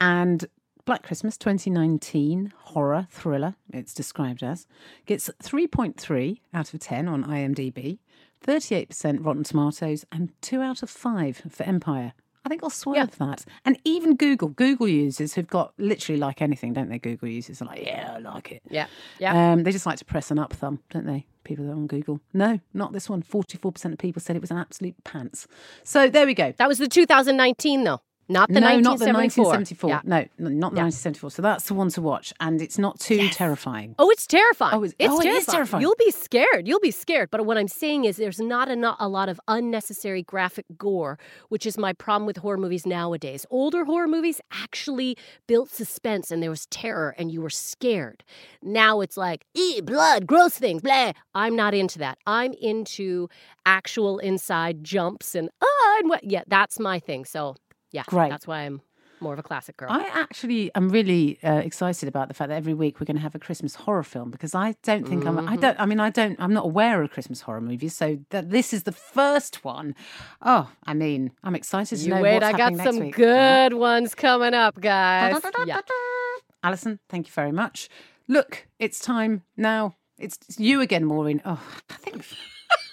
And 0.00 0.46
Black 0.84 1.02
Christmas 1.02 1.36
2019 1.36 2.52
horror 2.56 3.06
thriller, 3.10 3.56
it's 3.72 3.94
described 3.94 4.42
as, 4.42 4.66
gets 5.04 5.30
3.3 5.42 6.40
out 6.54 6.74
of 6.74 6.80
10 6.80 7.08
on 7.08 7.24
IMDb, 7.24 7.98
38% 8.44 9.24
Rotten 9.24 9.42
Tomatoes, 9.44 10.04
and 10.12 10.32
2 10.42 10.60
out 10.60 10.82
of 10.82 10.90
5 10.90 11.42
for 11.50 11.62
Empire. 11.64 12.12
I 12.46 12.48
think 12.48 12.62
I'll 12.62 12.70
swerve 12.70 13.18
that. 13.18 13.44
And 13.64 13.76
even 13.84 14.14
Google, 14.14 14.46
Google 14.46 14.86
users 14.86 15.34
who've 15.34 15.48
got 15.48 15.72
literally 15.78 16.16
like 16.16 16.40
anything, 16.40 16.74
don't 16.74 16.88
they? 16.88 17.00
Google 17.00 17.26
users 17.26 17.60
are 17.60 17.64
like, 17.64 17.84
yeah, 17.84 18.12
I 18.14 18.18
like 18.20 18.52
it. 18.52 18.62
Yeah, 18.70 18.86
yeah. 19.18 19.52
Um, 19.52 19.64
they 19.64 19.72
just 19.72 19.84
like 19.84 19.98
to 19.98 20.04
press 20.04 20.30
an 20.30 20.38
up 20.38 20.52
thumb, 20.52 20.78
don't 20.90 21.06
they? 21.06 21.26
People 21.42 21.64
that 21.64 21.72
are 21.72 21.74
on 21.74 21.88
Google. 21.88 22.20
No, 22.32 22.60
not 22.72 22.92
this 22.92 23.10
one. 23.10 23.24
44% 23.24 23.92
of 23.92 23.98
people 23.98 24.22
said 24.22 24.36
it 24.36 24.42
was 24.42 24.52
an 24.52 24.58
absolute 24.58 24.94
pants. 25.02 25.48
So 25.82 26.08
there 26.08 26.24
we 26.24 26.34
go. 26.34 26.52
That 26.56 26.68
was 26.68 26.78
the 26.78 26.86
2019, 26.86 27.82
though, 27.82 28.00
not 28.28 28.48
the 28.48 28.60
no, 28.60 28.66
1974. 28.66 28.80
not 28.82 28.98
the 28.98 29.12
1974. 29.12 29.90
Yeah. 29.90 30.00
No, 30.04 30.16
not 30.58 30.72
the 30.72 30.76
Yeah. 30.78 30.84
1974. 30.84 31.30
So 31.30 31.42
that's 31.42 31.64
the 31.66 31.74
one 31.74 31.90
to 31.90 32.02
watch, 32.02 32.32
and 32.40 32.60
it's 32.60 32.78
not 32.78 32.98
too 32.98 33.28
terrifying. 33.30 33.94
Oh, 33.98 34.10
it's 34.10 34.26
terrifying. 34.26 34.74
Oh, 34.74 34.84
it's- 34.84 34.94
it's 34.98 35.12
oh, 35.12 35.20
terrifying. 35.20 35.36
is 35.36 35.46
terrifying. 35.46 35.82
You'll 35.82 35.94
be 35.98 36.10
scared. 36.10 36.66
You'll 36.68 36.80
be 36.80 36.90
scared. 36.90 37.30
But 37.30 37.46
what 37.46 37.56
I'm 37.58 37.68
saying 37.68 38.04
is 38.04 38.16
there's 38.16 38.40
not 38.40 38.68
a, 38.68 38.76
not 38.76 38.96
a 38.98 39.08
lot 39.08 39.28
of 39.28 39.40
unnecessary 39.48 40.22
graphic 40.22 40.66
gore, 40.76 41.18
which 41.48 41.66
is 41.66 41.78
my 41.78 41.92
problem 41.92 42.26
with 42.26 42.38
horror 42.38 42.58
movies 42.58 42.86
nowadays. 42.86 43.46
Older 43.50 43.84
horror 43.84 44.08
movies 44.08 44.40
actually 44.52 45.16
built 45.46 45.70
suspense 45.70 46.30
and 46.30 46.42
there 46.42 46.50
was 46.50 46.66
terror 46.66 47.14
and 47.18 47.30
you 47.30 47.40
were 47.40 47.50
scared. 47.50 48.24
Now 48.62 49.00
it's 49.00 49.16
like, 49.16 49.44
ee, 49.54 49.80
blood, 49.80 50.26
gross 50.26 50.54
things, 50.54 50.82
blah. 50.82 51.12
I'm 51.34 51.54
not 51.54 51.74
into 51.74 51.98
that. 52.00 52.18
I'm 52.26 52.52
into 52.60 53.28
actual 53.64 54.18
inside 54.18 54.82
jumps 54.84 55.34
and, 55.34 55.48
ah, 55.62 55.96
and 56.00 56.08
what. 56.08 56.24
Yeah, 56.24 56.42
that's 56.46 56.78
my 56.80 56.98
thing. 56.98 57.24
So, 57.24 57.56
yeah, 57.96 58.02
Great. 58.06 58.28
that's 58.28 58.46
why 58.46 58.60
I'm 58.60 58.82
more 59.20 59.32
of 59.32 59.38
a 59.38 59.42
classic 59.42 59.78
girl. 59.78 59.88
I 59.90 60.04
actually 60.12 60.70
am 60.74 60.90
really 60.90 61.38
uh, 61.42 61.54
excited 61.54 62.06
about 62.08 62.28
the 62.28 62.34
fact 62.34 62.50
that 62.50 62.56
every 62.56 62.74
week 62.74 63.00
we're 63.00 63.06
going 63.06 63.16
to 63.16 63.22
have 63.22 63.34
a 63.34 63.38
Christmas 63.38 63.74
horror 63.74 64.02
film 64.02 64.30
because 64.30 64.54
I 64.54 64.74
don't 64.82 65.08
think 65.08 65.24
I'm. 65.24 65.36
Mm-hmm. 65.36 65.48
I 65.48 65.56
don't. 65.56 65.80
I 65.80 65.86
mean, 65.86 65.98
I 65.98 66.10
don't. 66.10 66.36
I'm 66.38 66.52
not 66.52 66.66
aware 66.66 67.02
of 67.02 67.10
Christmas 67.10 67.40
horror 67.40 67.62
movies, 67.62 67.94
so 67.96 68.18
that 68.28 68.50
this 68.50 68.74
is 68.74 68.82
the 68.82 68.92
first 68.92 69.64
one. 69.64 69.94
Oh, 70.42 70.70
I 70.84 70.92
mean, 70.92 71.32
I'm 71.42 71.54
excited 71.54 71.96
to 71.98 72.04
you 72.04 72.10
know 72.14 72.20
wait, 72.20 72.42
I 72.42 72.52
got 72.52 72.76
some 72.76 72.98
week. 72.98 73.14
good 73.14 73.72
ones 73.72 74.14
coming 74.14 74.52
up, 74.52 74.78
guys. 74.78 75.42
Yeah. 75.64 75.80
Alison, 76.62 76.98
thank 77.08 77.28
you 77.28 77.32
very 77.32 77.52
much. 77.52 77.88
Look, 78.28 78.66
it's 78.78 79.00
time 79.00 79.42
now. 79.56 79.96
It's 80.18 80.38
it's 80.50 80.60
you 80.60 80.82
again, 80.82 81.06
Maureen. 81.06 81.40
Oh, 81.46 81.62
I 81.88 81.94
think. 81.94 82.22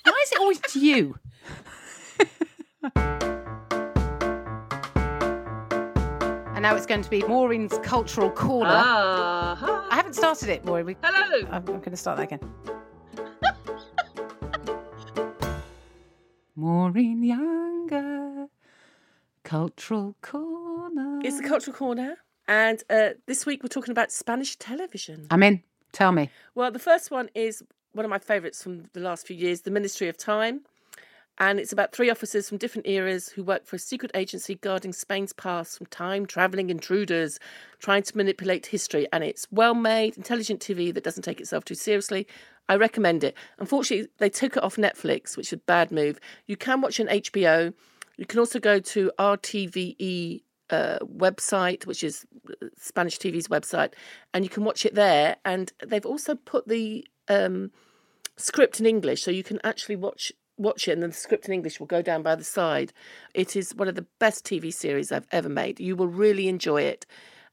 Why 0.05 0.23
is 0.23 0.31
it 0.31 0.39
always 0.39 0.75
you? 0.75 1.19
and 6.64 6.72
now 6.72 6.78
it's 6.78 6.86
going 6.86 7.01
to 7.01 7.09
be 7.09 7.22
Maureen's 7.24 7.78
cultural 7.80 8.32
corner. 8.32 8.70
Ah, 8.72 9.86
I 9.91 9.95
haven't 9.95 10.14
started 10.14 10.47
it, 10.47 10.64
Maureen. 10.64 10.86
We- 10.86 10.95
hello. 11.03 11.45
I'm, 11.51 11.55
I'm 11.57 11.66
going 11.66 11.91
to 11.91 11.97
start 11.97 12.18
that 12.18 12.32
again. 12.32 12.39
Maureen 16.55 17.22
Younger, 17.22 18.47
cultural 19.43 20.16
corner. 20.22 21.20
It's 21.24 21.41
the 21.41 21.47
Cultural 21.47 21.76
Corner, 21.76 22.16
and 22.47 22.82
uh, 22.89 23.09
this 23.26 23.45
week 23.45 23.61
we're 23.61 23.68
talking 23.68 23.91
about 23.91 24.11
Spanish 24.11 24.55
television. 24.55 25.28
I'm 25.32 25.43
in. 25.43 25.61
Tell 25.91 26.14
me. 26.14 26.30
Well, 26.55 26.72
the 26.72 26.80
first 26.80 27.11
one 27.11 27.30
is 27.36 27.61
one 27.91 28.05
of 28.05 28.09
my 28.09 28.20
favourites 28.20 28.64
from 28.64 28.86
the 28.93 29.01
last 29.01 29.28
few 29.28 29.36
years, 29.36 29.61
The 29.61 29.72
Ministry 29.72 30.07
of 30.07 30.18
Time. 30.18 30.61
And 31.39 31.59
it's 31.59 31.73
about 31.73 31.91
three 31.91 32.11
officers 32.11 32.47
from 32.47 32.59
different 32.59 32.88
eras 32.88 33.29
who 33.29 33.43
work 33.43 33.65
for 33.65 33.75
a 33.75 33.79
secret 33.79 34.11
agency 34.13 34.55
guarding 34.55 34.93
Spain's 34.93 35.34
past 35.34 35.77
from 35.77 35.88
time 35.88 36.25
travelling 36.25 36.69
intruders 36.69 37.39
trying 37.79 38.03
to 38.03 38.15
manipulate 38.17 38.67
history. 38.67 39.07
And 39.11 39.23
it's 39.23 39.47
well 39.49 39.73
made, 39.73 40.15
intelligent 40.15 40.59
TV 40.59 40.93
that 40.93 41.03
doesn't 41.03 41.23
take 41.23 41.41
itself 41.41 41.65
too 41.65 41.75
seriously. 41.75 42.27
I 42.69 42.75
recommend 42.75 43.23
it. 43.23 43.36
Unfortunately, 43.57 44.09
they 44.19 44.29
took 44.29 44.57
it 44.57 44.63
off 44.63 44.75
Netflix, 44.75 45.36
which 45.36 45.47
is 45.47 45.53
a 45.53 45.57
bad 45.57 45.91
move. 45.91 46.19
You 46.45 46.55
can 46.55 46.81
watch 46.81 46.99
on 46.99 47.07
HBO. 47.07 47.73
You 48.17 48.25
can 48.25 48.39
also 48.39 48.59
go 48.59 48.79
to 48.79 49.11
RTVE 49.17 50.43
uh, 50.69 50.99
website, 50.99 51.86
which 51.86 52.03
is 52.03 52.25
uh, 52.49 52.67
Spanish 52.77 53.17
TV's 53.17 53.47
website, 53.47 53.93
and 54.34 54.43
you 54.43 54.49
can 54.49 54.63
watch 54.63 54.86
it 54.86 54.95
there. 54.95 55.38
And 55.43 55.73
they've 55.86 56.05
also 56.05 56.36
put 56.36 56.67
the 56.67 57.05
um, 57.27 57.71
script 58.38 58.79
in 58.79 58.86
English, 58.86 59.23
so 59.23 59.31
you 59.31 59.43
can 59.43 59.59
actually 59.63 59.95
watch 59.95 60.31
watch 60.57 60.87
it, 60.87 60.91
and 60.91 61.01
then 61.01 61.09
the 61.09 61.15
script 61.15 61.47
in 61.47 61.53
English 61.53 61.79
will 61.79 61.87
go 61.87 62.01
down 62.01 62.23
by 62.23 62.35
the 62.35 62.43
side. 62.43 62.93
It 63.33 63.55
is 63.55 63.75
one 63.75 63.87
of 63.87 63.95
the 63.95 64.05
best 64.19 64.45
TV 64.45 64.73
series 64.73 65.11
I've 65.11 65.27
ever 65.31 65.49
made. 65.49 65.79
You 65.79 65.95
will 65.95 66.07
really 66.07 66.47
enjoy 66.47 66.81
it. 66.81 67.05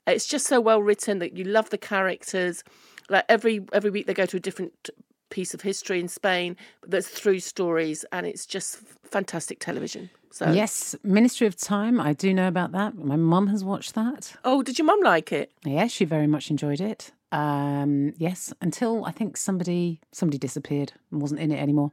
It's 0.06 0.26
just 0.26 0.46
so 0.46 0.60
well 0.60 0.82
written 0.82 1.18
that 1.18 1.36
you 1.36 1.44
love 1.44 1.70
the 1.70 1.78
characters. 1.78 2.64
Like 3.08 3.24
every 3.28 3.60
every 3.72 3.90
week 3.90 4.06
they 4.06 4.14
go 4.14 4.26
to 4.26 4.36
a 4.36 4.40
different 4.40 4.90
piece 5.30 5.54
of 5.54 5.60
history 5.60 6.00
in 6.00 6.08
Spain, 6.08 6.56
but 6.80 6.90
there's 6.90 7.08
through 7.08 7.40
stories, 7.40 8.04
and 8.12 8.26
it's 8.26 8.46
just 8.46 8.78
fantastic 9.04 9.60
television. 9.60 10.10
So 10.32 10.52
Yes, 10.52 10.94
Ministry 11.02 11.46
of 11.46 11.56
Time. 11.56 12.00
I 12.00 12.12
do 12.12 12.32
know 12.32 12.46
about 12.46 12.72
that. 12.72 12.96
My 12.96 13.16
mum 13.16 13.48
has 13.48 13.64
watched 13.64 13.94
that. 13.94 14.36
Oh, 14.44 14.62
did 14.62 14.78
your 14.78 14.86
mum 14.86 15.00
like 15.02 15.32
it? 15.32 15.52
Yes, 15.64 15.90
she 15.90 16.04
very 16.04 16.28
much 16.28 16.50
enjoyed 16.50 16.80
it. 16.80 17.10
Um, 17.32 18.12
yes, 18.16 18.52
until 18.60 19.04
I 19.04 19.12
think 19.12 19.36
somebody 19.36 20.00
somebody 20.12 20.38
disappeared 20.38 20.92
and 21.10 21.20
wasn't 21.20 21.40
in 21.40 21.52
it 21.52 21.60
anymore. 21.60 21.92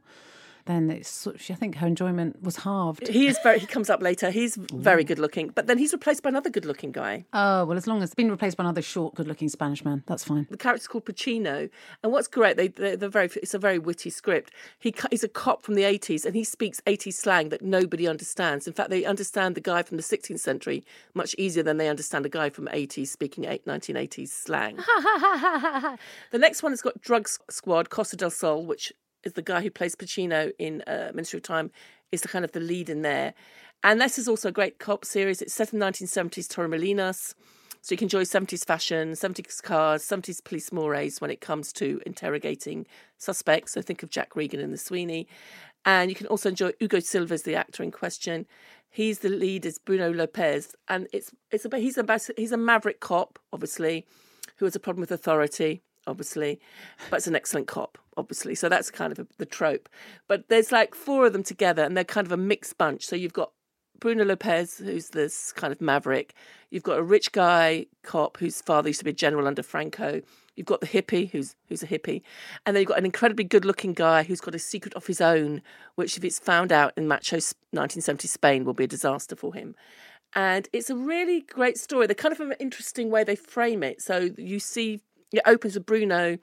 Then 0.68 0.90
it's 0.90 1.26
I 1.26 1.54
think 1.54 1.76
her 1.76 1.86
enjoyment 1.86 2.42
was 2.42 2.56
halved. 2.56 3.08
He 3.08 3.26
is 3.26 3.38
very. 3.42 3.58
He 3.58 3.64
comes 3.66 3.88
up 3.88 4.02
later. 4.02 4.30
He's 4.30 4.56
very 4.74 5.02
good 5.02 5.18
looking, 5.18 5.48
but 5.48 5.66
then 5.66 5.78
he's 5.78 5.94
replaced 5.94 6.22
by 6.22 6.28
another 6.28 6.50
good 6.50 6.66
looking 6.66 6.92
guy. 6.92 7.24
Oh 7.32 7.64
well, 7.64 7.78
as 7.78 7.86
long 7.86 8.02
as 8.02 8.10
it's 8.10 8.14
been 8.14 8.30
replaced 8.30 8.58
by 8.58 8.64
another 8.64 8.82
short, 8.82 9.14
good-looking 9.14 9.48
Spanish 9.48 9.82
man, 9.82 10.04
that's 10.06 10.24
fine. 10.24 10.46
The 10.50 10.58
character's 10.58 10.86
called 10.86 11.06
Pacino, 11.06 11.70
and 12.02 12.12
what's 12.12 12.28
great, 12.28 12.58
they 12.58 12.68
they're, 12.68 12.98
they're 12.98 13.08
very. 13.08 13.30
It's 13.36 13.54
a 13.54 13.58
very 13.58 13.78
witty 13.78 14.10
script. 14.10 14.52
He 14.78 14.94
he's 15.10 15.24
a 15.24 15.28
cop 15.28 15.62
from 15.62 15.74
the 15.74 15.84
eighties, 15.84 16.26
and 16.26 16.34
he 16.34 16.44
speaks 16.44 16.82
eighties 16.86 17.18
slang 17.18 17.48
that 17.48 17.62
nobody 17.62 18.06
understands. 18.06 18.66
In 18.66 18.74
fact, 18.74 18.90
they 18.90 19.06
understand 19.06 19.54
the 19.54 19.62
guy 19.62 19.82
from 19.82 19.96
the 19.96 20.02
sixteenth 20.02 20.40
century 20.40 20.84
much 21.14 21.34
easier 21.38 21.62
than 21.62 21.78
they 21.78 21.88
understand 21.88 22.26
a 22.26 22.28
guy 22.28 22.50
from 22.50 22.68
eighties 22.72 23.10
speaking 23.10 23.44
1980s 23.44 24.28
slang. 24.28 24.76
The 26.30 26.38
next 26.38 26.62
one 26.62 26.72
has 26.72 26.82
got 26.82 27.00
Drug 27.00 27.26
Squad, 27.50 27.88
Costa 27.88 28.16
del 28.16 28.30
Sol, 28.30 28.66
which 28.66 28.92
is 29.24 29.34
the 29.34 29.42
guy 29.42 29.60
who 29.60 29.70
plays 29.70 29.94
Pacino 29.94 30.52
in 30.58 30.82
uh, 30.86 31.10
Ministry 31.14 31.38
of 31.38 31.42
Time, 31.42 31.70
is 32.12 32.22
the 32.22 32.28
kind 32.28 32.44
of 32.44 32.52
the 32.52 32.60
lead 32.60 32.88
in 32.88 33.02
there. 33.02 33.34
And 33.82 34.00
this 34.00 34.18
is 34.18 34.28
also 34.28 34.48
a 34.48 34.52
great 34.52 34.78
cop 34.78 35.04
series. 35.04 35.40
It's 35.40 35.54
set 35.54 35.72
in 35.72 35.78
1970s 35.78 36.48
Torremolinos. 36.48 37.34
So 37.80 37.92
you 37.92 37.96
can 37.96 38.06
enjoy 38.06 38.24
70s 38.24 38.66
fashion, 38.66 39.12
70s 39.12 39.62
cars, 39.62 40.02
70s 40.02 40.42
police 40.42 40.72
mores 40.72 41.20
when 41.20 41.30
it 41.30 41.40
comes 41.40 41.72
to 41.74 42.00
interrogating 42.04 42.86
suspects. 43.18 43.72
So 43.72 43.82
think 43.82 44.02
of 44.02 44.10
Jack 44.10 44.34
Regan 44.34 44.60
in 44.60 44.72
The 44.72 44.78
Sweeney. 44.78 45.28
And 45.84 46.10
you 46.10 46.16
can 46.16 46.26
also 46.26 46.48
enjoy 46.48 46.72
Hugo 46.80 46.98
Silva 46.98 47.34
as 47.34 47.44
the 47.44 47.54
actor 47.54 47.82
in 47.82 47.92
question. 47.92 48.46
He's 48.90 49.20
the 49.20 49.28
lead 49.28 49.64
is 49.64 49.78
Bruno 49.78 50.12
Lopez, 50.12 50.74
and 50.88 51.08
it's 51.12 51.30
it's 51.50 51.64
about 51.64 51.80
he's 51.80 51.98
a 51.98 52.20
he's 52.36 52.52
a 52.52 52.56
maverick 52.56 53.00
cop, 53.00 53.38
obviously, 53.52 54.06
who 54.56 54.64
has 54.64 54.74
a 54.74 54.80
problem 54.80 55.00
with 55.02 55.12
authority, 55.12 55.82
obviously, 56.06 56.58
but 57.10 57.18
it's 57.18 57.26
an 57.26 57.36
excellent 57.36 57.68
cop, 57.68 57.98
obviously. 58.18 58.54
So 58.54 58.68
that's 58.68 58.90
kind 58.90 59.12
of 59.12 59.20
a, 59.20 59.26
the 59.38 59.46
trope. 59.46 59.88
But 60.26 60.48
there's 60.48 60.72
like 60.72 60.94
four 60.94 61.26
of 61.26 61.32
them 61.32 61.42
together, 61.42 61.84
and 61.84 61.96
they're 61.96 62.04
kind 62.04 62.26
of 62.26 62.32
a 62.32 62.36
mixed 62.36 62.76
bunch. 62.76 63.06
So 63.06 63.16
you've 63.16 63.32
got 63.32 63.52
Bruno 64.00 64.24
Lopez, 64.24 64.78
who's 64.78 65.10
this 65.10 65.52
kind 65.52 65.72
of 65.72 65.80
maverick. 65.80 66.34
You've 66.70 66.82
got 66.82 66.98
a 66.98 67.02
rich 67.02 67.32
guy 67.32 67.86
cop 68.02 68.36
whose 68.36 68.60
father 68.60 68.88
used 68.88 69.00
to 69.00 69.04
be 69.04 69.10
a 69.10 69.14
general 69.14 69.46
under 69.46 69.62
Franco. 69.62 70.20
You've 70.54 70.66
got 70.66 70.80
the 70.80 70.86
hippie, 70.86 71.30
who's 71.30 71.54
who's 71.68 71.82
a 71.82 71.86
hippie, 71.86 72.22
and 72.66 72.74
then 72.74 72.82
you've 72.82 72.88
got 72.88 72.98
an 72.98 73.04
incredibly 73.04 73.44
good-looking 73.44 73.94
guy 73.94 74.24
who's 74.24 74.40
got 74.40 74.54
a 74.54 74.58
secret 74.58 74.94
of 74.94 75.06
his 75.06 75.20
own, 75.20 75.62
which, 75.94 76.16
if 76.16 76.24
it's 76.24 76.38
found 76.38 76.72
out 76.72 76.92
in 76.96 77.06
macho 77.06 77.36
1970 77.36 78.28
Spain, 78.28 78.64
will 78.64 78.74
be 78.74 78.84
a 78.84 78.88
disaster 78.88 79.36
for 79.36 79.54
him. 79.54 79.74
And 80.34 80.68
it's 80.72 80.90
a 80.90 80.96
really 80.96 81.40
great 81.40 81.78
story. 81.78 82.06
They're 82.06 82.14
kind 82.14 82.32
of 82.32 82.40
an 82.40 82.54
interesting 82.60 83.10
way 83.10 83.24
they 83.24 83.36
frame 83.36 83.82
it. 83.82 84.02
So 84.02 84.30
you 84.36 84.58
see, 84.60 85.00
it 85.32 85.42
opens 85.46 85.74
with 85.74 85.86
Bruno 85.86 86.38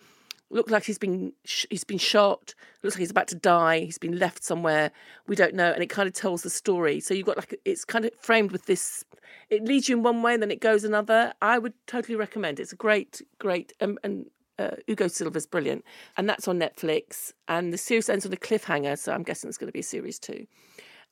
looked 0.50 0.72
like 0.72 0.84
he's 0.84 0.98
been 0.98 1.34
sh- 1.44 1.66
he's 1.70 1.84
been 1.84 1.98
shot. 1.98 2.54
Looks 2.84 2.96
like 2.96 3.00
he's 3.00 3.12
about 3.12 3.28
to 3.30 3.36
die. 3.36 3.80
He's 3.80 3.98
been 3.98 4.20
left 4.20 4.44
somewhere. 4.44 4.92
We 5.28 5.36
don't 5.36 5.54
know. 5.54 5.72
And 5.72 5.82
it 5.82 5.90
kind 5.90 6.08
of 6.08 6.14
tells 6.14 6.44
the 6.44 6.50
story. 6.50 7.00
So 7.00 7.14
you've 7.14 7.26
got 7.26 7.38
like 7.38 7.60
it's 7.66 7.86
kind 7.86 8.06
of 8.06 8.12
framed 8.20 8.52
with 8.52 8.66
this 8.66 9.04
it 9.50 9.64
leads 9.64 9.90
you 9.90 9.98
in 9.98 10.04
one 10.04 10.22
way 10.22 10.34
and 10.34 10.42
then 10.42 10.52
it 10.52 10.60
goes 10.60 10.84
another. 10.84 11.34
I 11.42 11.60
would 11.60 11.74
totally 11.88 12.16
recommend 12.16 12.60
it. 12.60 12.64
it's 12.64 12.74
a 12.74 12.78
great 12.78 13.22
great 13.40 13.74
um, 13.82 13.98
and 14.04 14.26
uh, 14.58 14.72
Hugo 14.88 15.08
Silva's 15.08 15.46
brilliant, 15.46 15.84
and 16.18 16.30
that's 16.30 16.48
on 16.48 16.60
Netflix. 16.60 17.34
And 17.48 17.74
the 17.74 17.78
series 17.78 18.10
ends 18.10 18.26
on 18.26 18.34
a 18.34 18.38
cliffhanger, 18.38 18.98
so 18.98 19.12
I'm 19.12 19.24
guessing 19.24 19.50
it's 19.50 19.58
going 19.58 19.68
to 19.68 19.74
be 19.74 19.80
a 19.80 19.84
series 19.84 20.18
two. 20.18 20.48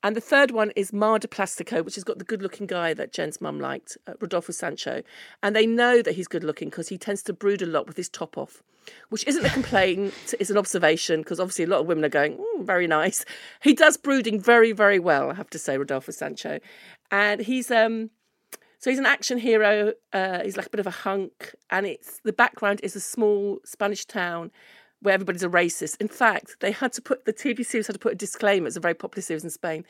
And 0.03 0.17
the 0.17 0.21
third 0.21 0.51
one 0.51 0.71
is 0.75 0.91
Mar 0.91 1.17
de 1.17 1.29
Plastico, 1.29 1.83
which 1.83 1.95
has 1.95 2.03
got 2.03 2.19
the 2.19 2.25
good 2.25 2.41
looking 2.41 2.67
guy 2.67 2.93
that 2.93 3.13
Jen's 3.13 3.39
mum 3.39 3.59
liked, 3.59 3.97
uh, 4.05 4.13
Rodolfo 4.19 4.51
Sancho. 4.51 5.01
And 5.41 5.55
they 5.55 5.65
know 5.65 6.01
that 6.01 6.15
he's 6.15 6.27
good 6.27 6.43
looking 6.43 6.69
because 6.69 6.89
he 6.89 6.97
tends 6.97 7.23
to 7.23 7.33
brood 7.33 7.61
a 7.61 7.65
lot 7.65 7.87
with 7.87 7.95
his 7.95 8.09
top 8.09 8.37
off, 8.37 8.61
which 9.09 9.25
isn't 9.25 9.45
a 9.45 9.49
complaint, 9.49 10.13
it's 10.39 10.49
an 10.49 10.57
observation 10.57 11.21
because 11.21 11.39
obviously 11.39 11.63
a 11.63 11.67
lot 11.67 11.79
of 11.79 11.87
women 11.87 12.03
are 12.03 12.09
going, 12.09 12.37
"Mm, 12.37 12.65
very 12.65 12.85
nice. 12.85 13.23
He 13.61 13.73
does 13.73 13.95
brooding 13.95 14.41
very, 14.41 14.73
very 14.73 14.99
well, 14.99 15.31
I 15.31 15.35
have 15.35 15.49
to 15.51 15.59
say, 15.59 15.77
Rodolfo 15.77 16.11
Sancho. 16.11 16.59
And 17.09 17.41
he's. 17.41 17.71
um 17.71 18.09
so 18.79 18.89
he's 18.89 18.99
an 18.99 19.05
action 19.05 19.37
hero. 19.37 19.93
Uh, 20.11 20.43
he's 20.43 20.57
like 20.57 20.65
a 20.65 20.69
bit 20.69 20.81
of 20.81 20.87
a 20.87 20.91
hunk, 20.91 21.55
and 21.69 21.85
it's 21.85 22.19
the 22.25 22.33
background 22.33 22.81
is 22.83 22.97
a 22.97 22.99
small 22.99 23.59
Spanish 23.63 24.03
town 24.03 24.51
where 25.03 25.13
everybody's 25.13 25.43
a 25.43 25.49
racist. 25.49 25.99
In 26.01 26.07
fact, 26.07 26.55
they 26.61 26.71
had 26.71 26.93
to 26.93 27.01
put 27.01 27.25
the 27.25 27.33
TV 27.33 27.65
series 27.65 27.87
had 27.87 27.93
to 27.93 27.99
put 27.99 28.13
a 28.13 28.15
disclaimer. 28.15 28.67
It's 28.67 28.77
a 28.77 28.79
very 28.79 28.93
popular 28.93 29.21
series 29.21 29.43
in 29.43 29.49
Spain. 29.49 29.85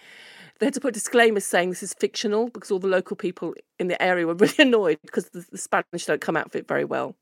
They 0.59 0.65
had 0.65 0.73
to 0.73 0.81
put 0.81 0.89
a 0.89 0.91
disclaimer 0.91 1.39
saying 1.39 1.69
this 1.69 1.83
is 1.83 1.93
fictional 1.93 2.49
because 2.49 2.71
all 2.71 2.79
the 2.79 2.87
local 2.87 3.15
people 3.15 3.53
in 3.79 3.87
the 3.87 4.01
area 4.01 4.27
were 4.27 4.33
really 4.43 4.55
annoyed 4.59 4.99
because 5.03 5.29
the, 5.29 5.45
the 5.51 5.57
Spanish 5.57 6.05
don't 6.05 6.21
come 6.21 6.35
out 6.35 6.47
of 6.47 6.55
it 6.55 6.67
very 6.67 6.85
well. 6.85 7.15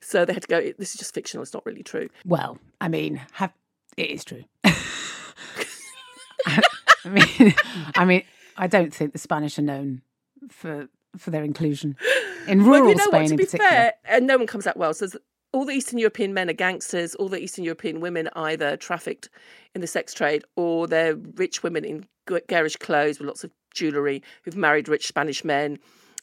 So 0.00 0.24
they 0.24 0.32
had 0.34 0.42
to 0.42 0.48
go. 0.48 0.60
This 0.78 0.90
is 0.90 0.96
just 0.96 1.14
fictional. 1.14 1.42
It's 1.42 1.54
not 1.54 1.66
really 1.66 1.82
true. 1.82 2.08
Well, 2.24 2.58
I 2.80 2.88
mean, 2.88 3.20
have 3.32 3.52
it 3.96 4.10
is 4.10 4.24
true. 4.24 4.44
I 4.64 6.62
mean, 7.06 7.54
I 7.96 8.04
mean, 8.04 8.22
I 8.56 8.66
don't 8.66 8.94
think 8.94 9.12
the 9.12 9.18
Spanish 9.18 9.58
are 9.58 9.62
known 9.62 10.02
for 10.48 10.88
for 11.16 11.30
their 11.30 11.42
inclusion 11.44 11.96
in 12.46 12.62
rural 12.62 12.82
well, 12.82 12.90
you 12.90 12.96
know 12.96 13.04
Spain 13.04 13.12
what? 13.22 13.26
To 13.26 13.32
in 13.32 13.36
be 13.36 13.44
particular. 13.44 13.70
fair, 13.70 13.94
and 14.04 14.26
no 14.26 14.36
one 14.36 14.46
comes 14.46 14.66
out 14.66 14.76
well. 14.76 14.92
So 14.94 15.08
all 15.56 15.64
the 15.64 15.72
Eastern 15.72 15.98
European 15.98 16.34
men 16.34 16.50
are 16.50 16.52
gangsters. 16.52 17.14
All 17.14 17.30
the 17.30 17.42
Eastern 17.42 17.64
European 17.64 18.00
women 18.00 18.28
are 18.34 18.50
either 18.50 18.76
trafficked 18.76 19.30
in 19.74 19.80
the 19.80 19.86
sex 19.86 20.12
trade 20.12 20.44
or 20.54 20.86
they're 20.86 21.16
rich 21.16 21.62
women 21.62 21.82
in 21.82 22.06
garish 22.46 22.76
clothes 22.76 23.18
with 23.18 23.26
lots 23.26 23.42
of 23.42 23.50
jewellery 23.72 24.22
who've 24.42 24.54
married 24.54 24.86
rich 24.86 25.06
Spanish 25.08 25.44
men. 25.44 25.78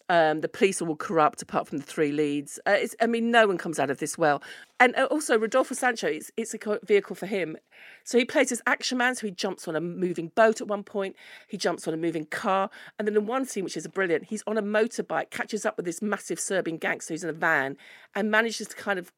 Um, 0.10 0.42
the 0.42 0.50
police 0.50 0.82
are 0.82 0.88
all 0.88 0.96
corrupt, 0.96 1.42
apart 1.42 1.68
from 1.68 1.80
the 1.80 1.84
three 1.84 2.12
leads. 2.12 2.60
Uh, 2.68 2.78
I 3.02 3.08
mean, 3.08 3.32
no 3.32 3.48
one 3.48 3.58
comes 3.58 3.80
out 3.80 3.90
of 3.90 3.98
this 3.98 4.18
well. 4.20 4.44
And 4.80 4.96
uh, 4.96 5.06
also, 5.06 5.40
Rodolfo 5.40 5.74
Sancho, 5.74 6.08
it's, 6.08 6.30
it's 6.38 6.54
a 6.54 6.80
vehicle 6.84 7.16
for 7.16 7.26
him. 7.26 7.58
So 8.04 8.20
he 8.20 8.26
plays 8.26 8.52
as 8.52 8.62
action 8.68 9.00
man. 9.00 9.16
So 9.16 9.26
he 9.26 9.32
jumps 9.32 9.68
on 9.68 9.76
a 9.76 9.82
moving 9.82 10.32
boat 10.36 10.62
at 10.62 10.68
one 10.68 10.84
point. 10.84 11.16
He 11.48 11.58
jumps 11.58 11.88
on 11.88 11.94
a 11.94 11.98
moving 11.98 12.26
car, 12.26 12.70
and 13.00 13.08
then 13.08 13.16
in 13.16 13.26
one 13.26 13.46
scene, 13.46 13.64
which 13.64 13.78
is 13.78 13.88
brilliant, 13.88 14.26
he's 14.26 14.44
on 14.46 14.58
a 14.58 14.62
motorbike, 14.62 15.32
catches 15.32 15.66
up 15.66 15.78
with 15.78 15.86
this 15.86 16.02
massive 16.02 16.40
Serbian 16.40 16.78
gangster 16.78 17.14
who's 17.14 17.24
in 17.24 17.30
a 17.30 17.34
van, 17.34 17.78
and 18.14 18.30
manages 18.30 18.68
to 18.68 18.76
kind 18.76 19.00
of 19.00 19.12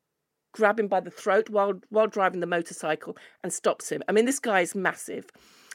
grab 0.55 0.79
him 0.79 0.87
by 0.87 1.01
the 1.01 1.11
throat 1.11 1.49
while 1.49 1.73
while 1.89 2.07
driving 2.07 2.39
the 2.39 2.47
motorcycle 2.47 3.15
and 3.43 3.51
stops 3.51 3.91
him. 3.91 4.01
I 4.07 4.11
mean, 4.13 4.25
this 4.25 4.39
guy 4.39 4.61
is 4.61 4.73
massive. 4.73 5.29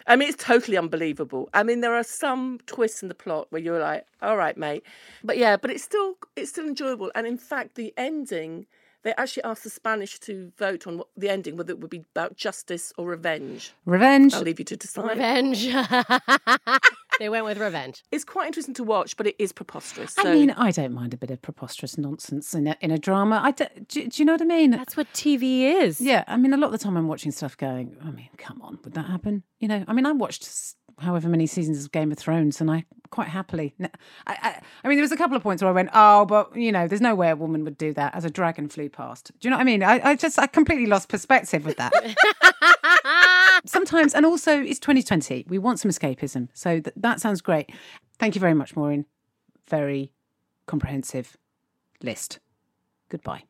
I 0.07 0.16
mean, 0.16 0.31
it's 0.31 0.43
totally 0.43 0.78
unbelievable. 0.78 1.51
I 1.53 1.62
mean, 1.62 1.83
there 1.83 1.95
are 1.95 2.03
some 2.03 2.59
twists 2.66 3.03
in 3.03 3.09
the 3.09 3.14
plot 3.14 3.47
where 3.51 3.61
you're 3.61 3.78
like, 3.78 4.07
"All 4.22 4.37
right, 4.37 4.57
mate," 4.57 4.83
but 5.22 5.37
yeah, 5.37 5.57
but 5.57 5.70
it's 5.70 5.85
still 5.85 6.14
it's 6.35 6.51
still 6.51 6.66
enjoyable. 6.66 7.12
And 7.14 7.26
in 7.26 7.39
fact, 7.39 7.74
the 7.76 7.93
ending. 7.97 8.66
They 9.03 9.14
actually 9.16 9.45
asked 9.45 9.64
the 9.64 9.70
Spanish 9.70 10.18
to 10.20 10.53
vote 10.59 10.87
on 10.87 10.99
what 10.99 11.09
the 11.16 11.31
ending, 11.31 11.57
whether 11.57 11.72
it 11.72 11.81
would 11.81 11.89
be 11.89 12.05
about 12.14 12.37
justice 12.37 12.93
or 12.99 13.07
revenge. 13.07 13.72
Revenge. 13.87 14.35
I'll 14.35 14.43
leave 14.43 14.59
you 14.59 14.64
to 14.66 14.76
decide. 14.76 15.09
Revenge. 15.09 15.68
they 17.21 17.29
went 17.29 17.45
with 17.45 17.59
revenge. 17.59 18.03
It's 18.11 18.25
quite 18.25 18.47
interesting 18.47 18.75
to 18.75 18.83
watch, 18.83 19.16
but 19.16 19.27
it 19.27 19.37
is 19.39 19.53
preposterous. 19.53 20.14
I 20.18 20.33
mean, 20.33 20.51
I 20.53 20.71
don't 20.71 20.93
mind 20.95 21.12
a 21.12 21.18
bit 21.18 21.31
of 21.31 21.43
preposterous 21.43 21.99
nonsense 21.99 22.55
in 22.55 22.66
a, 22.66 22.77
in 22.81 22.91
a 22.91 22.99
drama. 22.99 23.41
I 23.45 23.51
don't, 23.51 23.87
do, 23.89 24.09
do 24.09 24.23
you 24.23 24.25
know 24.25 24.33
what 24.33 24.43
I 24.43 24.47
mean? 24.47 24.71
That's 24.71 24.97
what 24.97 25.07
TV 25.12 25.83
is. 25.83 26.01
Yeah, 26.01 26.25
I 26.27 26.39
mean, 26.39 26.55
a 26.55 26.57
lot 26.57 26.68
of 26.68 26.73
the 26.73 26.79
time 26.79 26.97
I'm 26.97 27.09
watching 27.09 27.31
stuff 27.31 27.59
going, 27.59 27.95
I 28.03 28.11
mean, 28.11 28.31
come 28.39 28.62
on, 28.62 28.79
would 28.83 28.95
that 28.95 29.05
happen? 29.05 29.43
You 29.59 29.68
know, 29.68 29.85
I 29.87 29.93
mean, 29.93 30.07
I 30.07 30.12
watched 30.12 30.49
however 30.99 31.29
many 31.29 31.47
seasons 31.47 31.85
of 31.85 31.93
Game 31.93 32.11
of 32.11 32.18
Thrones 32.18 32.59
and 32.61 32.71
I 32.71 32.87
quite 33.11 33.29
happily. 33.29 33.75
I 34.27 34.51
mean, 34.85 34.97
there 34.97 35.03
was 35.03 35.12
a 35.12 35.16
couple 35.16 35.37
of 35.37 35.43
points 35.43 35.62
where 35.62 35.68
I 35.68 35.75
went, 35.75 35.91
oh, 35.93 36.25
but, 36.25 36.57
you 36.57 36.73
know, 36.73 36.89
there's 36.89 37.01
no 37.03 37.14
way 37.14 37.29
a 37.29 37.37
woman 37.37 37.64
would 37.64 37.77
do 37.77 37.93
that 37.95 38.14
as 38.14 38.25
a 38.25 38.31
dragon 38.31 38.68
flew 38.68 38.89
past. 38.89 39.31
Do 39.41 39.47
you 39.47 39.51
know 39.51 39.57
what 39.57 39.62
I 39.62 39.64
mean? 39.64 39.83
I, 39.83 40.01
I 40.11 40.16
just, 40.16 40.39
I 40.39 40.47
completely 40.47 40.87
lost 40.87 41.11
perspective 41.11 41.66
with 41.66 41.77
that. 41.77 41.93
Sometimes, 43.71 44.16
and 44.16 44.27
also 44.27 44.61
it's 44.61 44.81
2020. 44.81 45.45
We 45.49 45.57
want 45.57 45.79
some 45.79 45.93
escapism. 45.93 46.49
So 46.55 46.81
th- 46.81 46.93
that 46.97 47.21
sounds 47.21 47.41
great. 47.41 47.71
Thank 48.18 48.35
you 48.35 48.41
very 48.41 48.53
much, 48.53 48.75
Maureen. 48.75 49.07
Very 49.68 50.11
comprehensive 50.66 51.37
list. 52.03 52.41
Goodbye. 53.11 53.45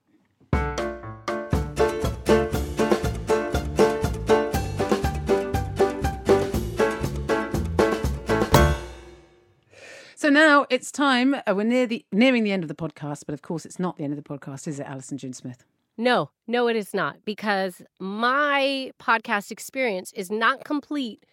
So 10.16 10.28
now 10.28 10.66
it's 10.68 10.92
time. 10.92 11.34
Uh, 11.34 11.54
we're 11.56 11.64
near 11.64 11.86
the 11.86 12.04
nearing 12.12 12.44
the 12.44 12.52
end 12.52 12.62
of 12.62 12.68
the 12.68 12.74
podcast, 12.74 13.22
but 13.24 13.32
of 13.32 13.40
course 13.40 13.64
it's 13.64 13.78
not 13.78 13.96
the 13.96 14.04
end 14.04 14.12
of 14.12 14.22
the 14.22 14.28
podcast, 14.38 14.68
is 14.68 14.78
it, 14.78 14.86
Alison 14.86 15.16
June 15.16 15.32
Smith? 15.32 15.64
No, 15.98 16.30
no, 16.46 16.68
it 16.68 16.76
is 16.76 16.94
not 16.94 17.24
because 17.24 17.82
my 17.98 18.90
podcast 19.00 19.50
experience 19.50 20.12
is 20.14 20.30
not 20.30 20.64
complete 20.64 21.24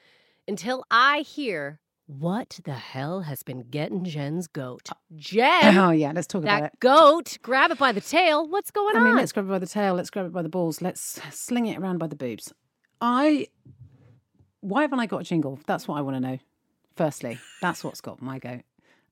until 0.48 0.84
I 0.92 1.20
hear 1.20 1.80
what 2.06 2.60
the 2.64 2.74
hell 2.74 3.22
has 3.22 3.44
been 3.44 3.62
getting 3.70 4.04
Jen's 4.06 4.48
goat. 4.48 4.90
Uh, 4.90 4.96
Jen, 5.16 5.78
Oh 5.78 5.92
yeah, 5.92 6.12
let's 6.14 6.28
talk 6.28 6.44
about 6.44 6.62
that 6.62 6.74
it. 6.74 6.80
goat, 6.80 7.38
grab 7.42 7.72
it 7.72 7.78
by 7.78 7.92
the 7.92 8.02
tail. 8.02 8.48
What's 8.48 8.72
going 8.72 8.96
I 8.96 9.00
on? 9.00 9.06
mean, 9.06 9.16
let's 9.18 9.32
grab 9.32 9.46
it 9.46 9.50
by 9.50 9.60
the 9.60 9.68
tail. 9.68 9.94
Let's 9.94 10.10
grab 10.10 10.26
it 10.26 10.32
by 10.34 10.42
the 10.42 10.50
balls. 10.50 10.82
Let's 10.82 11.20
sling 11.32 11.66
it 11.68 11.78
around 11.78 11.98
by 12.00 12.08
the 12.08 12.16
boobs. 12.16 12.54
I. 13.02 13.48
Why 14.62 14.82
haven't 14.82 15.00
I 15.00 15.06
got 15.06 15.22
a 15.22 15.24
jingle? 15.24 15.60
That's 15.68 15.88
what 15.88 15.98
I 15.98 16.02
want 16.02 16.16
to 16.18 16.20
know. 16.20 16.40
Firstly, 16.96 17.38
that's 17.62 17.84
what's 17.84 18.02
got 18.02 18.22
my 18.22 18.40
goat. 18.40 18.62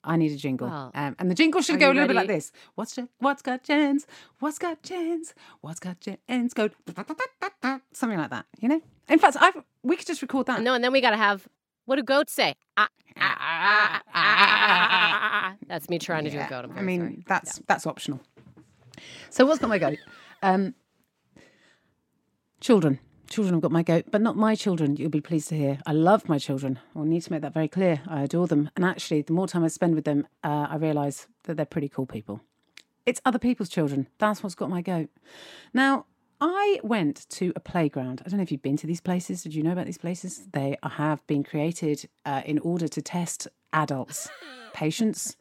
I 0.05 0.15
need 0.17 0.31
a 0.31 0.37
jingle, 0.37 0.67
Well, 0.67 0.91
um, 0.93 1.15
and 1.19 1.29
the 1.29 1.35
jingle 1.35 1.61
should 1.61 1.79
go 1.79 1.87
a 1.87 1.93
little 1.93 2.07
bit 2.07 2.15
like 2.15 2.27
ready? 2.27 2.37
this. 2.37 2.51
What's 2.75 2.97
what's 3.19 3.41
got 3.41 3.63
Jen's? 3.63 4.05
What's 4.39 4.59
got 4.59 4.81
Jen's? 4.83 5.33
What's 5.61 5.79
got 5.79 5.97
Jen's 5.99 6.53
goat? 6.53 6.73
Something 7.91 8.19
like 8.19 8.29
that. 8.29 8.45
You 8.59 8.69
know. 8.69 8.81
In 9.09 9.19
fact, 9.19 9.37
I 9.39 9.51
we 9.83 9.95
could 9.97 10.07
just 10.07 10.21
record 10.21 10.45
that. 10.47 10.61
no, 10.61 10.73
and 10.73 10.83
then 10.83 10.91
we 10.91 11.01
got 11.01 11.11
to 11.11 11.17
have 11.17 11.47
what 11.85 11.97
do 11.97 12.03
goats 12.03 12.33
say? 12.33 12.55
Ah, 12.77 12.89
ah, 13.17 13.35
ah, 13.39 14.01
ah. 14.13 15.55
That's 15.67 15.89
me 15.89 15.99
trying 15.99 16.23
to 16.25 16.29
do 16.31 16.39
a 16.39 16.47
goat. 16.47 16.69
I 16.75 16.81
mean, 16.81 16.99
sorry. 17.01 17.23
that's 17.27 17.59
that's 17.67 17.85
optional. 17.85 18.21
So 19.29 19.45
what's 19.45 19.59
got 19.59 19.69
my 19.69 19.77
goat? 19.77 19.97
Um, 20.41 20.73
children. 22.59 22.99
Children 23.35 23.55
have 23.55 23.63
got 23.63 23.71
my 23.73 23.83
goat, 23.83 24.05
but 24.11 24.21
not 24.21 24.37
my 24.37 24.55
children. 24.55 24.95
You'll 24.95 25.09
be 25.09 25.19
pleased 25.19 25.49
to 25.49 25.57
hear. 25.57 25.79
I 25.85 25.91
love 25.91 26.29
my 26.29 26.37
children. 26.37 26.79
I 26.95 27.03
need 27.03 27.21
to 27.23 27.31
make 27.33 27.41
that 27.41 27.53
very 27.53 27.67
clear. 27.67 28.01
I 28.07 28.21
adore 28.21 28.47
them, 28.47 28.69
and 28.77 28.85
actually, 28.85 29.23
the 29.23 29.33
more 29.33 29.45
time 29.45 29.65
I 29.65 29.67
spend 29.67 29.93
with 29.93 30.05
them, 30.05 30.25
uh, 30.41 30.67
I 30.69 30.77
realise 30.77 31.27
that 31.43 31.57
they're 31.57 31.65
pretty 31.65 31.89
cool 31.89 32.05
people. 32.05 32.39
It's 33.05 33.19
other 33.25 33.37
people's 33.37 33.67
children. 33.67 34.07
That's 34.19 34.41
what's 34.41 34.55
got 34.55 34.69
my 34.69 34.81
goat. 34.81 35.09
Now, 35.73 36.05
I 36.39 36.79
went 36.81 37.27
to 37.31 37.51
a 37.57 37.59
playground. 37.59 38.21
I 38.25 38.29
don't 38.29 38.37
know 38.37 38.43
if 38.43 38.53
you've 38.53 38.61
been 38.61 38.77
to 38.77 38.87
these 38.87 39.01
places. 39.01 39.43
Did 39.43 39.53
you 39.53 39.63
know 39.63 39.73
about 39.73 39.87
these 39.87 39.97
places? 39.97 40.47
They 40.53 40.77
have 40.81 41.27
been 41.27 41.43
created 41.43 42.07
uh, 42.25 42.41
in 42.45 42.57
order 42.59 42.87
to 42.87 43.01
test 43.01 43.49
adults' 43.73 44.29
patience 44.73 45.35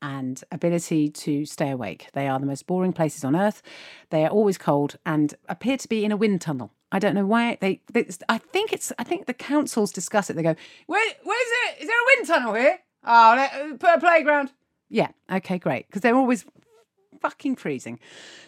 and 0.00 0.42
ability 0.50 1.10
to 1.10 1.44
stay 1.44 1.68
awake. 1.68 2.08
They 2.14 2.26
are 2.26 2.40
the 2.40 2.46
most 2.46 2.66
boring 2.66 2.94
places 2.94 3.22
on 3.22 3.36
earth. 3.36 3.60
They 4.08 4.24
are 4.24 4.30
always 4.30 4.56
cold 4.56 4.96
and 5.04 5.34
appear 5.46 5.76
to 5.76 5.88
be 5.88 6.06
in 6.06 6.12
a 6.12 6.16
wind 6.16 6.40
tunnel. 6.40 6.72
I 6.94 7.00
don't 7.00 7.16
know 7.16 7.26
why 7.26 7.58
they. 7.60 7.80
they 7.92 8.06
I 8.28 8.38
think 8.38 8.72
it's. 8.72 8.92
I 9.00 9.02
think 9.02 9.26
the 9.26 9.34
councils 9.34 9.90
discuss 9.90 10.30
it. 10.30 10.36
They 10.36 10.44
go, 10.44 10.54
"Where, 10.86 11.14
where's 11.24 11.48
it? 11.66 11.82
Is 11.82 11.88
there 11.88 11.96
a 11.96 12.16
wind 12.16 12.28
tunnel 12.28 12.54
here? 12.54 12.78
Oh, 13.04 13.34
let, 13.36 13.80
put 13.80 13.96
a 13.96 13.98
playground." 13.98 14.52
Yeah. 14.88 15.08
Okay. 15.28 15.58
Great. 15.58 15.88
Because 15.88 16.02
they're 16.02 16.14
always 16.14 16.44
fucking 17.20 17.56
freezing. 17.56 17.98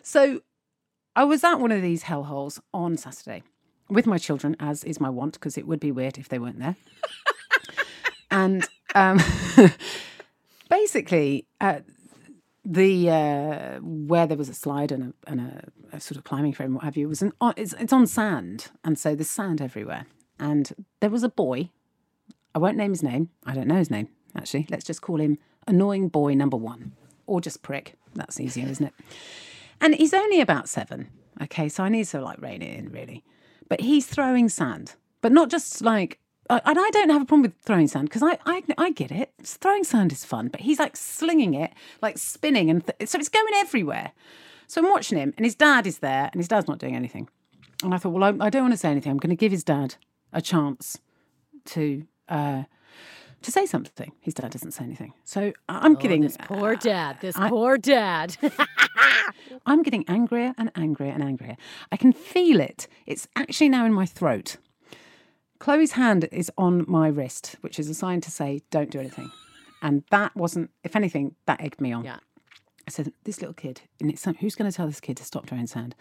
So 0.03 0.43
I 1.17 1.25
was 1.25 1.43
at 1.43 1.59
one 1.59 1.73
of 1.73 1.83
these 1.83 2.05
hellholes 2.05 2.61
on 2.73 2.97
Saturday 2.97 3.43
with 3.91 4.07
my 4.07 4.17
children, 4.17 4.55
as 4.61 4.85
is 4.85 5.01
my 5.01 5.11
wont, 5.11 5.35
because 5.35 5.59
it 5.59 5.67
would 5.67 5.81
be 5.81 5.91
weird 5.91 6.17
if 6.17 6.29
they 6.29 6.39
weren't 6.39 6.61
there. 6.61 6.77
and 8.31 8.65
um, 8.95 9.19
basically, 10.71 11.49
uh, 11.61 11.81
the 12.69 13.11
uh, 13.11 13.79
where 13.81 14.27
there 14.27 14.37
was 14.37 14.49
a 14.49 14.55
slide 14.55 14.91
and 14.91 15.15
a, 15.27 15.31
and 15.31 15.41
a, 15.41 15.97
a 15.97 16.01
sort 16.01 16.19
of 16.19 16.25
climbing 16.25 16.53
frame, 16.53 16.75
what 16.75 16.85
have 16.85 16.97
you, 16.97 17.09
was 17.09 17.23
an, 17.23 17.33
it's, 17.57 17.73
it's 17.75 17.93
on 17.93 18.07
sand, 18.07 18.71
and 18.85 18.99
so 18.99 19.15
there's 19.15 19.31
sand 19.31 19.61
everywhere. 19.61 20.07
And 20.39 20.73
there 21.01 21.11
was 21.11 21.23
a 21.23 21.29
boy. 21.29 21.71
I 22.55 22.59
won't 22.59 22.77
name 22.77 22.91
his 22.91 23.03
name. 23.03 23.31
I 23.47 23.55
don't 23.55 23.69
know 23.69 23.77
his 23.77 23.91
name 23.91 24.09
actually. 24.37 24.67
Let's 24.71 24.85
just 24.85 25.03
call 25.03 25.21
him 25.21 25.39
annoying 25.67 26.09
boy 26.09 26.35
number 26.35 26.57
one, 26.57 26.93
or 27.27 27.41
just 27.41 27.63
prick. 27.63 27.95
That's 28.15 28.41
easier, 28.41 28.69
isn't 28.69 28.87
it? 28.87 28.95
And 29.81 29.95
he's 29.95 30.15
only 30.15 30.41
about 30.41 30.69
seven. 30.69 31.09
Okay, 31.43 31.69
so 31.69 31.85
I 31.85 31.89
need 31.89 32.07
to 32.07 32.21
like 32.21 32.41
rein 32.41 32.63
it 32.63 32.79
in 32.79 32.91
really. 32.91 33.25
But 33.69 33.81
he's 33.81 34.07
throwing 34.07 34.49
sand, 34.49 34.95
but 35.23 35.33
not 35.33 35.51
just 35.51 35.83
like. 35.83 36.19
And 36.49 36.79
I 36.79 36.91
don't 36.91 37.11
have 37.11 37.23
a 37.23 37.25
problem 37.25 37.43
with 37.43 37.55
throwing 37.63 37.89
sand 37.89 38.09
because 38.09 38.23
I, 38.23 38.39
I 38.47 38.63
I 38.79 38.91
get 38.93 39.11
it. 39.11 39.33
Throwing 39.43 39.85
sand 39.85 40.13
is 40.13 40.25
fun, 40.25 40.49
but 40.49 40.61
he's 40.61 40.79
like 40.79 40.97
slinging 40.97 41.55
it, 41.55 41.73
like 42.03 42.19
spinning, 42.19 42.71
and 42.71 42.85
th- 42.87 43.09
so 43.09 43.19
it's 43.19 43.29
going 43.29 43.53
everywhere. 43.57 44.13
So 44.69 44.81
I'm 44.83 44.91
watching 44.91 45.19
him, 45.19 45.35
and 45.37 45.45
his 45.47 45.55
dad 45.55 45.87
is 45.87 45.99
there, 45.99 46.29
and 46.33 46.41
his 46.41 46.49
dad's 46.49 46.69
not 46.69 46.79
doing 46.79 46.95
anything. 46.97 47.29
And 47.83 47.95
I 47.95 47.99
thought, 47.99 48.11
well, 48.13 48.25
I, 48.25 48.47
I 48.47 48.51
don't 48.51 48.63
want 48.63 48.73
to 48.75 48.79
say 48.79 48.91
anything. 48.91 49.11
I'm 49.13 49.19
going 49.19 49.31
to 49.31 49.37
give 49.37 49.53
his 49.53 49.65
dad 49.65 49.97
a 50.33 50.41
chance 50.41 50.99
to 51.67 52.05
uh, 52.29 52.63
to 53.43 53.51
say 53.53 53.67
something. 53.67 54.13
His 54.21 54.35
dad 54.35 54.51
doesn't 54.51 54.71
say 54.73 54.85
anything. 54.85 55.13
So 55.25 55.53
I'm 55.69 55.93
Oh, 55.97 56.01
getting 56.01 56.21
this 56.23 56.37
poor 56.37 56.75
dad. 56.77 57.19
This 57.21 57.37
I- 57.37 57.49
poor 57.49 57.77
dad. 57.79 58.37
I'm 59.67 59.83
getting 59.83 60.05
angrier 60.09 60.55
and 60.59 60.71
angrier 60.75 61.13
and 61.13 61.23
angrier. 61.23 61.57
I 61.93 61.97
can 61.97 62.13
feel 62.13 62.61
it. 62.61 62.89
It's 63.07 63.27
actually 63.37 63.69
now 63.69 63.85
in 63.85 63.93
my 63.93 64.07
throat. 64.07 64.57
Chloe's 65.59 65.93
hand 65.93 66.29
is 66.33 66.51
on 66.59 66.85
my 66.89 67.09
wrist, 67.09 67.57
which 67.61 67.79
is 67.79 67.89
a 67.89 67.95
sign 67.95 68.21
to 68.23 68.31
say, 68.31 68.63
don't 68.71 68.91
do 68.91 69.01
anything. 69.01 69.31
And 69.83 70.05
that 70.11 70.35
wasn't, 70.37 70.71
if 70.85 70.97
anything, 70.97 71.35
that 71.47 71.61
egged 71.61 71.81
me 71.81 71.93
on. 71.93 72.05
Yeah. 72.05 72.19
I 72.87 72.91
said, 72.91 73.13
this 73.25 73.41
little 73.41 73.55
kid, 73.55 73.83
and 74.01 74.11
it's 74.11 74.25
who's 74.25 74.55
going 74.55 74.71
to 74.71 74.77
tell 74.77 74.87
this 74.87 75.01
kid 75.01 75.17
to 75.17 75.25
stop 75.25 75.47
throwing 75.47 75.67
sand? 75.67 75.95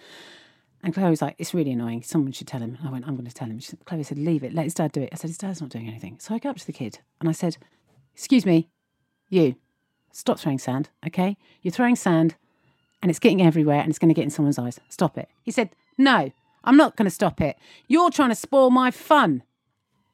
And 0.84 0.93
Chloe 0.93 1.10
was 1.10 1.22
like, 1.22 1.36
it's 1.39 1.53
really 1.53 1.72
annoying. 1.72 2.03
Someone 2.03 2.32
should 2.32 2.47
tell 2.47 2.60
him. 2.60 2.78
I 2.84 2.91
went, 2.91 3.08
I'm 3.08 3.16
going 3.16 3.26
to 3.26 3.34
tell 3.34 3.47
him. 3.47 3.60
She 3.60 3.70
said, 3.70 3.84
Chloe 3.86 4.03
said, 4.03 4.20
leave 4.20 4.43
it. 4.43 4.53
Let 4.53 4.66
his 4.66 4.76
dad 4.76 4.91
do 4.91 5.01
it. 5.01 5.10
I 5.12 5.16
said, 5.16 5.30
his 5.30 5.38
dad's 5.38 5.62
not 5.62 5.72
doing 5.72 5.88
anything. 5.88 6.20
So 6.20 6.36
I 6.36 6.39
go 6.39 6.49
up 6.49 6.58
to 6.58 6.66
the 6.66 6.74
kid 6.74 6.99
and 7.20 7.28
I 7.28 7.32
said, 7.32 7.58
excuse 8.14 8.45
me, 8.45 8.70
you, 9.30 9.56
stop 10.12 10.39
throwing 10.39 10.60
sand, 10.60 10.89
okay? 11.08 11.38
You're 11.62 11.72
throwing 11.72 11.95
sand 11.95 12.36
and 13.01 13.10
it's 13.10 13.20
getting 13.20 13.41
everywhere 13.41 13.80
and 13.80 13.89
it's 13.89 13.99
going 13.99 14.10
to 14.10 14.16
get 14.16 14.24
in 14.24 14.30
someone's 14.30 14.60
eyes. 14.60 14.80
Stop 14.89 15.18
it. 15.18 15.30
He 15.43 15.51
said, 15.51 15.70
No, 15.97 16.32
I'm 16.66 16.78
not 16.78 16.95
going 16.95 17.05
to 17.05 17.11
stop 17.11 17.39
it. 17.41 17.57
You're 17.88 18.09
trying 18.09 18.30
to 18.30 18.36
spoil 18.36 18.70
my 18.70 18.91
fun. 18.91 19.43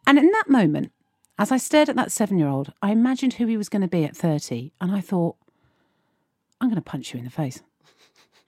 And 0.06 0.18
in 0.18 0.32
that 0.32 0.50
moment, 0.50 0.92
as 1.40 1.52
I 1.52 1.58
stared 1.58 1.90
at 1.90 1.96
that 1.96 2.12
seven 2.12 2.38
year 2.38 2.48
old, 2.48 2.74
I 2.82 2.92
imagined 2.92 3.34
who 3.34 3.48
he 3.48 3.58
was 3.58 3.70
going 3.70 3.82
to 3.82 3.88
be 3.88 4.04
at 4.04 4.16
30 4.16 4.72
and 4.80 4.92
I 4.92 5.02
thought, 5.02 5.38
I'm 6.60 6.68
going 6.70 6.76
to 6.76 6.82
punch 6.82 7.14
you 7.14 7.20
in 7.20 7.26
the 7.26 7.32
face. 7.32 7.62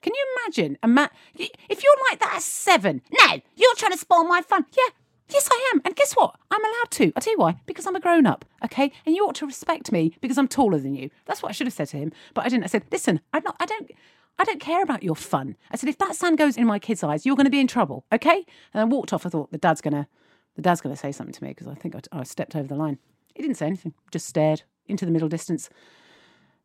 Can 0.02 0.12
you 0.14 0.36
imagine? 0.44 0.78
A 0.82 0.86
ma- 0.86 1.08
if 1.34 1.82
you're 1.82 1.96
like 2.10 2.20
that 2.20 2.34
at 2.36 2.42
seven, 2.42 3.00
no, 3.10 3.40
you're 3.56 3.74
trying 3.76 3.92
to 3.92 3.98
spoil 3.98 4.24
my 4.24 4.42
fun. 4.42 4.66
Yeah, 4.76 4.92
yes, 5.30 5.48
I 5.50 5.70
am. 5.72 5.80
And 5.84 5.96
guess 5.96 6.12
what? 6.12 6.36
I'm 6.50 6.62
allowed 6.62 6.90
to. 6.90 7.12
I'll 7.16 7.22
tell 7.22 7.32
you 7.32 7.38
why. 7.38 7.56
Because 7.64 7.86
I'm 7.86 7.96
a 7.96 8.00
grown 8.00 8.26
up, 8.26 8.44
okay? 8.64 8.92
And 9.06 9.16
you 9.16 9.26
ought 9.26 9.34
to 9.36 9.46
respect 9.46 9.90
me 9.90 10.14
because 10.20 10.36
I'm 10.36 10.46
taller 10.46 10.78
than 10.78 10.94
you. 10.94 11.08
That's 11.24 11.42
what 11.42 11.48
I 11.48 11.52
should 11.52 11.66
have 11.66 11.74
said 11.74 11.88
to 11.88 11.96
him. 11.96 12.12
But 12.34 12.44
I 12.44 12.50
didn't. 12.50 12.64
I 12.64 12.66
said, 12.66 12.84
listen, 12.92 13.20
I'm 13.32 13.42
not, 13.44 13.56
I 13.58 13.64
don't. 13.66 13.90
I 14.38 14.44
don't 14.44 14.60
care 14.60 14.82
about 14.82 15.02
your 15.02 15.14
fun. 15.14 15.56
I 15.70 15.76
said, 15.76 15.88
if 15.88 15.98
that 15.98 16.16
sand 16.16 16.38
goes 16.38 16.56
in 16.56 16.66
my 16.66 16.78
kid's 16.78 17.04
eyes, 17.04 17.24
you're 17.24 17.36
going 17.36 17.46
to 17.46 17.50
be 17.50 17.60
in 17.60 17.66
trouble, 17.66 18.04
okay? 18.12 18.44
And 18.72 18.80
I 18.80 18.84
walked 18.84 19.12
off. 19.12 19.24
I 19.24 19.28
thought 19.28 19.52
the 19.52 19.58
dad's 19.58 19.80
gonna, 19.80 20.08
the 20.56 20.62
dad's 20.62 20.80
gonna 20.80 20.96
say 20.96 21.12
something 21.12 21.32
to 21.32 21.44
me 21.44 21.50
because 21.50 21.68
I 21.68 21.74
think 21.74 21.94
I, 21.94 22.00
I 22.12 22.24
stepped 22.24 22.56
over 22.56 22.66
the 22.66 22.74
line. 22.74 22.98
He 23.34 23.42
didn't 23.42 23.56
say 23.56 23.66
anything. 23.66 23.94
Just 24.10 24.26
stared 24.26 24.62
into 24.86 25.04
the 25.04 25.12
middle 25.12 25.28
distance. 25.28 25.70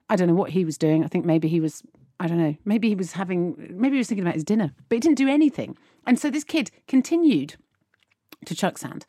I 0.09 0.15
don't 0.15 0.27
know 0.27 0.33
what 0.33 0.51
he 0.51 0.65
was 0.65 0.77
doing. 0.77 1.03
I 1.03 1.07
think 1.07 1.25
maybe 1.25 1.47
he 1.47 1.59
was, 1.59 1.83
I 2.19 2.27
don't 2.27 2.39
know, 2.39 2.55
maybe 2.65 2.89
he 2.89 2.95
was 2.95 3.13
having, 3.13 3.55
maybe 3.71 3.95
he 3.95 3.99
was 3.99 4.07
thinking 4.07 4.23
about 4.23 4.33
his 4.35 4.43
dinner, 4.43 4.73
but 4.87 4.95
he 4.95 4.99
didn't 4.99 5.17
do 5.17 5.27
anything. 5.27 5.77
And 6.07 6.17
so 6.19 6.31
this 6.31 6.43
kid 6.43 6.71
continued 6.87 7.55
to 8.45 8.55
chuck 8.55 8.77
sand. 8.77 9.05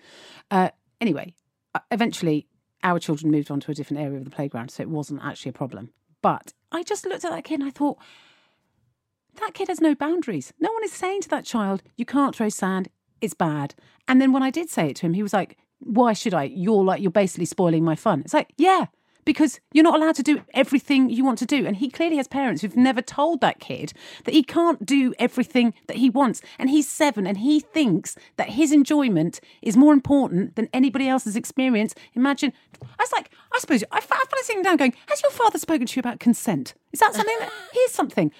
Uh, 0.51 0.71
anyway, 1.01 1.35
uh, 1.75 1.81
eventually 1.91 2.47
our 2.83 2.99
children 2.99 3.31
moved 3.31 3.51
on 3.51 3.61
to 3.61 3.71
a 3.71 3.75
different 3.75 4.03
area 4.03 4.19
of 4.19 4.25
the 4.25 4.31
playground, 4.31 4.71
so 4.71 4.83
it 4.83 4.91
wasn't 4.91 5.23
actually 5.25 5.51
a 5.51 5.55
problem. 5.55 5.91
But 6.23 6.53
I 6.71 6.83
just 6.83 7.07
looked 7.07 7.25
at 7.25 7.31
that 7.31 7.45
kid 7.45 7.61
and 7.61 7.69
I 7.69 7.71
thought, 7.71 7.99
that 9.37 9.55
kid 9.55 9.69
has 9.69 9.81
no 9.81 9.95
boundaries. 9.95 10.53
No 10.61 10.73
one 10.73 10.85
is 10.85 10.93
saying 10.93 11.23
to 11.23 11.29
that 11.31 11.45
child, 11.45 11.83
you 11.97 12.05
can't 12.05 12.35
throw 12.35 12.49
sand, 12.49 12.89
it's 13.21 13.35
bad. 13.35 13.75
And 14.09 14.21
then 14.21 14.33
when 14.33 14.43
I 14.43 14.51
did 14.51 14.71
say 14.71 14.89
it 14.89 14.97
to 14.97 15.07
him, 15.07 15.15
he 15.15 15.23
was 15.23 15.33
like, 15.33 15.57
why 15.79 16.13
should 16.13 16.35
I? 16.35 16.45
You're 16.45 16.85
like, 16.85 17.01
you're 17.01 17.11
basically 17.11 17.47
spoiling 17.47 17.85
my 17.85 17.95
fun. 17.95 18.21
It's 18.21 18.35
like, 18.35 18.53
yeah, 18.57 18.87
because 19.25 19.61
you're 19.73 19.85
not 19.85 20.01
allowed 20.01 20.15
to 20.17 20.23
do 20.23 20.43
everything 20.55 21.11
you 21.11 21.25
want 21.25 21.39
to 21.39 21.47
do. 21.47 21.67
And 21.67 21.77
he 21.77 21.91
clearly 21.91 22.17
has 22.17 22.29
parents 22.29 22.63
who've 22.63 22.77
never 22.77 23.03
told 23.03 23.41
that 23.41 23.61
kid 23.61 23.93
that 24.25 24.35
he 24.35 24.43
can't 24.43 24.85
do 24.85 25.15
everything 25.19 25.75
that 25.87 25.99
he 25.99 26.11
wants. 26.11 26.43
And 26.59 26.71
he's 26.71 26.89
seven 26.89 27.27
and 27.27 27.39
he 27.39 27.61
thinks 27.61 28.17
that 28.37 28.51
his 28.51 28.73
enjoyment 28.73 29.41
is 29.63 29.77
more 29.77 29.93
important 29.93 30.57
than 30.57 30.69
anybody 30.73 31.09
else's 31.09 31.37
experience. 31.37 31.95
Imagine, 32.15 32.53
I 32.83 33.03
was 33.03 33.13
like, 33.13 33.31
I 33.53 33.59
suppose, 33.59 33.85
I, 33.91 33.99
I 33.99 33.99
like 34.01 34.45
sitting 34.45 34.63
down 34.63 34.77
going, 34.77 34.95
has 35.07 35.23
your 35.23 35.33
father 35.33 35.59
spoken 35.59 35.87
to 35.87 35.97
you 35.97 36.01
about 36.01 36.21
consent? 36.21 36.75
Is 36.93 37.01
that 37.01 37.15
something 37.15 37.37
that, 37.41 37.51
here's 37.73 37.93
something. 37.93 38.33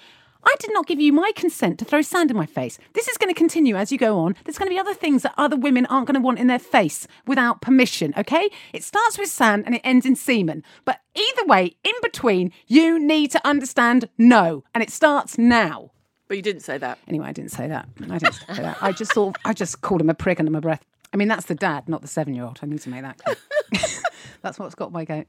I 0.43 0.55
did 0.59 0.73
not 0.73 0.87
give 0.87 0.99
you 0.99 1.13
my 1.13 1.31
consent 1.35 1.79
to 1.79 1.85
throw 1.85 2.01
sand 2.01 2.31
in 2.31 2.37
my 2.37 2.45
face. 2.45 2.79
This 2.93 3.07
is 3.07 3.17
going 3.17 3.33
to 3.33 3.37
continue 3.37 3.75
as 3.75 3.91
you 3.91 3.97
go 3.97 4.19
on. 4.19 4.35
There's 4.43 4.57
going 4.57 4.69
to 4.69 4.73
be 4.73 4.79
other 4.79 4.93
things 4.93 5.23
that 5.23 5.33
other 5.37 5.55
women 5.55 5.85
aren't 5.87 6.07
going 6.07 6.15
to 6.15 6.21
want 6.21 6.39
in 6.39 6.47
their 6.47 6.59
face 6.59 7.07
without 7.27 7.61
permission, 7.61 8.13
okay? 8.17 8.49
It 8.73 8.83
starts 8.83 9.17
with 9.17 9.29
sand 9.29 9.63
and 9.65 9.75
it 9.75 9.81
ends 9.83 10.05
in 10.05 10.15
semen. 10.15 10.63
But 10.85 11.01
either 11.15 11.45
way, 11.45 11.75
in 11.83 11.93
between, 12.01 12.51
you 12.67 12.99
need 12.99 13.31
to 13.31 13.47
understand 13.47 14.09
no. 14.17 14.63
And 14.73 14.81
it 14.81 14.89
starts 14.89 15.37
now. 15.37 15.91
But 16.27 16.37
you 16.37 16.43
didn't 16.43 16.63
say 16.63 16.77
that. 16.77 16.97
Anyway, 17.07 17.27
I 17.27 17.33
didn't 17.33 17.51
say 17.51 17.67
that. 17.67 17.89
I 18.09 18.17
didn't 18.17 18.33
say 18.33 18.61
that. 18.61 18.77
I 18.81 18.91
just 18.93 19.13
thought, 19.13 19.37
I 19.43 19.53
just 19.53 19.81
called 19.81 20.01
him 20.01 20.09
a 20.09 20.13
prick 20.13 20.39
under 20.39 20.51
my 20.51 20.61
breath. 20.61 20.85
I 21.13 21.17
mean, 21.17 21.27
that's 21.27 21.45
the 21.45 21.55
dad, 21.55 21.89
not 21.89 22.01
the 22.01 22.07
seven 22.07 22.33
year 22.33 22.45
old. 22.45 22.59
I 22.63 22.67
need 22.67 22.79
to 22.81 22.89
make 22.89 23.01
that 23.01 23.17
clear. 23.17 23.35
that's 24.41 24.57
what's 24.57 24.75
got 24.75 24.91
my 24.91 25.03
goat. 25.03 25.27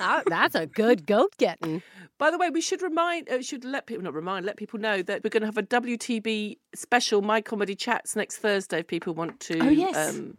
Ah, 0.00 0.22
that's 0.26 0.54
a 0.54 0.66
good 0.66 1.06
goat 1.06 1.36
getting. 1.38 1.82
By 2.18 2.32
the 2.32 2.38
way, 2.38 2.50
we 2.50 2.60
should 2.60 2.82
remind, 2.82 3.28
uh, 3.28 3.40
should 3.42 3.64
let 3.64 3.86
people 3.86 4.02
not 4.02 4.12
remind, 4.12 4.44
let 4.44 4.56
people 4.56 4.80
know 4.80 5.02
that 5.02 5.22
we're 5.22 5.30
going 5.30 5.42
to 5.42 5.46
have 5.46 5.56
a 5.56 5.62
WTB 5.62 6.58
special 6.74 7.22
My 7.22 7.40
Comedy 7.40 7.76
Chats 7.76 8.16
next 8.16 8.38
Thursday 8.38 8.80
if 8.80 8.88
people 8.88 9.14
want 9.14 9.38
to. 9.40 9.60
Oh, 9.60 9.68
yes. 9.68 10.10
Um, 10.10 10.36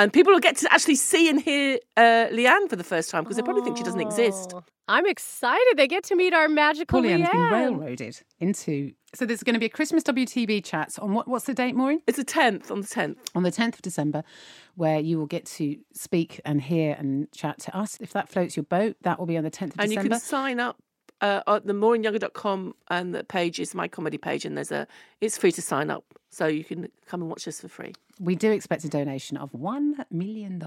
and 0.00 0.10
people 0.10 0.32
will 0.32 0.40
get 0.40 0.56
to 0.56 0.72
actually 0.72 0.94
see 0.94 1.28
and 1.28 1.38
hear 1.38 1.78
uh, 1.94 2.28
Leanne 2.32 2.70
for 2.70 2.76
the 2.76 2.84
first 2.84 3.10
time 3.10 3.22
because 3.22 3.36
they 3.36 3.42
probably 3.42 3.62
think 3.62 3.76
she 3.76 3.82
doesn't 3.82 4.00
exist. 4.00 4.54
I'm 4.88 5.06
excited. 5.06 5.74
They 5.76 5.86
get 5.86 6.04
to 6.04 6.16
meet 6.16 6.32
our 6.32 6.48
magical 6.48 7.02
Paulianne's 7.02 7.28
been 7.28 7.38
Leanne. 7.38 7.52
railroaded 7.52 8.18
into. 8.38 8.92
So 9.14 9.26
there's 9.26 9.42
going 9.42 9.54
to 9.54 9.60
be 9.60 9.66
a 9.66 9.70
Christmas 9.70 10.02
WTB 10.04 10.64
chats 10.64 10.98
on 10.98 11.12
what? 11.12 11.28
What's 11.28 11.44
the 11.44 11.52
date, 11.52 11.76
Maureen? 11.76 12.00
It's 12.06 12.16
the 12.16 12.24
10th, 12.24 12.70
on 12.70 12.80
the 12.80 12.86
10th. 12.86 13.18
On 13.34 13.42
the 13.42 13.52
10th 13.52 13.74
of 13.74 13.82
December, 13.82 14.24
where 14.74 15.00
you 15.00 15.18
will 15.18 15.26
get 15.26 15.44
to 15.46 15.76
speak 15.92 16.40
and 16.46 16.62
hear 16.62 16.96
and 16.98 17.30
chat 17.32 17.58
to 17.60 17.76
us. 17.76 17.98
If 18.00 18.14
that 18.14 18.30
floats 18.30 18.56
your 18.56 18.64
boat, 18.64 18.96
that 19.02 19.18
will 19.18 19.26
be 19.26 19.36
on 19.36 19.44
the 19.44 19.50
10th 19.50 19.72
of 19.72 19.76
December. 19.76 19.82
And 19.82 19.92
you 19.92 20.10
can 20.10 20.18
sign 20.18 20.60
up 20.60 20.78
uh, 21.20 21.42
at 21.46 21.66
the 21.66 21.72
maureenyounger.com 21.72 22.74
and 22.88 23.14
the 23.14 23.24
page 23.24 23.60
is 23.60 23.74
my 23.74 23.86
comedy 23.86 24.16
page 24.18 24.44
and 24.44 24.56
there's 24.56 24.72
a 24.72 24.86
it's 25.20 25.36
free 25.36 25.52
to 25.52 25.62
sign 25.62 25.90
up 25.90 26.04
so 26.30 26.46
you 26.46 26.64
can 26.64 26.88
come 27.06 27.20
and 27.20 27.28
watch 27.28 27.46
us 27.46 27.60
for 27.60 27.68
free 27.68 27.92
we 28.20 28.36
do 28.36 28.52
expect 28.52 28.84
a 28.84 28.88
donation 28.88 29.36
of 29.36 29.50
$1 29.52 30.04
million. 30.10 30.62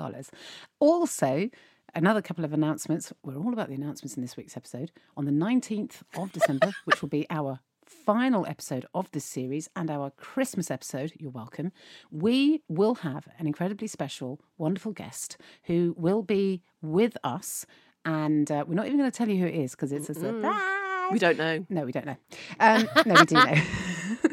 Also, 0.79 1.49
another 1.93 2.21
couple 2.21 2.43
of 2.43 2.51
announcements. 2.51 3.13
We're 3.23 3.37
all 3.37 3.53
about 3.53 3.69
the 3.69 3.75
announcements 3.75 4.15
in 4.15 4.23
this 4.23 4.35
week's 4.35 4.57
episode. 4.57 4.91
On 5.15 5.25
the 5.25 5.31
19th 5.31 6.01
of 6.17 6.31
December, 6.33 6.73
which 6.85 7.01
will 7.01 7.09
be 7.09 7.27
our 7.29 7.59
final 7.85 8.45
episode 8.47 8.87
of 8.95 9.11
this 9.11 9.23
series 9.23 9.69
and 9.75 9.91
our 9.91 10.09
Christmas 10.09 10.71
episode, 10.71 11.13
you're 11.19 11.29
welcome, 11.29 11.71
we 12.11 12.63
will 12.67 12.95
have 12.95 13.27
an 13.37 13.45
incredibly 13.45 13.87
special, 13.87 14.41
wonderful 14.57 14.91
guest 14.91 15.37
who 15.65 15.93
will 15.95 16.23
be 16.23 16.63
with 16.81 17.15
us. 17.23 17.67
And 18.03 18.51
uh, 18.51 18.65
we're 18.67 18.73
not 18.73 18.87
even 18.87 18.97
going 18.97 19.11
to 19.11 19.15
tell 19.15 19.29
you 19.29 19.37
who 19.37 19.45
it 19.45 19.55
is 19.55 19.71
because 19.71 19.91
it's 19.91 20.09
a 20.09 20.15
surprise. 20.15 21.11
we 21.11 21.19
don't 21.19 21.37
know 21.37 21.65
No, 21.69 21.85
we 21.85 21.91
don't 21.91 22.05
know. 22.05 22.17
Um, 22.59 22.89
no, 23.05 23.13
we 23.13 23.25
do 23.25 23.35
know. 23.35 23.55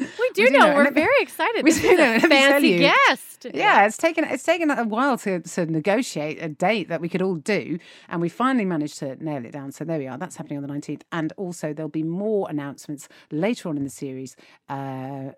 We 0.37 0.45
do 0.45 0.51
We 0.51 0.57
know. 0.57 0.67
know. 0.67 0.75
We're 0.75 0.83
me- 0.85 0.91
very 0.91 1.21
excited. 1.21 1.63
we 1.63 1.71
This 1.71 1.81
do 1.81 1.95
know. 1.95 2.03
a 2.03 2.19
Let 2.19 2.23
me 2.23 2.29
tell 2.29 2.51
fancy 2.51 2.77
guest. 2.79 3.47
Yeah, 3.53 3.85
it's 3.85 3.97
taken 3.97 4.23
it's 4.23 4.43
taken 4.43 4.69
a 4.69 4.83
while 4.83 5.17
to, 5.19 5.39
to 5.39 5.65
negotiate 5.65 6.41
a 6.41 6.47
date 6.49 6.89
that 6.89 7.01
we 7.01 7.09
could 7.09 7.21
all 7.21 7.35
do, 7.35 7.79
and 8.09 8.21
we 8.21 8.29
finally 8.29 8.65
managed 8.65 8.99
to 8.99 9.15
nail 9.23 9.43
it 9.45 9.51
down. 9.51 9.71
So 9.71 9.83
there 9.83 9.97
we 9.97 10.07
are. 10.07 10.17
That's 10.17 10.35
happening 10.35 10.57
on 10.57 10.61
the 10.61 10.67
nineteenth, 10.67 11.03
and 11.11 11.33
also 11.37 11.73
there'll 11.73 11.89
be 11.89 12.03
more 12.03 12.47
announcements 12.49 13.07
later 13.31 13.67
on 13.69 13.77
in 13.77 13.83
the 13.83 13.89
series, 13.89 14.35
uh, 14.69 15.31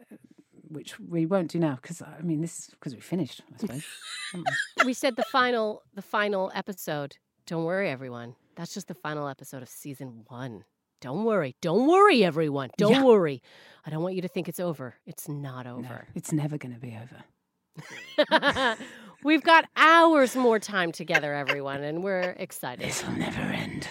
which 0.69 0.99
we 0.99 1.25
won't 1.25 1.49
do 1.51 1.59
now 1.59 1.77
because 1.81 2.01
I 2.01 2.21
mean 2.21 2.41
this 2.41 2.59
is 2.59 2.67
because 2.71 2.93
we 2.93 3.01
finished. 3.01 3.41
I 3.53 3.57
suppose. 3.57 3.83
we? 4.33 4.43
we 4.87 4.93
said 4.93 5.15
the 5.15 5.23
final 5.31 5.83
the 5.93 6.01
final 6.01 6.51
episode. 6.53 7.17
Don't 7.45 7.63
worry, 7.65 7.89
everyone. 7.89 8.35
That's 8.55 8.73
just 8.73 8.87
the 8.87 8.93
final 8.95 9.27
episode 9.27 9.61
of 9.63 9.69
season 9.69 10.23
one. 10.27 10.65
Don't 11.03 11.25
worry. 11.25 11.53
Don't 11.59 11.85
worry, 11.89 12.23
everyone. 12.23 12.69
Don't 12.77 12.93
Yeah. 12.93 13.03
worry. 13.03 13.41
I 13.85 13.89
don't 13.89 14.01
want 14.01 14.15
you 14.15 14.21
to 14.21 14.29
think 14.29 14.47
it's 14.47 14.59
over. 14.61 14.95
It's 15.05 15.27
not 15.27 15.65
no, 15.65 15.79
over. 15.79 16.07
it's 16.15 16.31
never 16.31 16.57
going 16.57 16.73
to 16.73 16.79
be 16.79 16.97
over. 16.97 18.77
We've 19.25 19.43
got 19.43 19.65
hours 19.75 20.33
more 20.37 20.59
time 20.59 20.93
together, 20.93 21.33
everyone, 21.33 21.83
and 21.83 22.05
we're 22.05 22.37
excited. 22.39 22.87
This 22.87 23.05
will 23.05 23.17
never 23.17 23.41
end. 23.41 23.85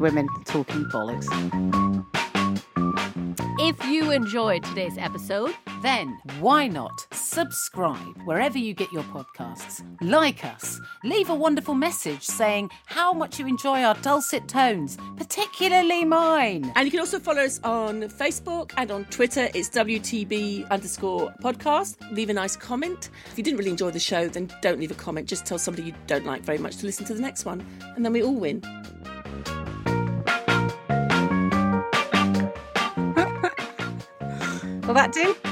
Women 0.00 0.26
talking 0.46 0.84
bollocks. 0.86 1.28
If 3.60 3.84
you 3.84 4.10
enjoyed 4.10 4.64
today's 4.64 4.96
episode, 4.96 5.54
Then 5.82 6.16
why 6.38 6.68
not 6.68 6.92
subscribe 7.32 8.20
wherever 8.26 8.58
you 8.58 8.74
get 8.74 8.92
your 8.92 9.04
podcasts? 9.04 9.82
Like 10.02 10.44
us, 10.44 10.78
leave 11.02 11.30
a 11.30 11.34
wonderful 11.34 11.74
message 11.74 12.24
saying 12.24 12.68
how 12.84 13.14
much 13.14 13.38
you 13.38 13.46
enjoy 13.46 13.82
our 13.82 13.94
dulcet 14.02 14.48
tones, 14.48 14.98
particularly 15.16 16.04
mine. 16.04 16.70
and 16.76 16.84
you 16.84 16.90
can 16.90 17.00
also 17.00 17.18
follow 17.18 17.42
us 17.42 17.58
on 17.64 18.02
facebook 18.02 18.72
and 18.76 18.90
on 18.90 19.04
twitter 19.06 19.48
it's 19.54 19.70
wtb 19.70 20.68
underscore 20.70 21.32
podcast 21.42 21.96
leave 22.14 22.28
a 22.28 22.32
nice 22.32 22.56
comment 22.56 23.08
if 23.30 23.38
you 23.38 23.44
didn't 23.44 23.56
really 23.58 23.70
enjoy 23.70 23.90
the 23.90 23.98
show 23.98 24.28
then 24.28 24.50
don't 24.60 24.78
leave 24.78 24.90
a 24.90 24.94
comment 24.94 25.26
just 25.28 25.46
tell 25.46 25.58
somebody 25.58 25.86
you 25.86 25.94
don't 26.06 26.26
like 26.26 26.42
very 26.42 26.58
much 26.58 26.76
to 26.76 26.86
listen 26.86 27.04
to 27.04 27.14
the 27.14 27.20
next 27.20 27.44
one 27.44 27.64
and 27.96 28.04
then 28.04 28.12
we 28.12 28.22
all 28.22 28.34
win 28.34 28.60
Will 34.86 34.94
that 34.94 35.12
do? 35.12 35.51